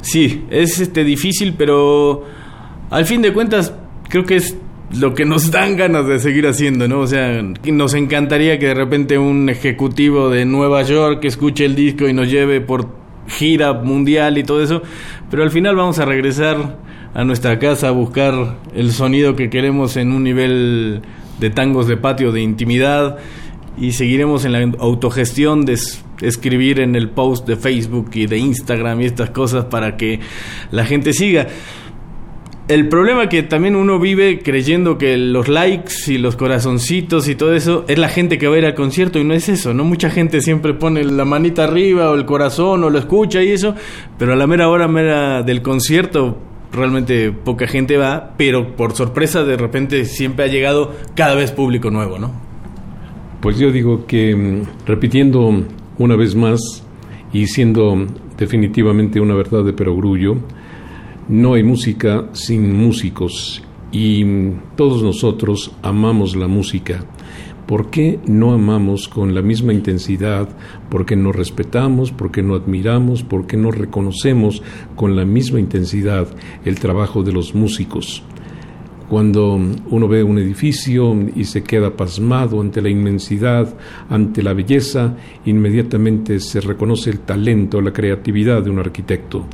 sí, 0.00 0.44
es 0.50 0.80
este 0.80 1.04
difícil, 1.04 1.54
pero 1.58 2.24
al 2.90 3.04
fin 3.04 3.22
de 3.22 3.32
cuentas 3.32 3.74
creo 4.08 4.24
que 4.24 4.36
es 4.36 4.56
lo 4.98 5.14
que 5.14 5.24
nos 5.24 5.50
dan 5.50 5.76
ganas 5.76 6.06
de 6.06 6.20
seguir 6.20 6.46
haciendo, 6.46 6.86
¿no? 6.86 7.00
O 7.00 7.06
sea, 7.06 7.42
nos 7.42 7.94
encantaría 7.94 8.58
que 8.58 8.66
de 8.66 8.74
repente 8.74 9.18
un 9.18 9.48
ejecutivo 9.48 10.30
de 10.30 10.44
Nueva 10.44 10.82
York 10.84 11.24
escuche 11.24 11.64
el 11.64 11.74
disco 11.74 12.08
y 12.08 12.12
nos 12.12 12.30
lleve 12.30 12.60
por 12.60 12.88
gira 13.26 13.72
mundial 13.72 14.38
y 14.38 14.44
todo 14.44 14.62
eso, 14.62 14.82
pero 15.28 15.42
al 15.42 15.50
final 15.50 15.74
vamos 15.74 15.98
a 15.98 16.04
regresar 16.04 16.78
a 17.14 17.24
nuestra 17.24 17.58
casa 17.58 17.88
a 17.88 17.90
buscar 17.90 18.58
el 18.74 18.92
sonido 18.92 19.34
que 19.34 19.50
queremos 19.50 19.96
en 19.96 20.12
un 20.12 20.22
nivel 20.22 21.02
de 21.40 21.50
tangos 21.50 21.88
de 21.88 21.96
patio, 21.96 22.30
de 22.30 22.42
intimidad 22.42 23.18
y 23.78 23.92
seguiremos 23.92 24.44
en 24.44 24.52
la 24.52 24.60
autogestión 24.78 25.64
de 25.64 25.78
escribir 26.20 26.80
en 26.80 26.96
el 26.96 27.10
post 27.10 27.46
de 27.46 27.56
Facebook 27.56 28.10
y 28.14 28.26
de 28.26 28.38
Instagram 28.38 29.00
y 29.00 29.04
estas 29.04 29.30
cosas 29.30 29.66
para 29.66 29.96
que 29.96 30.20
la 30.70 30.84
gente 30.84 31.12
siga. 31.12 31.46
El 32.68 32.88
problema 32.88 33.28
que 33.28 33.44
también 33.44 33.76
uno 33.76 34.00
vive 34.00 34.40
creyendo 34.40 34.98
que 34.98 35.16
los 35.16 35.46
likes 35.46 35.94
y 36.08 36.18
los 36.18 36.34
corazoncitos 36.34 37.28
y 37.28 37.36
todo 37.36 37.54
eso 37.54 37.84
es 37.86 37.96
la 37.96 38.08
gente 38.08 38.38
que 38.38 38.48
va 38.48 38.56
a 38.56 38.58
ir 38.58 38.66
al 38.66 38.74
concierto 38.74 39.20
y 39.20 39.24
no 39.24 39.34
es 39.34 39.48
eso, 39.48 39.72
¿no? 39.72 39.84
Mucha 39.84 40.10
gente 40.10 40.40
siempre 40.40 40.74
pone 40.74 41.04
la 41.04 41.24
manita 41.24 41.62
arriba 41.62 42.10
o 42.10 42.14
el 42.16 42.24
corazón 42.24 42.82
o 42.82 42.90
lo 42.90 42.98
escucha 42.98 43.40
y 43.40 43.52
eso, 43.52 43.76
pero 44.18 44.32
a 44.32 44.36
la 44.36 44.48
mera 44.48 44.68
hora 44.68 44.88
mera 44.88 45.44
del 45.44 45.62
concierto 45.62 46.38
realmente 46.72 47.30
poca 47.30 47.68
gente 47.68 47.98
va, 47.98 48.32
pero 48.36 48.74
por 48.74 48.96
sorpresa 48.96 49.44
de 49.44 49.56
repente 49.56 50.04
siempre 50.04 50.46
ha 50.46 50.48
llegado 50.48 50.92
cada 51.14 51.36
vez 51.36 51.52
público 51.52 51.92
nuevo, 51.92 52.18
¿no? 52.18 52.45
Pues 53.40 53.58
yo 53.58 53.70
digo 53.70 54.06
que 54.06 54.34
mm, 54.34 54.86
repitiendo 54.86 55.64
una 55.98 56.16
vez 56.16 56.34
más 56.34 56.60
y 57.32 57.46
siendo 57.46 58.06
definitivamente 58.38 59.20
una 59.20 59.34
verdad 59.34 59.64
de 59.64 59.72
perogrullo, 59.72 60.36
no 61.28 61.54
hay 61.54 61.62
música 61.62 62.28
sin 62.32 62.76
músicos 62.76 63.62
y 63.92 64.24
todos 64.76 65.02
nosotros 65.02 65.72
amamos 65.82 66.36
la 66.36 66.48
música. 66.48 67.04
¿Por 67.66 67.90
qué 67.90 68.20
no 68.26 68.52
amamos 68.52 69.08
con 69.08 69.34
la 69.34 69.42
misma 69.42 69.72
intensidad? 69.72 70.48
¿Por 70.88 71.04
qué 71.04 71.16
no 71.16 71.32
respetamos? 71.32 72.12
¿Por 72.12 72.30
qué 72.30 72.42
no 72.42 72.54
admiramos? 72.54 73.24
¿Por 73.24 73.46
qué 73.48 73.56
no 73.56 73.72
reconocemos 73.72 74.62
con 74.94 75.16
la 75.16 75.24
misma 75.24 75.58
intensidad 75.58 76.28
el 76.64 76.78
trabajo 76.78 77.24
de 77.24 77.32
los 77.32 77.56
músicos? 77.56 78.22
Cuando 79.08 79.54
uno 79.54 80.08
ve 80.08 80.24
un 80.24 80.38
edificio 80.38 81.16
y 81.36 81.44
se 81.44 81.62
queda 81.62 81.96
pasmado 81.96 82.60
ante 82.60 82.82
la 82.82 82.88
inmensidad, 82.88 83.72
ante 84.10 84.42
la 84.42 84.52
belleza, 84.52 85.14
inmediatamente 85.44 86.40
se 86.40 86.60
reconoce 86.60 87.10
el 87.10 87.20
talento, 87.20 87.80
la 87.80 87.92
creatividad 87.92 88.64
de 88.64 88.70
un 88.70 88.80
arquitecto. 88.80 89.46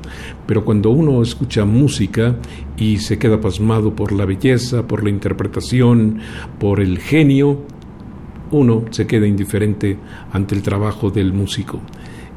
Pero 0.47 0.65
cuando 0.65 0.91
uno 0.91 1.21
escucha 1.21 1.67
música 1.67 2.37
y 2.79 2.97
se 2.97 3.19
queda 3.19 3.43
pasmado 3.43 3.95
por 3.95 4.13
la 4.13 4.25
belleza, 4.25 4.87
por 4.87 5.05
la 5.05 5.11
interpretación, 5.11 6.21
por 6.59 6.81
el 6.81 6.99
genio, 6.99 7.61
uno 8.53 8.87
se 8.91 9.07
queda 9.07 9.27
indiferente 9.27 9.99
ante 10.33 10.55
el 10.55 10.63
trabajo 10.63 11.11
del 11.11 11.35
músico 11.35 11.81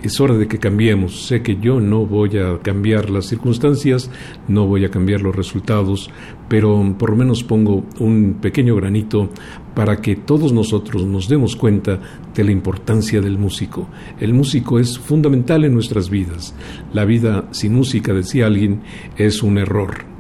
es 0.08 0.20
hora 0.20 0.36
de 0.36 0.48
que 0.48 0.60
cambiemos. 0.60 1.28
Sé 1.28 1.42
que 1.42 1.58
yo 1.58 1.80
no 1.80 2.06
voy 2.06 2.38
a 2.38 2.60
cambiar 2.60 3.10
las 3.10 3.26
circunstancias, 3.26 4.10
no 4.48 4.68
voy 4.68 4.86
a 4.86 4.92
cambiar 4.92 5.22
los 5.22 5.36
resultados, 5.36 6.10
pero 6.48 6.96
por 6.98 7.12
lo 7.12 7.16
menos 7.16 7.44
pongo 7.44 7.84
un 8.00 8.38
pequeño 8.42 8.76
granito 8.76 9.30
para 9.74 10.02
que 10.02 10.16
todos 10.16 10.54
nosotros 10.54 11.04
nos 11.04 11.28
demos 11.28 11.56
cuenta 11.56 12.00
de 12.34 12.44
la 12.44 12.52
importancia 12.52 13.22
del 13.22 13.38
músico. 13.38 13.88
El 14.20 14.34
músico 14.34 14.80
es 14.80 14.98
fundamental 14.98 15.66
en 15.66 15.74
nuestras 15.74 16.10
vidas. 16.10 16.56
La 16.94 17.06
vida 17.06 17.48
sin 17.52 17.74
música, 17.74 18.14
decía 18.14 18.48
alguien, 18.48 18.82
es 19.18 19.44
un 19.44 19.58
error. 19.58 20.15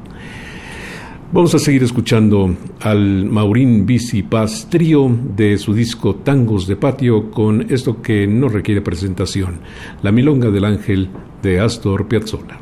Vamos 1.35 1.53
a 1.53 1.59
seguir 1.59 1.83
escuchando 1.83 2.55
al 2.79 3.25
Maurín 3.25 3.85
Bici 3.85 4.23
Paz 4.23 4.69
trío 4.69 5.11
de 5.35 5.57
su 5.57 5.73
disco 5.73 6.15
Tangos 6.15 6.65
de 6.65 6.77
Patio 6.77 7.29
con 7.29 7.69
esto 7.69 8.01
que 8.01 8.25
no 8.25 8.47
requiere 8.47 8.79
presentación, 8.79 9.59
La 10.01 10.13
Milonga 10.13 10.49
del 10.49 10.63
Ángel 10.63 11.09
de 11.43 11.59
Astor 11.59 12.07
Piazzolla. 12.07 12.57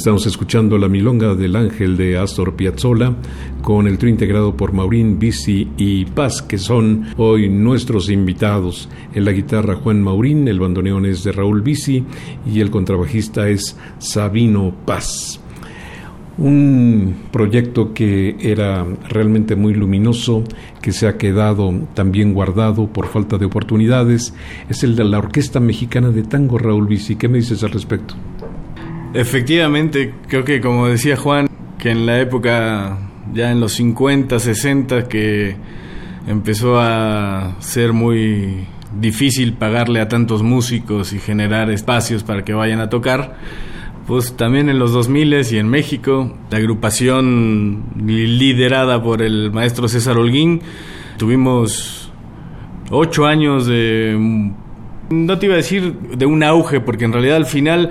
Estamos 0.00 0.24
escuchando 0.24 0.78
la 0.78 0.88
milonga 0.88 1.34
del 1.34 1.54
ángel 1.56 1.98
de 1.98 2.16
Astor 2.16 2.56
Piazzolla 2.56 3.14
con 3.60 3.86
el 3.86 3.98
trío 3.98 4.10
integrado 4.10 4.56
por 4.56 4.72
Maurín, 4.72 5.18
Bici 5.18 5.68
y 5.76 6.06
Paz, 6.06 6.40
que 6.40 6.56
son 6.56 7.08
hoy 7.18 7.50
nuestros 7.50 8.08
invitados. 8.08 8.88
En 9.12 9.26
la 9.26 9.32
guitarra 9.32 9.74
Juan 9.74 10.02
Maurín, 10.02 10.48
el 10.48 10.58
bandoneón 10.58 11.04
es 11.04 11.22
de 11.22 11.32
Raúl 11.32 11.60
Bici 11.60 12.02
y 12.50 12.60
el 12.60 12.70
contrabajista 12.70 13.50
es 13.50 13.76
Sabino 13.98 14.74
Paz. 14.86 15.38
Un 16.38 17.16
proyecto 17.30 17.92
que 17.92 18.36
era 18.40 18.86
realmente 19.06 19.54
muy 19.54 19.74
luminoso, 19.74 20.44
que 20.80 20.92
se 20.92 21.08
ha 21.08 21.18
quedado 21.18 21.74
también 21.92 22.32
guardado 22.32 22.86
por 22.86 23.06
falta 23.08 23.36
de 23.36 23.44
oportunidades, 23.44 24.32
es 24.70 24.82
el 24.82 24.96
de 24.96 25.04
la 25.04 25.18
Orquesta 25.18 25.60
Mexicana 25.60 26.08
de 26.08 26.22
Tango 26.22 26.56
Raúl 26.56 26.86
Bici. 26.86 27.16
¿Qué 27.16 27.28
me 27.28 27.36
dices 27.36 27.62
al 27.64 27.72
respecto? 27.72 28.14
Efectivamente, 29.12 30.14
creo 30.28 30.44
que 30.44 30.60
como 30.60 30.86
decía 30.86 31.16
Juan, 31.16 31.48
que 31.78 31.90
en 31.90 32.06
la 32.06 32.20
época, 32.20 32.98
ya 33.34 33.50
en 33.50 33.58
los 33.58 33.72
50, 33.72 34.38
60, 34.38 35.08
que 35.08 35.56
empezó 36.28 36.78
a 36.78 37.56
ser 37.58 37.92
muy 37.92 38.66
difícil 39.00 39.54
pagarle 39.54 40.00
a 40.00 40.08
tantos 40.08 40.42
músicos 40.42 41.12
y 41.12 41.18
generar 41.18 41.70
espacios 41.70 42.22
para 42.22 42.44
que 42.44 42.52
vayan 42.52 42.80
a 42.80 42.88
tocar, 42.88 43.36
pues 44.06 44.36
también 44.36 44.68
en 44.68 44.78
los 44.78 44.92
2000 44.92 45.46
y 45.50 45.58
en 45.58 45.68
México, 45.68 46.36
la 46.50 46.58
agrupación 46.58 47.84
liderada 47.96 49.02
por 49.02 49.22
el 49.22 49.50
maestro 49.50 49.88
César 49.88 50.18
Holguín, 50.18 50.62
tuvimos 51.16 52.12
ocho 52.90 53.26
años 53.26 53.66
de, 53.66 54.52
no 55.10 55.38
te 55.38 55.46
iba 55.46 55.54
a 55.54 55.58
decir 55.58 55.94
de 56.16 56.26
un 56.26 56.42
auge, 56.42 56.80
porque 56.80 57.04
en 57.04 57.12
realidad 57.12 57.36
al 57.36 57.46
final 57.46 57.90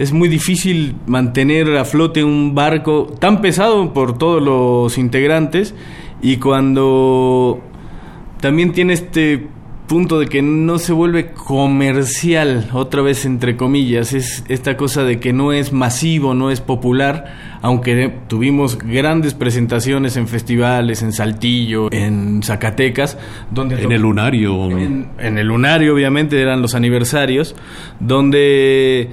es 0.00 0.14
muy 0.14 0.30
difícil 0.30 0.94
mantener 1.06 1.76
a 1.76 1.84
flote 1.84 2.24
un 2.24 2.54
barco 2.54 3.14
tan 3.18 3.42
pesado 3.42 3.92
por 3.92 4.16
todos 4.16 4.42
los 4.42 4.96
integrantes 4.96 5.74
y 6.22 6.38
cuando 6.38 7.60
también 8.40 8.72
tiene 8.72 8.94
este 8.94 9.46
punto 9.86 10.18
de 10.18 10.26
que 10.26 10.40
no 10.40 10.78
se 10.78 10.94
vuelve 10.94 11.32
comercial, 11.32 12.70
otra 12.72 13.02
vez 13.02 13.26
entre 13.26 13.58
comillas, 13.58 14.14
es 14.14 14.42
esta 14.48 14.78
cosa 14.78 15.04
de 15.04 15.20
que 15.20 15.34
no 15.34 15.52
es 15.52 15.70
masivo, 15.70 16.32
no 16.32 16.50
es 16.50 16.62
popular, 16.62 17.58
aunque 17.60 18.10
tuvimos 18.26 18.78
grandes 18.78 19.34
presentaciones 19.34 20.16
en 20.16 20.28
festivales, 20.28 21.02
en 21.02 21.12
Saltillo, 21.12 21.92
en 21.92 22.42
Zacatecas, 22.42 23.18
donde... 23.50 23.82
En 23.82 23.92
el 23.92 24.00
lunario. 24.00 24.70
En, 24.70 25.08
en 25.18 25.36
el 25.36 25.48
lunario, 25.48 25.92
obviamente, 25.92 26.40
eran 26.40 26.62
los 26.62 26.74
aniversarios, 26.74 27.54
donde 27.98 29.10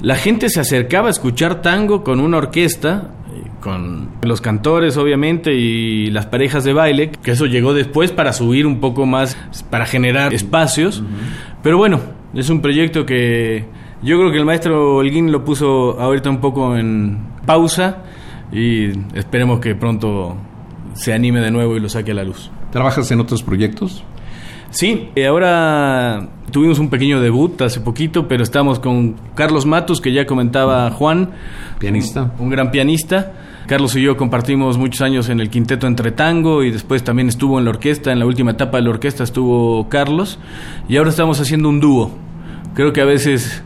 la 0.00 0.16
gente 0.16 0.48
se 0.48 0.60
acercaba 0.60 1.08
a 1.08 1.10
escuchar 1.10 1.62
tango 1.62 2.04
con 2.04 2.20
una 2.20 2.38
orquesta, 2.38 3.10
eh, 3.34 3.48
con 3.60 4.10
los 4.22 4.40
cantores 4.40 4.96
obviamente 4.96 5.54
y 5.54 6.10
las 6.10 6.26
parejas 6.26 6.64
de 6.64 6.72
baile, 6.72 7.10
que 7.10 7.30
eso 7.30 7.46
llegó 7.46 7.74
después 7.74 8.12
para 8.12 8.32
subir 8.32 8.66
un 8.66 8.80
poco 8.80 9.06
más, 9.06 9.36
para 9.70 9.86
generar 9.86 10.34
espacios. 10.34 11.02
Pero 11.62 11.78
bueno, 11.78 12.00
es 12.34 12.50
un 12.50 12.60
proyecto 12.60 13.06
que 13.06 13.64
yo 14.02 14.18
creo 14.18 14.30
que 14.30 14.38
el 14.38 14.44
maestro 14.44 14.96
Holguín 14.96 15.32
lo 15.32 15.44
puso 15.44 15.98
ahorita 15.98 16.28
un 16.28 16.40
poco 16.40 16.76
en 16.76 17.18
pausa 17.46 18.02
y 18.52 18.90
esperemos 19.14 19.60
que 19.60 19.74
pronto 19.74 20.36
se 20.94 21.12
anime 21.12 21.40
de 21.40 21.50
nuevo 21.50 21.76
y 21.76 21.80
lo 21.80 21.88
saque 21.88 22.10
a 22.10 22.14
la 22.14 22.24
luz. 22.24 22.50
¿Trabajas 22.70 23.10
en 23.10 23.20
otros 23.20 23.42
proyectos? 23.42 24.04
Sí, 24.76 25.08
eh, 25.14 25.26
ahora 25.26 26.28
tuvimos 26.50 26.78
un 26.78 26.90
pequeño 26.90 27.22
debut 27.22 27.62
hace 27.62 27.80
poquito, 27.80 28.28
pero 28.28 28.42
estamos 28.42 28.78
con 28.78 29.16
Carlos 29.34 29.64
Matos, 29.64 30.02
que 30.02 30.12
ya 30.12 30.26
comentaba 30.26 30.90
Juan. 30.90 31.30
Pianista. 31.78 32.34
Un, 32.38 32.50
gran 32.50 32.70
pianista. 32.70 33.32
Carlos 33.66 33.96
y 33.96 34.02
yo 34.02 34.18
compartimos 34.18 34.76
muchos 34.76 35.00
años 35.00 35.30
en 35.30 35.40
el 35.40 35.48
quinteto 35.48 35.86
entre 35.86 36.12
tango 36.12 36.62
y 36.62 36.70
después 36.70 37.02
también 37.02 37.28
estuvo 37.28 37.58
en 37.58 37.64
la 37.64 37.70
orquesta, 37.70 38.12
en 38.12 38.18
la 38.18 38.26
última 38.26 38.50
etapa 38.50 38.76
de 38.76 38.82
la 38.82 38.90
orquesta 38.90 39.24
estuvo 39.24 39.88
Carlos 39.88 40.38
y 40.90 40.98
ahora 40.98 41.08
estamos 41.08 41.40
haciendo 41.40 41.70
un 41.70 41.80
dúo. 41.80 42.10
Creo 42.74 42.92
que 42.92 43.00
a 43.00 43.06
veces 43.06 43.64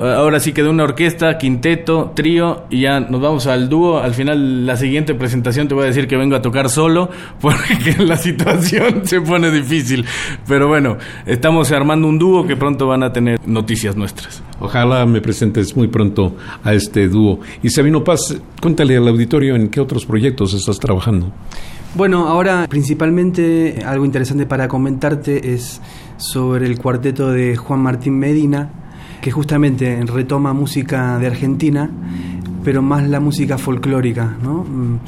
Ahora 0.00 0.38
sí 0.38 0.52
quedó 0.52 0.70
una 0.70 0.84
orquesta, 0.84 1.38
quinteto, 1.38 2.12
trío 2.14 2.62
y 2.70 2.82
ya 2.82 3.00
nos 3.00 3.20
vamos 3.20 3.48
al 3.48 3.68
dúo. 3.68 3.98
Al 3.98 4.14
final, 4.14 4.64
la 4.64 4.76
siguiente 4.76 5.12
presentación 5.16 5.66
te 5.66 5.74
voy 5.74 5.84
a 5.84 5.86
decir 5.86 6.06
que 6.06 6.16
vengo 6.16 6.36
a 6.36 6.42
tocar 6.42 6.68
solo 6.68 7.10
porque 7.40 7.96
la 7.98 8.16
situación 8.16 9.04
se 9.04 9.20
pone 9.20 9.50
difícil. 9.50 10.04
Pero 10.46 10.68
bueno, 10.68 10.98
estamos 11.26 11.72
armando 11.72 12.06
un 12.06 12.16
dúo 12.16 12.46
que 12.46 12.54
pronto 12.54 12.86
van 12.86 13.02
a 13.02 13.12
tener 13.12 13.40
noticias 13.44 13.96
nuestras. 13.96 14.40
Ojalá 14.60 15.04
me 15.04 15.20
presentes 15.20 15.76
muy 15.76 15.88
pronto 15.88 16.36
a 16.62 16.74
este 16.74 17.08
dúo. 17.08 17.40
Y 17.64 17.70
Sabino 17.70 18.04
Paz, 18.04 18.40
cuéntale 18.60 18.96
al 18.96 19.08
auditorio 19.08 19.56
en 19.56 19.68
qué 19.68 19.80
otros 19.80 20.06
proyectos 20.06 20.54
estás 20.54 20.78
trabajando. 20.78 21.32
Bueno, 21.96 22.28
ahora 22.28 22.66
principalmente 22.68 23.82
algo 23.84 24.04
interesante 24.04 24.46
para 24.46 24.68
comentarte 24.68 25.54
es 25.54 25.80
sobre 26.18 26.66
el 26.66 26.78
cuarteto 26.78 27.32
de 27.32 27.56
Juan 27.56 27.80
Martín 27.80 28.16
Medina 28.16 28.70
que 29.20 29.30
justamente 29.30 30.00
retoma 30.06 30.52
música 30.52 31.18
de 31.18 31.26
Argentina, 31.26 31.90
pero 32.64 32.82
más 32.82 33.08
la 33.08 33.20
música 33.20 33.58
folclórica, 33.58 34.36
¿no? 34.42 34.64
Mm, 34.64 34.98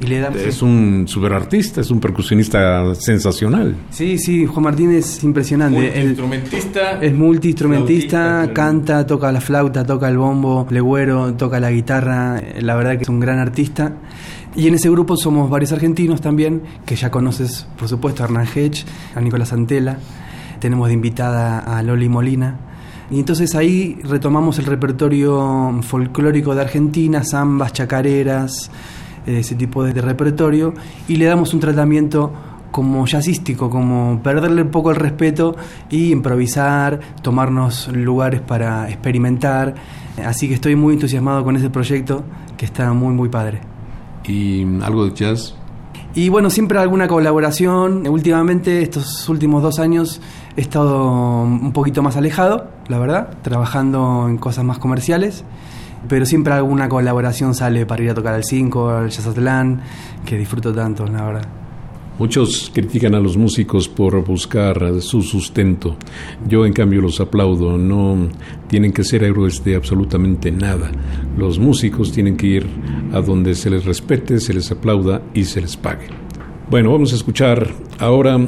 y 0.00 0.06
le 0.06 0.20
da... 0.20 0.28
Es 0.28 0.62
un 0.62 1.04
superartista, 1.06 1.82
es 1.82 1.90
un 1.90 2.00
percusionista 2.00 2.94
sensacional. 2.94 3.76
Sí, 3.90 4.16
sí, 4.18 4.46
Juan 4.46 4.64
Martín 4.64 4.92
es 4.92 5.22
impresionante. 5.22 5.78
Multiinstrumentista. 5.78 6.92
Es 7.02 7.14
multiinstrumentista, 7.14 8.50
canta, 8.54 9.06
toca 9.06 9.30
la 9.30 9.42
flauta, 9.42 9.84
toca 9.84 10.08
el 10.08 10.16
bombo, 10.16 10.66
legüero, 10.70 11.34
toca 11.34 11.60
la 11.60 11.70
guitarra. 11.70 12.42
La 12.60 12.74
verdad 12.76 12.96
que 12.96 13.02
es 13.02 13.08
un 13.10 13.20
gran 13.20 13.38
artista. 13.38 13.92
Y 14.56 14.68
en 14.68 14.74
ese 14.74 14.88
grupo 14.88 15.16
somos 15.16 15.50
varios 15.50 15.72
argentinos 15.72 16.22
también, 16.22 16.62
que 16.86 16.96
ya 16.96 17.10
conoces, 17.10 17.66
por 17.78 17.88
supuesto, 17.88 18.22
a 18.22 18.26
Hernán 18.26 18.48
Hedge, 18.52 18.84
a 19.14 19.20
Nicolás 19.20 19.52
Antela. 19.52 19.98
Tenemos 20.60 20.88
de 20.88 20.94
invitada 20.94 21.58
a 21.58 21.82
Loli 21.82 22.08
Molina 22.08 22.69
y 23.10 23.18
entonces 23.18 23.54
ahí 23.56 23.98
retomamos 24.04 24.58
el 24.58 24.66
repertorio 24.66 25.80
folclórico 25.82 26.54
de 26.54 26.62
Argentina, 26.62 27.24
zambas, 27.24 27.72
chacareras, 27.72 28.70
eh, 29.26 29.40
ese 29.40 29.56
tipo 29.56 29.82
de, 29.82 30.00
repertorio, 30.00 30.74
y 31.08 31.16
le 31.16 31.24
damos 31.24 31.52
un 31.52 31.60
tratamiento 31.60 32.32
como 32.70 33.04
jazzístico, 33.06 33.68
como 33.68 34.20
perderle 34.22 34.62
un 34.62 34.70
poco 34.70 34.90
el 34.90 34.96
respeto 34.96 35.56
y 35.90 36.12
improvisar, 36.12 37.00
tomarnos 37.20 37.88
lugares 37.88 38.40
para 38.40 38.88
experimentar. 38.88 39.74
Así 40.24 40.46
que 40.46 40.54
estoy 40.54 40.76
muy 40.76 40.94
entusiasmado 40.94 41.42
con 41.42 41.56
ese 41.56 41.68
proyecto 41.68 42.22
que 42.56 42.64
está 42.64 42.92
muy, 42.92 43.12
muy 43.12 43.28
padre. 43.28 43.60
¿Y 44.24 44.62
algo 44.82 45.06
de 45.06 45.14
jazz? 45.14 45.56
Y 46.14 46.28
bueno, 46.28 46.50
siempre 46.50 46.78
alguna 46.78 47.06
colaboración. 47.06 48.06
Últimamente, 48.08 48.82
estos 48.82 49.28
últimos 49.28 49.62
dos 49.62 49.78
años, 49.78 50.20
he 50.56 50.60
estado 50.60 51.42
un 51.42 51.72
poquito 51.72 52.02
más 52.02 52.16
alejado, 52.16 52.68
la 52.88 52.98
verdad, 52.98 53.36
trabajando 53.42 54.26
en 54.28 54.36
cosas 54.36 54.64
más 54.64 54.78
comerciales, 54.78 55.44
pero 56.08 56.26
siempre 56.26 56.52
alguna 56.52 56.88
colaboración 56.88 57.54
sale 57.54 57.86
para 57.86 58.02
ir 58.02 58.10
a 58.10 58.14
tocar 58.14 58.34
al 58.34 58.42
5, 58.42 58.90
al 58.90 59.10
Jazzatlán, 59.10 59.82
que 60.24 60.36
disfruto 60.36 60.74
tanto, 60.74 61.06
la 61.06 61.24
verdad. 61.24 61.46
Muchos 62.20 62.70
critican 62.74 63.14
a 63.14 63.18
los 63.18 63.38
músicos 63.38 63.88
por 63.88 64.22
buscar 64.22 65.00
su 65.00 65.22
sustento. 65.22 65.96
Yo 66.46 66.66
en 66.66 66.74
cambio 66.74 67.00
los 67.00 67.18
aplaudo. 67.18 67.78
No 67.78 68.28
tienen 68.68 68.92
que 68.92 69.04
ser 69.04 69.24
héroes 69.24 69.64
de 69.64 69.74
absolutamente 69.74 70.50
nada. 70.50 70.92
Los 71.38 71.58
músicos 71.58 72.12
tienen 72.12 72.36
que 72.36 72.46
ir 72.46 72.66
a 73.14 73.22
donde 73.22 73.54
se 73.54 73.70
les 73.70 73.86
respete, 73.86 74.38
se 74.38 74.52
les 74.52 74.70
aplauda 74.70 75.22
y 75.32 75.44
se 75.44 75.62
les 75.62 75.78
pague. 75.78 76.08
Bueno, 76.68 76.92
vamos 76.92 77.14
a 77.14 77.16
escuchar 77.16 77.72
ahora 77.98 78.38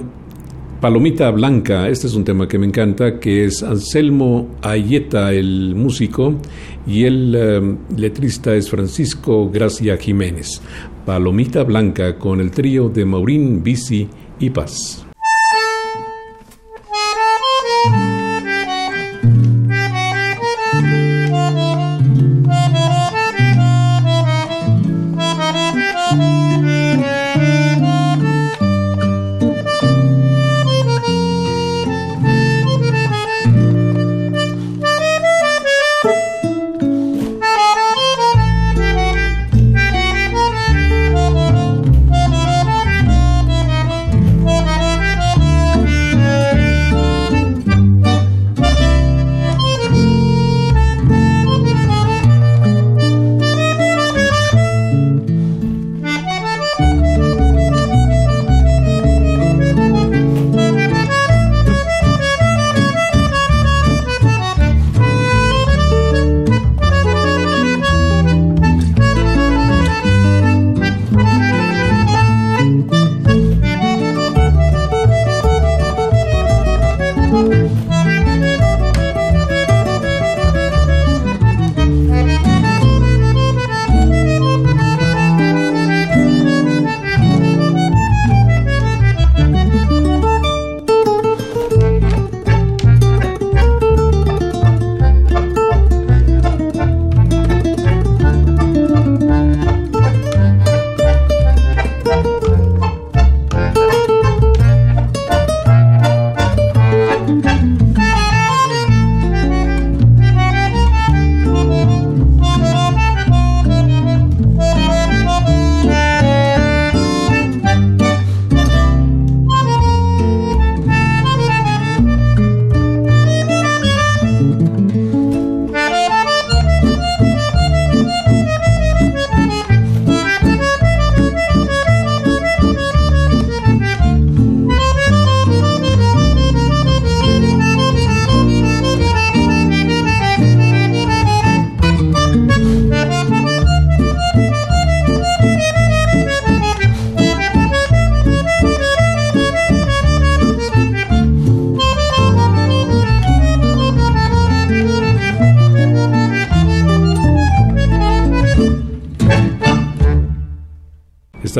Palomita 0.83 1.31
Blanca, 1.31 1.89
este 1.89 2.09
es 2.09 2.15
un 2.15 2.25
tema 2.25 2.49
que 2.49 2.59
me 2.59 2.67
encanta, 2.67 3.21
que 3.21 3.45
es 3.45 3.63
Anselmo 3.63 4.49
Ayeta, 4.63 5.33
el 5.33 5.77
músico, 5.77 6.35
y 6.89 7.05
el 7.05 7.35
eh, 7.39 7.77
letrista 7.97 8.57
es 8.57 8.69
Francisco 8.69 9.49
Gracia 9.49 9.97
Jiménez. 9.97 10.61
Palomita 11.05 11.65
Blanca 11.65 12.19
con 12.19 12.41
el 12.41 12.51
trío 12.51 12.89
de 12.89 13.05
Maurín, 13.05 13.63
Bici 13.63 14.09
y 14.39 14.51
Paz. 14.51 15.02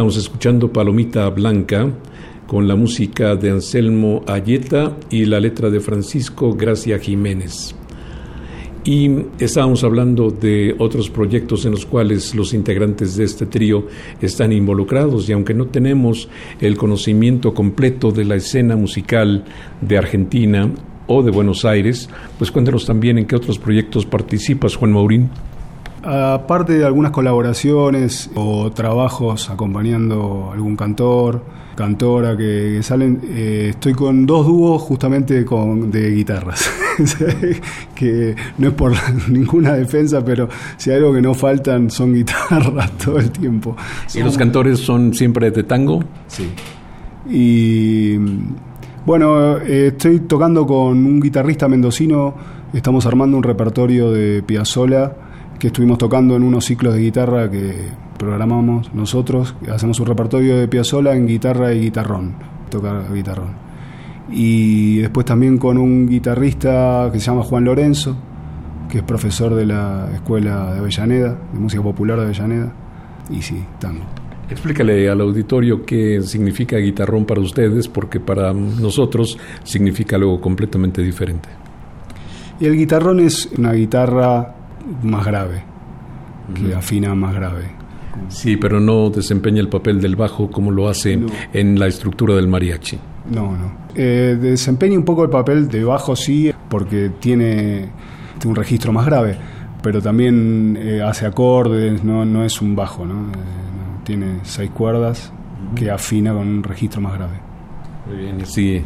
Estamos 0.03 0.17
escuchando 0.17 0.73
Palomita 0.73 1.29
Blanca 1.29 1.89
con 2.49 2.67
la 2.67 2.75
música 2.75 3.37
de 3.37 3.53
Anselmo 3.53 4.25
Ayeta 4.27 4.97
y 5.11 5.27
la 5.27 5.39
letra 5.39 5.71
de 5.71 5.79
Francisco 5.79 6.55
Gracia 6.55 6.99
Jiménez. 6.99 7.73
Y 8.85 9.09
estábamos 9.39 9.85
hablando 9.85 10.33
de 10.33 10.75
otros 10.81 11.09
proyectos 11.09 11.67
en 11.67 11.71
los 11.71 11.87
cuales 11.87 12.35
los 12.35 12.53
integrantes 12.53 13.15
de 13.15 13.23
este 13.23 13.47
trío 13.47 13.87
están 14.21 14.53
involucrados 14.53 15.29
y 15.29 15.35
aunque 15.35 15.55
no 15.55 15.67
tenemos 15.67 16.29
el 16.61 16.77
conocimiento 16.77 17.55
completo 17.55 18.11
de 18.11 18.25
la 18.25 18.35
escena 18.35 18.75
musical 18.75 19.45
de 19.81 19.99
Argentina 19.99 20.69
o 21.07 21.23
de 21.23 21.31
Buenos 21.31 21.65
Aires, 21.65 22.11
pues 22.39 22.51
cuéntanos 22.51 22.87
también 22.87 23.19
en 23.19 23.27
qué 23.27 23.37
otros 23.37 23.57
proyectos 23.61 24.05
participas, 24.05 24.75
Juan 24.75 24.95
Maurín. 24.95 25.31
Aparte 26.05 26.79
de 26.79 26.85
algunas 26.85 27.13
colaboraciones 27.13 28.29
o 28.35 28.73
trabajos 28.73 29.49
acompañando 29.51 30.49
a 30.51 30.55
algún 30.55 30.75
cantor, 30.75 31.45
cantora 31.77 32.37
que, 32.37 32.83
salen, 32.83 33.21
eh, 33.25 33.69
estoy 33.71 33.93
con 33.93 34.27
dos 34.27 34.47
dúos 34.47 34.83
justamente 34.83 35.45
con, 35.45 35.93
de 35.93 36.11
guitarras, 36.11 36.69
que 37.95 38.35
no 38.59 38.69
es 38.69 38.75
por 38.75 38.93
ninguna 39.29 39.75
defensa, 39.75 40.25
pero 40.25 40.49
si 40.77 40.91
hay 40.91 40.97
algo 40.97 41.13
que 41.13 41.23
no 41.23 41.35
faltan 41.35 41.89
son 41.89 42.15
guitarras 42.15 42.91
todo 43.05 43.19
el 43.19 43.31
tiempo. 43.31 43.77
¿Y 44.13 44.21
los 44.23 44.37
cantores 44.37 44.81
son 44.81 45.15
siempre 45.15 45.53
de 45.53 45.63
tango? 45.63 46.03
Sí. 46.27 46.51
Y 47.31 48.17
bueno, 49.07 49.59
eh, 49.59 49.89
estoy 49.89 50.19
tocando 50.21 50.67
con 50.67 51.07
un 51.07 51.21
guitarrista 51.21 51.69
mendocino, 51.69 52.35
estamos 52.73 53.07
armando 53.07 53.37
un 53.37 53.45
repertorio 53.45 54.11
de 54.11 54.43
Piazzolla 54.43 55.13
que 55.63 55.69
estuvimos 55.69 55.97
tocando 55.97 56.35
en 56.35 56.43
unos 56.43 56.65
ciclos 56.65 56.93
de 56.93 57.03
guitarra 57.03 57.49
que 57.49 57.73
programamos 58.19 58.93
nosotros, 58.95 59.55
hacemos 59.73 60.01
un 60.01 60.07
repertorio 60.07 60.57
de 60.57 60.67
Piazzolla 60.67 61.15
en 61.15 61.25
guitarra 61.25 61.73
y 61.73 61.83
guitarrón, 61.83 62.35
tocar 62.69 63.05
guitarrón. 63.15 63.53
Y 64.33 64.99
después 64.99 65.25
también 65.25 65.59
con 65.59 65.79
un 65.79 66.09
guitarrista 66.09 67.11
que 67.13 67.21
se 67.21 67.27
llama 67.27 67.45
Juan 67.45 67.65
Lorenzo, 67.65 68.17
que 68.91 68.99
es 68.99 69.05
profesor 69.05 69.55
de 69.55 69.67
la 69.67 70.11
Escuela 70.13 70.73
de 70.73 70.81
Avellaneda, 70.81 71.39
de 71.53 71.61
Música 71.61 71.81
Popular 71.81 72.19
de 72.19 72.25
Avellaneda, 72.25 72.73
y 73.31 73.41
sí, 73.41 73.65
tango. 73.79 74.03
Explícale 74.51 75.09
al 75.09 75.21
auditorio 75.21 75.87
qué 75.87 76.23
significa 76.23 76.77
guitarrón 76.79 77.25
para 77.25 77.41
ustedes, 77.41 77.87
porque 77.87 78.19
para 78.19 78.53
nosotros 78.53 79.39
significa 79.63 80.17
algo 80.17 80.41
completamente 80.41 81.03
diferente. 81.03 81.49
Y 82.59 82.67
el 82.67 82.77
guitarrón 82.77 83.21
es 83.21 83.49
una 83.57 83.73
guitarra 83.75 84.57
más 85.03 85.27
grave, 85.27 85.63
que 86.55 86.75
afina 86.75 87.15
más 87.15 87.35
grave. 87.35 87.83
Sí, 88.29 88.57
pero 88.57 88.81
no 88.81 89.11
desempeña 89.11 89.61
el 89.61 89.69
papel 89.69 90.01
del 90.01 90.17
bajo 90.17 90.51
como 90.51 90.71
lo 90.71 90.89
hace 90.89 91.19
en 91.53 91.79
la 91.79 91.87
estructura 91.87 92.35
del 92.35 92.49
mariachi. 92.49 92.99
No, 93.31 93.57
no. 93.57 93.73
Eh, 93.95 94.37
desempeña 94.41 94.99
un 94.99 95.05
poco 95.05 95.25
el 95.25 95.31
papel 95.31 95.69
de 95.69 95.85
bajo, 95.85 96.17
sí, 96.17 96.53
porque 96.69 97.11
tiene, 97.21 97.89
un 98.45 98.57
registro 98.57 98.93
más 98.93 99.07
grave, 99.07 99.37
pero 99.83 100.03
también 100.03 100.77
eh, 100.81 101.03
hace 101.03 101.27
acordes, 101.27 102.03
no, 102.03 102.25
no 102.25 102.45
es 102.45 102.61
un 102.61 102.75
bajo, 102.75 103.05
¿no? 103.05 103.31
Eh, 103.31 103.35
tiene 104.05 104.41
seis 104.43 104.71
cuerdas 104.71 105.33
que 105.77 105.91
afina 105.91 106.33
con 106.33 106.49
un 106.49 106.63
registro 106.63 107.01
más 107.01 107.15
grave. 107.15 107.41
Muy 108.07 108.17
bien, 108.17 108.45
sí, 108.45 108.83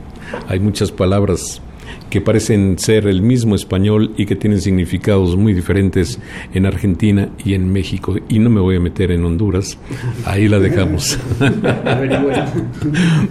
hay 0.47 0.61
muchas 0.61 0.93
palabras 0.93 1.63
que 2.11 2.21
parecen 2.21 2.79
ser 2.79 3.07
el 3.07 3.23
mismo 3.23 3.55
español 3.55 4.13
y 4.17 4.27
que 4.27 4.37
tienen 4.37 4.61
significados 4.61 5.37
muy 5.37 5.55
diferentes 5.55 6.19
en 6.55 6.67
Argentina 6.67 7.29
y 7.45 7.55
en 7.55 7.73
México. 7.73 8.15
Y 8.29 8.39
no 8.39 8.51
me 8.51 8.61
voy 8.61 8.77
a 8.77 8.81
meter 8.81 9.11
en 9.11 9.25
Honduras, 9.25 9.79
ahí 10.25 10.49
la 10.49 10.59
dejamos. 10.59 11.19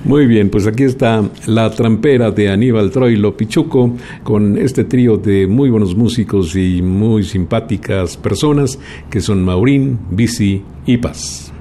muy 0.04 0.26
bien, 0.26 0.50
pues 0.50 0.68
aquí 0.68 0.84
está 0.84 1.24
la 1.48 1.70
trampera 1.72 2.32
de 2.32 2.50
Aníbal 2.50 2.92
Troilo 2.92 3.36
Pichuco 3.36 3.96
con 4.24 4.58
este 4.58 4.84
trío 4.84 5.18
de 5.18 5.48
muy 5.48 5.70
buenos 5.70 5.96
músicos 5.96 6.56
y 6.56 6.82
muy 6.82 7.24
simpáticas 7.24 8.18
personas 8.18 8.80
que 9.10 9.22
son 9.22 9.44
Maurín, 9.44 10.00
Bici 10.12 10.62
y 10.86 10.98
Paz. 10.98 11.55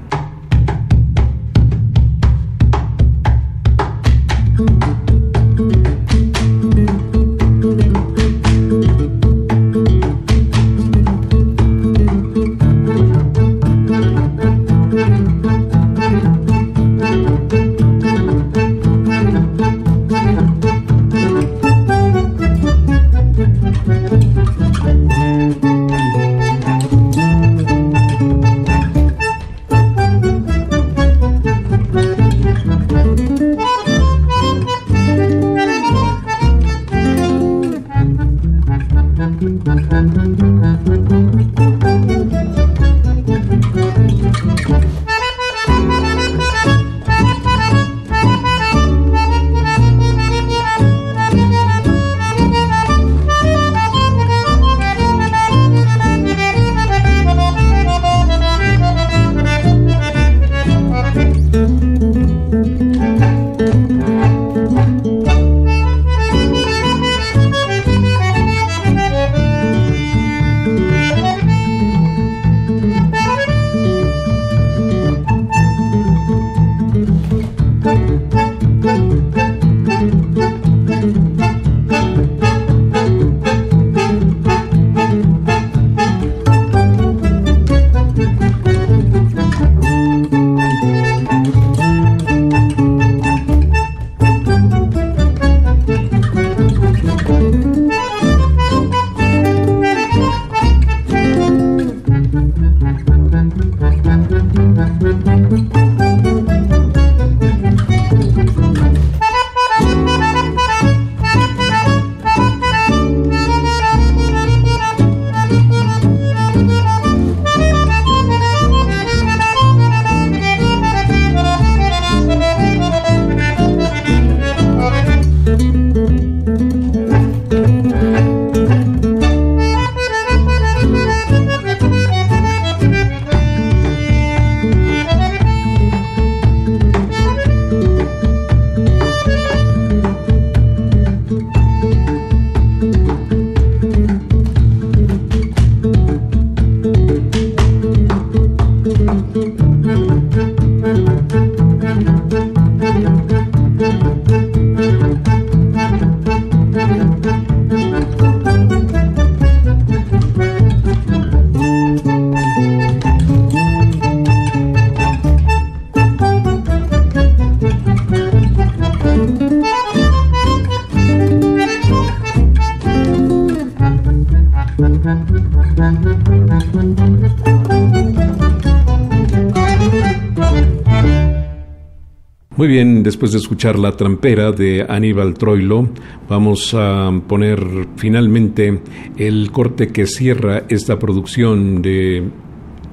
Después 183.04 183.32
de 183.32 183.38
escuchar 183.38 183.78
La 183.78 183.92
Trampera 183.92 184.50
de 184.50 184.86
Aníbal 184.88 185.34
Troilo, 185.34 185.90
vamos 186.26 186.72
a 186.72 187.12
poner 187.28 187.62
finalmente 187.96 188.80
el 189.18 189.50
corte 189.52 189.88
que 189.88 190.06
cierra 190.06 190.64
esta 190.70 190.98
producción 190.98 191.82
de 191.82 192.24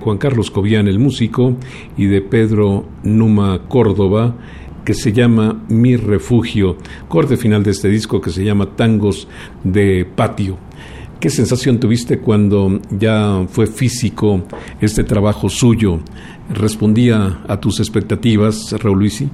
Juan 0.02 0.18
Carlos 0.18 0.52
Cobian, 0.52 0.90
el 0.90 1.00
músico, 1.00 1.56
y 1.98 2.08
de 2.08 2.22
Pedro 2.22 2.86
Numa 3.04 3.70
Córdoba, 3.70 4.36
que 4.84 4.94
se 4.94 5.14
llama 5.14 5.64
Mi 5.70 5.96
Refugio, 5.96 6.76
corte 7.08 7.38
final 7.38 7.64
de 7.64 7.72
este 7.72 7.88
disco 7.88 8.20
que 8.20 8.32
se 8.32 8.44
llama 8.44 8.76
Tangos 8.76 9.30
de 9.64 10.06
Patio. 10.14 10.58
¿Qué 11.22 11.30
sensación 11.30 11.80
tuviste 11.80 12.20
cuando 12.20 12.82
ya 12.90 13.46
fue 13.50 13.66
físico 13.66 14.44
este 14.82 15.06
trabajo 15.06 15.48
suyo? 15.48 16.00
¿Respondía 16.50 17.44
a 17.48 17.62
tus 17.62 17.80
expectativas, 17.80 18.74
Raúl 18.78 19.00
Luisi? 19.00 19.30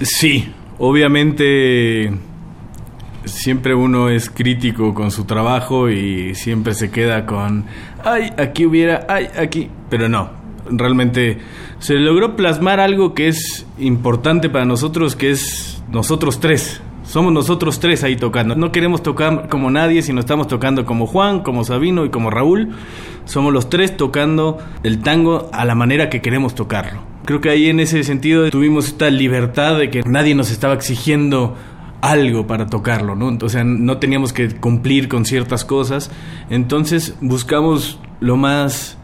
Sí, 0.00 0.52
obviamente 0.78 2.12
siempre 3.24 3.74
uno 3.74 4.08
es 4.08 4.30
crítico 4.30 4.94
con 4.94 5.10
su 5.10 5.24
trabajo 5.24 5.90
y 5.90 6.34
siempre 6.34 6.74
se 6.74 6.90
queda 6.90 7.26
con, 7.26 7.64
ay, 8.04 8.30
aquí 8.38 8.66
hubiera, 8.66 9.06
ay, 9.08 9.28
aquí, 9.38 9.68
pero 9.90 10.08
no, 10.08 10.30
realmente 10.70 11.38
se 11.78 11.94
logró 11.94 12.36
plasmar 12.36 12.80
algo 12.80 13.14
que 13.14 13.28
es 13.28 13.66
importante 13.78 14.48
para 14.48 14.64
nosotros, 14.64 15.16
que 15.16 15.30
es 15.30 15.82
nosotros 15.90 16.40
tres. 16.40 16.80
Somos 17.04 17.32
nosotros 17.32 17.78
tres 17.78 18.02
ahí 18.02 18.16
tocando. 18.16 18.56
No 18.56 18.72
queremos 18.72 19.00
tocar 19.00 19.48
como 19.48 19.70
nadie, 19.70 20.02
sino 20.02 20.18
estamos 20.18 20.48
tocando 20.48 20.84
como 20.84 21.06
Juan, 21.06 21.40
como 21.40 21.62
Sabino 21.62 22.04
y 22.04 22.10
como 22.10 22.30
Raúl. 22.30 22.70
Somos 23.26 23.52
los 23.52 23.70
tres 23.70 23.96
tocando 23.96 24.58
el 24.82 25.02
tango 25.02 25.48
a 25.52 25.64
la 25.64 25.76
manera 25.76 26.10
que 26.10 26.20
queremos 26.20 26.56
tocarlo. 26.56 27.02
Creo 27.26 27.40
que 27.40 27.50
ahí 27.50 27.68
en 27.68 27.80
ese 27.80 28.04
sentido 28.04 28.48
tuvimos 28.50 28.86
esta 28.86 29.10
libertad 29.10 29.78
de 29.78 29.90
que 29.90 30.02
nadie 30.02 30.34
nos 30.34 30.50
estaba 30.50 30.74
exigiendo 30.74 31.56
algo 32.00 32.46
para 32.46 32.66
tocarlo, 32.66 33.16
¿no? 33.16 33.36
O 33.42 33.48
sea, 33.48 33.64
no 33.64 33.98
teníamos 33.98 34.32
que 34.32 34.48
cumplir 34.56 35.08
con 35.08 35.24
ciertas 35.24 35.64
cosas. 35.64 36.10
Entonces 36.50 37.16
buscamos 37.20 37.98
lo 38.20 38.36
más, 38.36 38.96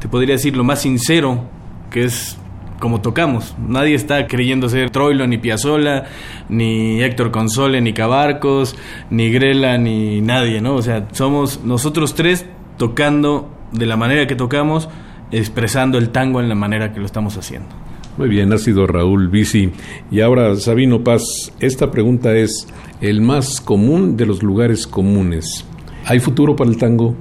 te 0.00 0.08
podría 0.08 0.36
decir, 0.36 0.56
lo 0.56 0.64
más 0.64 0.80
sincero, 0.80 1.44
que 1.90 2.04
es 2.04 2.38
como 2.80 3.00
tocamos. 3.02 3.54
Nadie 3.58 3.94
está 3.94 4.26
creyendo 4.26 4.68
ser 4.68 4.88
Troilo, 4.88 5.26
ni 5.26 5.36
Piazzola, 5.36 6.06
ni 6.48 7.02
Héctor 7.02 7.30
Console, 7.30 7.80
ni 7.80 7.92
Cabarcos, 7.92 8.76
ni 9.10 9.30
Grela, 9.30 9.76
ni 9.78 10.20
nadie, 10.20 10.60
¿no? 10.60 10.74
O 10.74 10.82
sea, 10.82 11.06
somos 11.12 11.64
nosotros 11.64 12.14
tres 12.14 12.46
tocando 12.76 13.50
de 13.72 13.86
la 13.86 13.96
manera 13.96 14.26
que 14.26 14.36
tocamos, 14.36 14.88
expresando 15.30 15.98
el 15.98 16.10
tango 16.10 16.40
en 16.40 16.48
la 16.48 16.54
manera 16.54 16.92
que 16.92 17.00
lo 17.00 17.06
estamos 17.06 17.36
haciendo. 17.36 17.68
Muy 18.16 18.28
bien, 18.28 18.52
ha 18.52 18.58
sido 18.58 18.86
Raúl 18.86 19.28
Bici. 19.28 19.70
Y 20.10 20.20
ahora, 20.20 20.56
Sabino 20.56 21.04
Paz, 21.04 21.22
esta 21.60 21.90
pregunta 21.90 22.34
es 22.34 22.66
el 23.00 23.20
más 23.20 23.60
común 23.60 24.16
de 24.16 24.26
los 24.26 24.42
lugares 24.42 24.86
comunes. 24.86 25.64
¿Hay 26.04 26.18
futuro 26.18 26.56
para 26.56 26.70
el 26.70 26.76
tango? 26.76 27.14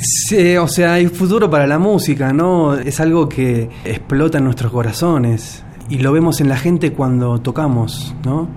Sí, 0.00 0.56
o 0.56 0.66
sea, 0.66 0.94
hay 0.94 1.06
futuro 1.06 1.48
para 1.48 1.66
la 1.66 1.78
música, 1.78 2.32
¿no? 2.32 2.74
Es 2.74 2.98
algo 2.98 3.28
que 3.28 3.70
explota 3.84 4.38
en 4.38 4.44
nuestros 4.44 4.72
corazones 4.72 5.62
y 5.88 5.98
lo 5.98 6.10
vemos 6.10 6.40
en 6.40 6.48
la 6.48 6.56
gente 6.56 6.92
cuando 6.92 7.38
tocamos, 7.40 8.14
¿no? 8.24 8.48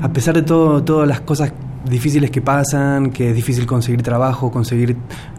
A 0.00 0.12
pesar 0.12 0.34
de 0.34 0.42
todo, 0.42 0.82
todas 0.82 1.06
las 1.06 1.20
cosas 1.20 1.52
difíciles 1.88 2.30
que 2.30 2.40
pasan, 2.40 3.10
que 3.10 3.30
es 3.30 3.36
difícil 3.36 3.66
conseguir 3.66 4.02
trabajo, 4.02 4.50
conseguir 4.50 4.96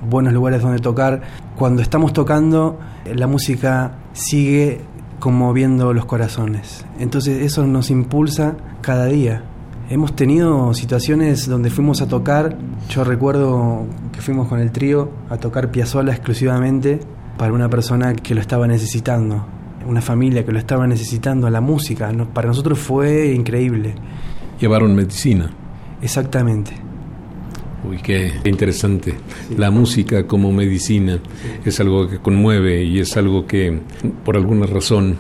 buenos 0.10 0.34
lugares 0.34 0.62
donde 0.62 0.80
tocar, 0.80 1.22
cuando 1.56 1.82
estamos 1.82 2.14
tocando, 2.14 2.80
la 3.14 3.28
música 3.28 3.94
sigue 4.14 4.82
conmoviendo 5.20 5.94
los 5.94 6.06
corazones. 6.06 6.86
Entonces 7.00 7.44
eso 7.44 7.68
nos 7.68 7.90
impulsa 7.90 8.56
cada 8.82 9.06
día. 9.06 9.44
Hemos 9.90 10.16
tenido 10.16 10.74
situaciones 10.74 11.48
donde 11.48 11.70
fuimos 11.70 12.02
a 12.02 12.08
tocar, 12.08 12.58
yo 12.90 13.04
recuerdo 13.04 13.86
que 14.14 14.22
fuimos 14.22 14.48
con 14.48 14.60
el 14.60 14.72
trío 14.72 15.10
a 15.30 15.38
tocar 15.38 15.72
Piazzolla 15.72 16.14
exclusivamente 16.14 17.00
para 17.38 17.54
una 17.54 17.70
persona 17.70 18.14
que 18.14 18.36
lo 18.36 18.42
estaba 18.42 18.68
necesitando, 18.68 19.46
una 19.88 20.02
familia 20.02 20.46
que 20.46 20.52
lo 20.52 20.60
estaba 20.60 20.86
necesitando, 20.86 21.50
la 21.50 21.62
música, 21.62 22.12
para 22.34 22.48
nosotros 22.48 22.78
fue 22.78 23.34
increíble. 23.34 23.96
Llevaron 24.60 24.96
medicina. 24.96 25.50
Exactamente. 26.02 26.72
Uy, 27.88 27.98
qué 28.04 28.34
interesante. 28.46 29.16
La 29.58 29.72
música 29.72 30.28
como 30.28 30.52
medicina 30.52 31.20
es 31.64 31.80
algo 31.80 32.10
que 32.10 32.20
conmueve 32.20 32.84
y 32.84 33.00
es 33.00 33.16
algo 33.16 33.46
que 33.46 33.80
por 34.26 34.36
alguna 34.36 34.66
razón 34.66 35.18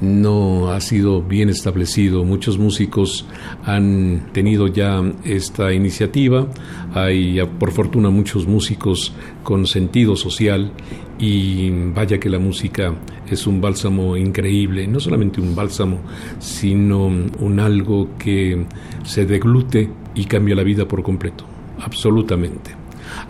no 0.00 0.70
ha 0.70 0.80
sido 0.80 1.22
bien 1.22 1.48
establecido. 1.48 2.24
Muchos 2.24 2.58
músicos 2.58 3.26
han 3.64 4.28
tenido 4.32 4.68
ya 4.68 5.02
esta 5.24 5.72
iniciativa. 5.72 6.46
Hay, 6.94 7.40
por 7.58 7.72
fortuna, 7.72 8.10
muchos 8.10 8.46
músicos 8.46 9.12
con 9.42 9.66
sentido 9.66 10.16
social 10.16 10.72
y 11.18 11.70
vaya 11.70 12.18
que 12.18 12.30
la 12.30 12.38
música 12.38 12.94
es 13.28 13.46
un 13.46 13.60
bálsamo 13.60 14.16
increíble. 14.16 14.86
No 14.86 15.00
solamente 15.00 15.40
un 15.40 15.54
bálsamo, 15.54 15.98
sino 16.38 17.06
un 17.06 17.60
algo 17.60 18.10
que 18.18 18.66
se 19.04 19.26
deglute 19.26 19.90
y 20.14 20.24
cambia 20.24 20.54
la 20.54 20.62
vida 20.62 20.86
por 20.86 21.02
completo. 21.02 21.44
Absolutamente. 21.80 22.76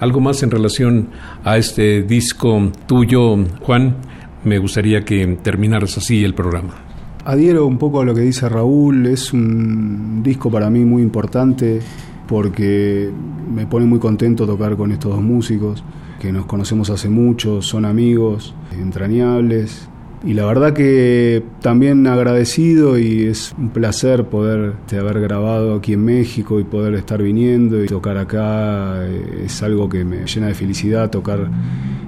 Algo 0.00 0.20
más 0.20 0.42
en 0.42 0.50
relación 0.50 1.08
a 1.44 1.56
este 1.56 2.02
disco 2.02 2.70
tuyo, 2.86 3.36
Juan 3.60 3.96
me 4.44 4.58
gustaría 4.58 5.04
que 5.04 5.26
terminaras 5.42 5.98
así 5.98 6.24
el 6.24 6.34
programa. 6.34 6.74
Adhiero 7.24 7.66
un 7.66 7.78
poco 7.78 8.00
a 8.00 8.04
lo 8.04 8.14
que 8.14 8.22
dice 8.22 8.48
Raúl, 8.48 9.06
es 9.06 9.32
un 9.32 10.22
disco 10.22 10.50
para 10.50 10.70
mí 10.70 10.84
muy 10.84 11.02
importante 11.02 11.80
porque 12.26 13.10
me 13.54 13.66
pone 13.66 13.86
muy 13.86 13.98
contento 13.98 14.46
tocar 14.46 14.76
con 14.76 14.92
estos 14.92 15.12
dos 15.12 15.22
músicos, 15.22 15.82
que 16.20 16.32
nos 16.32 16.46
conocemos 16.46 16.90
hace 16.90 17.08
mucho, 17.08 17.62
son 17.62 17.84
amigos 17.84 18.54
entrañables 18.72 19.88
y 20.24 20.34
la 20.34 20.44
verdad 20.46 20.72
que 20.72 21.44
también 21.60 22.06
agradecido 22.06 22.98
y 22.98 23.24
es 23.24 23.54
un 23.56 23.70
placer 23.70 24.24
poder 24.24 24.74
este, 24.80 24.98
haber 24.98 25.20
grabado 25.20 25.74
aquí 25.74 25.92
en 25.92 26.04
México 26.04 26.58
y 26.58 26.64
poder 26.64 26.94
estar 26.94 27.22
viniendo 27.22 27.82
y 27.84 27.86
tocar 27.86 28.18
acá. 28.18 29.06
Es 29.06 29.62
algo 29.62 29.88
que 29.88 30.04
me 30.04 30.26
llena 30.26 30.48
de 30.48 30.54
felicidad 30.54 31.10
tocar 31.10 31.48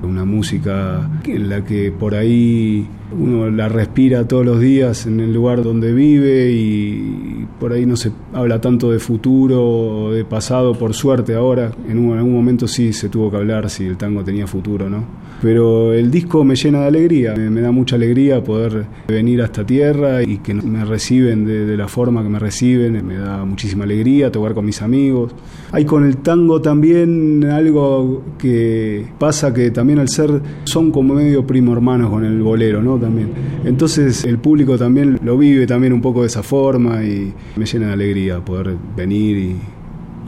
una 0.03 0.25
música 0.25 1.09
en 1.25 1.49
la 1.49 1.65
que 1.65 1.93
por 1.93 2.15
ahí 2.15 2.87
uno 3.17 3.51
la 3.51 3.69
respira 3.69 4.27
todos 4.27 4.45
los 4.45 4.61
días 4.61 5.07
en 5.07 5.21
el 5.21 5.33
lugar 5.33 5.63
donde 5.63 5.93
vive 5.93 6.51
y 6.53 7.47
por 7.59 7.73
ahí 7.73 7.85
no 7.85 7.97
se 7.97 8.13
habla 8.33 8.61
tanto 8.61 8.91
de 8.91 8.99
futuro 8.99 9.63
o 9.63 10.13
de 10.13 10.25
pasado, 10.25 10.75
por 10.75 10.95
suerte 10.95 11.35
ahora. 11.35 11.73
En, 11.89 11.99
un, 11.99 12.17
algún 12.17 12.35
momento 12.35 12.69
sí 12.69 12.93
se 12.93 13.09
tuvo 13.09 13.31
que 13.31 13.37
hablar 13.37 13.69
si 13.69 13.85
el 13.85 13.97
tango 13.97 14.23
tenía 14.25 14.47
futuro, 14.47 14.89
¿no? 14.89 15.05
Pero 15.43 15.93
el 15.95 16.11
disco 16.11 16.45
me 16.45 16.55
llena 16.55 16.81
de 16.81 16.87
alegría, 16.87 17.35
me, 17.35 17.61
da 17.61 17.71
mucha 17.71 17.97
alegría 18.01 18.43
poder 18.43 18.87
venir 19.09 19.43
a 19.43 19.45
esta 19.45 19.65
tierra 19.65 20.23
y 20.23 20.39
que 20.39 20.55
me 20.55 20.85
reciben 20.85 21.45
de, 21.45 21.77
la 21.77 21.89
forma 21.89 22.23
que 22.23 22.29
me 22.29 22.39
reciben, 22.39 23.07
me 23.07 23.17
da 23.17 23.45
muchísima 23.45 23.85
alegría 23.85 24.33
tocar 24.33 24.55
con 24.55 24.65
mis 24.65 24.83
amigos. 24.83 25.33
Hay 25.73 25.85
con 25.85 26.05
el 26.05 26.19
tango 26.19 26.61
también 26.61 27.45
algo 27.45 28.23
que 28.39 29.07
pasa 29.19 29.53
que 29.55 29.71
también 29.71 29.99
al 29.99 30.09
ser 30.09 30.41
son 30.65 30.91
como 30.91 31.15
medio 31.15 31.47
primo 31.47 31.73
hermanos 31.73 32.11
con 32.11 32.25
el 32.25 32.41
bolero, 32.43 32.83
¿no? 32.83 32.99
También. 32.99 33.31
Entonces 33.65 34.25
el 34.25 34.39
público 34.39 34.77
también 34.79 35.19
lo 35.23 35.37
vive 35.39 35.67
también 35.67 35.93
un 35.93 36.01
poco 36.01 36.23
de 36.23 36.29
esa 36.29 36.43
forma 36.43 37.03
y 37.05 37.33
me 37.57 37.67
llena 37.67 37.89
de 37.89 37.93
alegría 37.93 38.45
poder 38.45 38.77
venir 38.97 39.57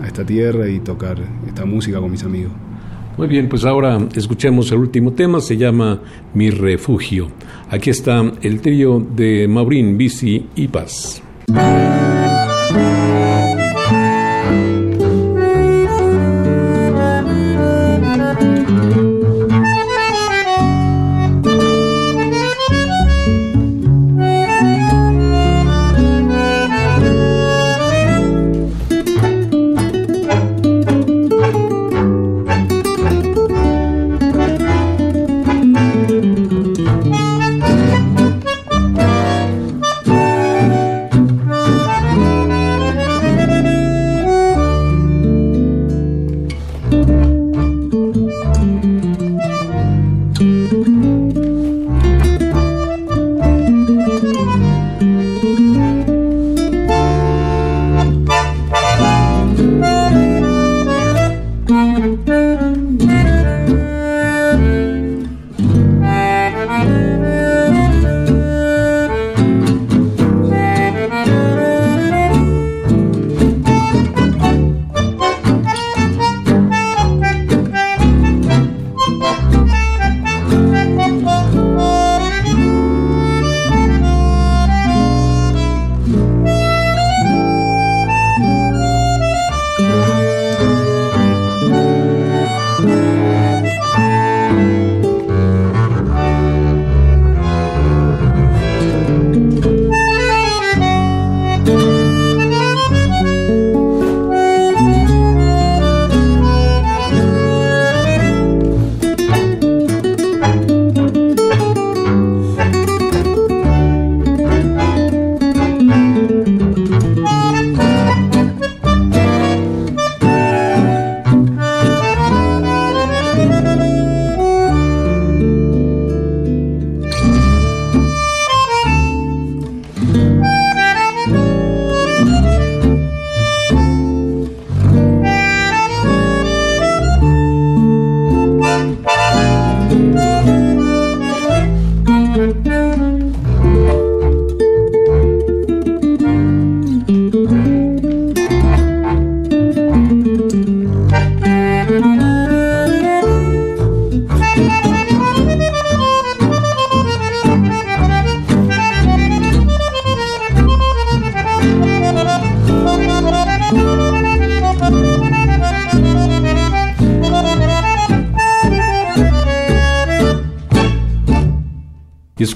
a 0.00 0.06
esta 0.06 0.24
tierra 0.24 0.68
y 0.68 0.80
tocar 0.80 1.18
esta 1.46 1.64
música 1.64 2.00
con 2.00 2.10
mis 2.10 2.24
amigos. 2.24 2.52
Muy 3.16 3.28
bien, 3.28 3.48
pues 3.48 3.64
ahora 3.64 4.00
escuchemos 4.14 4.72
el 4.72 4.78
último 4.78 5.12
tema, 5.12 5.40
se 5.40 5.56
llama 5.56 6.00
Mi 6.34 6.50
Refugio. 6.50 7.28
Aquí 7.70 7.90
está 7.90 8.22
el 8.40 8.60
trío 8.60 9.00
de 9.00 9.46
Maurín, 9.48 9.98
Bici 9.98 10.46
y 10.56 10.68
Paz. 10.68 11.22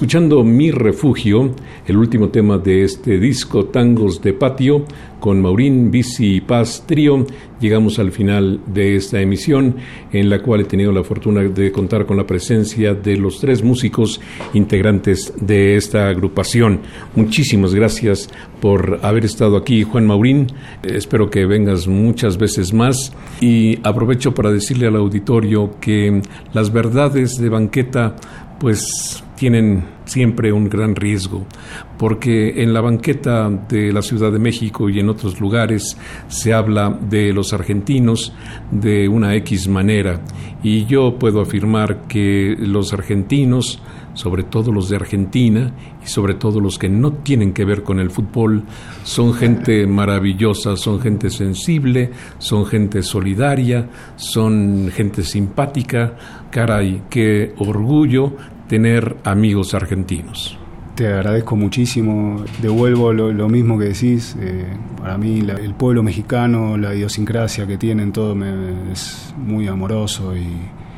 escuchando 0.07 0.41
Mi 0.41 0.71
Refugio, 0.71 1.53
el 1.85 1.97
último 1.97 2.29
tema 2.29 2.57
de 2.57 2.85
este 2.85 3.19
disco 3.19 3.65
Tangos 3.65 4.21
de 4.21 4.31
Patio, 4.31 4.85
con 5.19 5.41
Maurín, 5.41 5.91
Bici 5.91 6.35
y 6.35 6.39
Paz 6.39 6.85
Trío, 6.87 7.25
llegamos 7.59 7.99
al 7.99 8.13
final 8.13 8.61
de 8.67 8.95
esta 8.95 9.19
emisión 9.19 9.75
en 10.13 10.29
la 10.29 10.41
cual 10.41 10.61
he 10.61 10.63
tenido 10.63 10.93
la 10.93 11.03
fortuna 11.03 11.41
de 11.41 11.73
contar 11.73 12.05
con 12.05 12.15
la 12.15 12.25
presencia 12.25 12.93
de 12.93 13.17
los 13.17 13.41
tres 13.41 13.61
músicos 13.61 14.21
integrantes 14.53 15.33
de 15.41 15.75
esta 15.75 16.07
agrupación. 16.07 16.79
Muchísimas 17.13 17.75
gracias 17.75 18.29
por 18.61 19.01
haber 19.01 19.25
estado 19.25 19.57
aquí, 19.57 19.83
Juan 19.83 20.07
Maurín. 20.07 20.47
Espero 20.83 21.29
que 21.29 21.45
vengas 21.45 21.85
muchas 21.85 22.37
veces 22.37 22.73
más 22.73 23.11
y 23.41 23.77
aprovecho 23.83 24.33
para 24.33 24.53
decirle 24.53 24.87
al 24.87 24.95
auditorio 24.95 25.71
que 25.81 26.21
las 26.53 26.71
verdades 26.71 27.33
de 27.33 27.49
banqueta 27.49 28.15
pues 28.57 29.21
tienen 29.37 29.83
siempre 30.05 30.51
un 30.51 30.67
gran 30.67 30.95
riesgo, 30.95 31.45
porque 31.97 32.63
en 32.63 32.73
la 32.73 32.81
banqueta 32.81 33.49
de 33.49 33.93
la 33.93 34.01
Ciudad 34.01 34.31
de 34.31 34.39
México 34.39 34.89
y 34.89 34.99
en 34.99 35.09
otros 35.09 35.39
lugares 35.39 35.95
se 36.27 36.53
habla 36.53 36.89
de 36.89 37.31
los 37.33 37.53
argentinos 37.53 38.33
de 38.71 39.07
una 39.07 39.35
X 39.35 39.67
manera, 39.67 40.21
y 40.63 40.85
yo 40.85 41.19
puedo 41.19 41.39
afirmar 41.39 42.07
que 42.07 42.55
los 42.57 42.93
argentinos, 42.93 43.79
sobre 44.15 44.41
todo 44.41 44.71
los 44.71 44.89
de 44.89 44.95
Argentina 44.95 45.71
y 46.03 46.07
sobre 46.07 46.33
todo 46.33 46.59
los 46.59 46.79
que 46.79 46.89
no 46.89 47.13
tienen 47.13 47.53
que 47.53 47.63
ver 47.63 47.83
con 47.83 47.99
el 47.99 48.09
fútbol, 48.09 48.63
son 49.03 49.35
gente 49.35 49.85
maravillosa, 49.87 50.75
son 50.77 50.99
gente 50.99 51.29
sensible, 51.29 52.09
son 52.39 52.65
gente 52.65 53.03
solidaria, 53.03 53.87
son 54.15 54.89
gente 54.91 55.21
simpática, 55.21 56.17
caray, 56.49 57.03
qué 57.09 57.53
orgullo 57.59 58.33
tener 58.67 59.15
amigos 59.23 59.73
argentinos. 59.73 60.57
Te 60.95 61.07
agradezco 61.07 61.55
muchísimo, 61.55 62.43
devuelvo 62.59 63.13
lo, 63.13 63.49
mismo 63.49 63.77
que 63.77 63.85
decís, 63.85 64.35
eh, 64.39 64.65
para 64.99 65.17
mí 65.17 65.45
el 65.47 65.73
pueblo 65.75 66.01
mexicano, 66.01 66.75
la 66.75 66.95
idiosincrasia 66.95 67.67
que 67.67 67.77
tienen, 67.77 68.11
todo 68.11 68.33
me, 68.33 68.91
es 68.91 69.33
muy 69.37 69.67
amoroso 69.67 70.35
y 70.35 70.47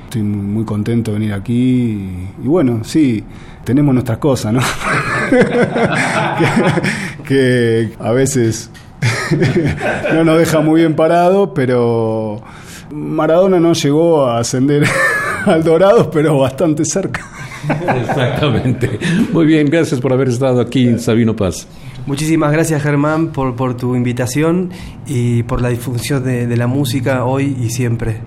estoy 0.06 0.24
muy, 0.24 0.64
contento 0.64 1.12
de 1.12 1.20
venir 1.20 1.34
aquí 1.34 2.30
y, 2.41 2.48
bueno, 2.48 2.80
sí, 2.84 3.26
tenemos 3.66 3.94
nuestras 3.94 4.20
cosas, 4.20 4.54
¿no? 4.54 4.62
que, 7.26 7.91
a 8.00 8.12
veces 8.14 8.72
no 10.14 10.24
nos 10.24 10.40
deja 10.40 10.62
muy 10.62 10.80
bien 10.80 10.96
parado, 10.96 11.54
pero 11.54 12.41
Maradona 12.90 13.60
no 13.60 13.74
llegó 13.74 14.28
a 14.28 14.40
ascender 14.40 14.88
al 15.46 15.62
Dorado, 15.62 16.10
pero 16.10 16.40
bastante 16.40 16.86
cerca. 16.86 17.26
Exactamente. 18.02 18.99
Muy 19.31 19.45
bien, 19.45 19.68
gracias 19.68 19.99
por 19.99 20.14
haber 20.14 20.30
estado 20.30 20.61
aquí, 20.61 20.98
Sabino 20.98 21.36
Paz. 21.36 21.68
Muchísimas 22.06 22.52
gracias 22.52 22.81
Germán 22.81 23.27
por, 23.27 23.56
por 23.56 23.77
tu 23.77 23.95
invitación 23.95 24.72
y 25.06 25.44
por 25.44 25.61
la 25.61 25.69
difusión 25.69 26.23
de, 26.23 26.57
la 26.57 26.68
música 26.68 27.26
hoy 27.26 27.56
y 27.61 27.69
siempre. 27.69 28.22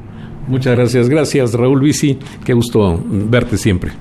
Muchas 0.46 0.76
gracias, 0.76 1.08
gracias 1.08 1.54
Raúl 1.54 1.80
Bici, 1.80 2.18
qué 2.44 2.52
gusto 2.52 3.02
verte 3.08 3.56
siempre. 3.56 3.92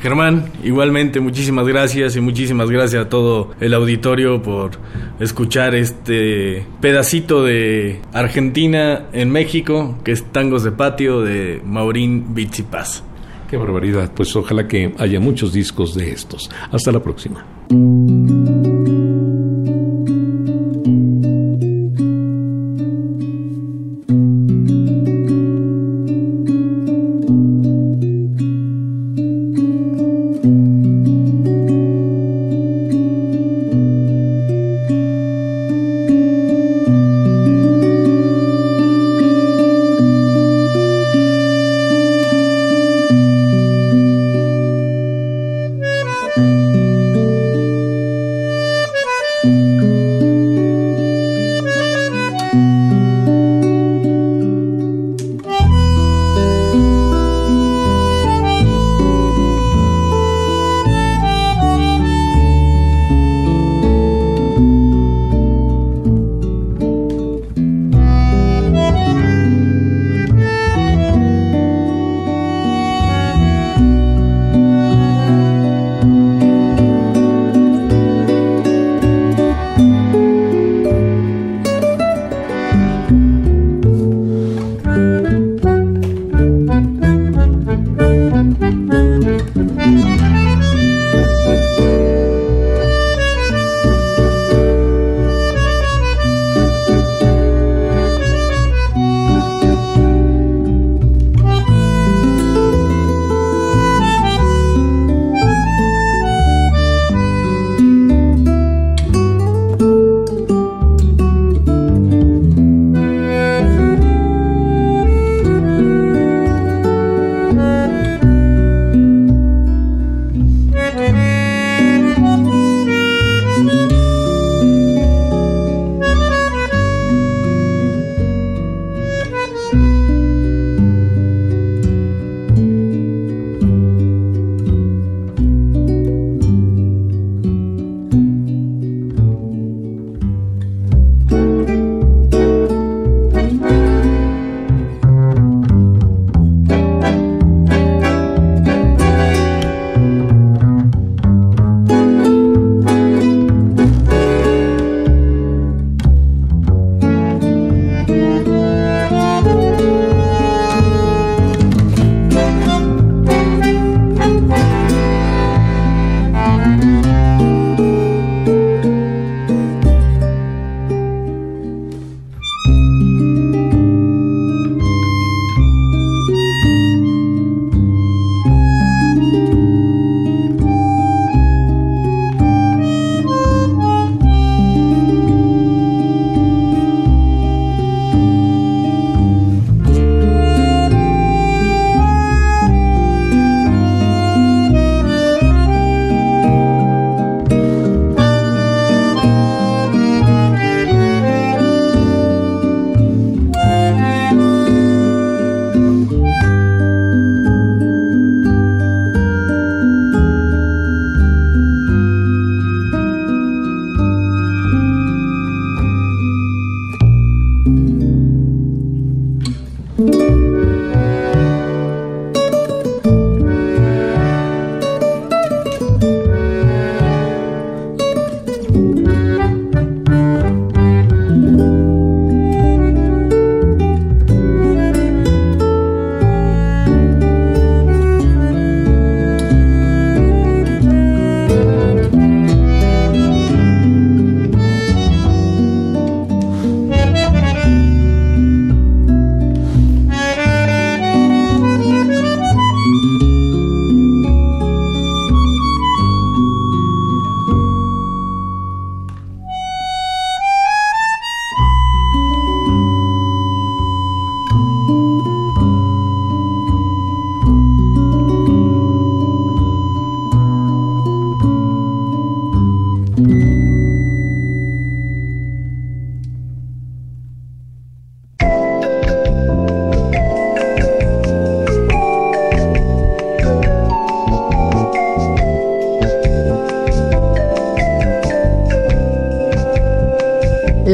Germán, 0.00 0.44
igualmente 0.62 1.18
muchísimas 1.18 1.66
gracias 1.66 2.14
y 2.16 2.20
muchísimas 2.20 2.70
gracias 2.70 3.06
a 3.06 3.08
todo 3.08 3.50
el 3.60 3.74
auditorio 3.74 4.42
por 4.42 4.72
escuchar 5.18 5.74
este 5.74 6.64
pedacito 6.80 7.44
de 7.44 8.00
Argentina 8.12 9.06
en 9.12 9.30
México, 9.30 9.98
que 10.04 10.12
es 10.12 10.24
Tangos 10.32 10.62
de 10.62 10.70
Patio 10.72 11.20
de 11.22 11.60
Maurín 11.64 12.26
Paz. 12.70 13.02
Qué 13.48 13.56
barbaridad. 13.56 14.12
Pues 14.14 14.34
ojalá 14.36 14.68
que 14.68 14.94
haya 14.98 15.20
muchos 15.20 15.52
discos 15.52 15.94
de 15.94 16.10
estos. 16.10 16.50
Hasta 16.70 16.92
la 16.92 17.02
próxima. 17.02 17.44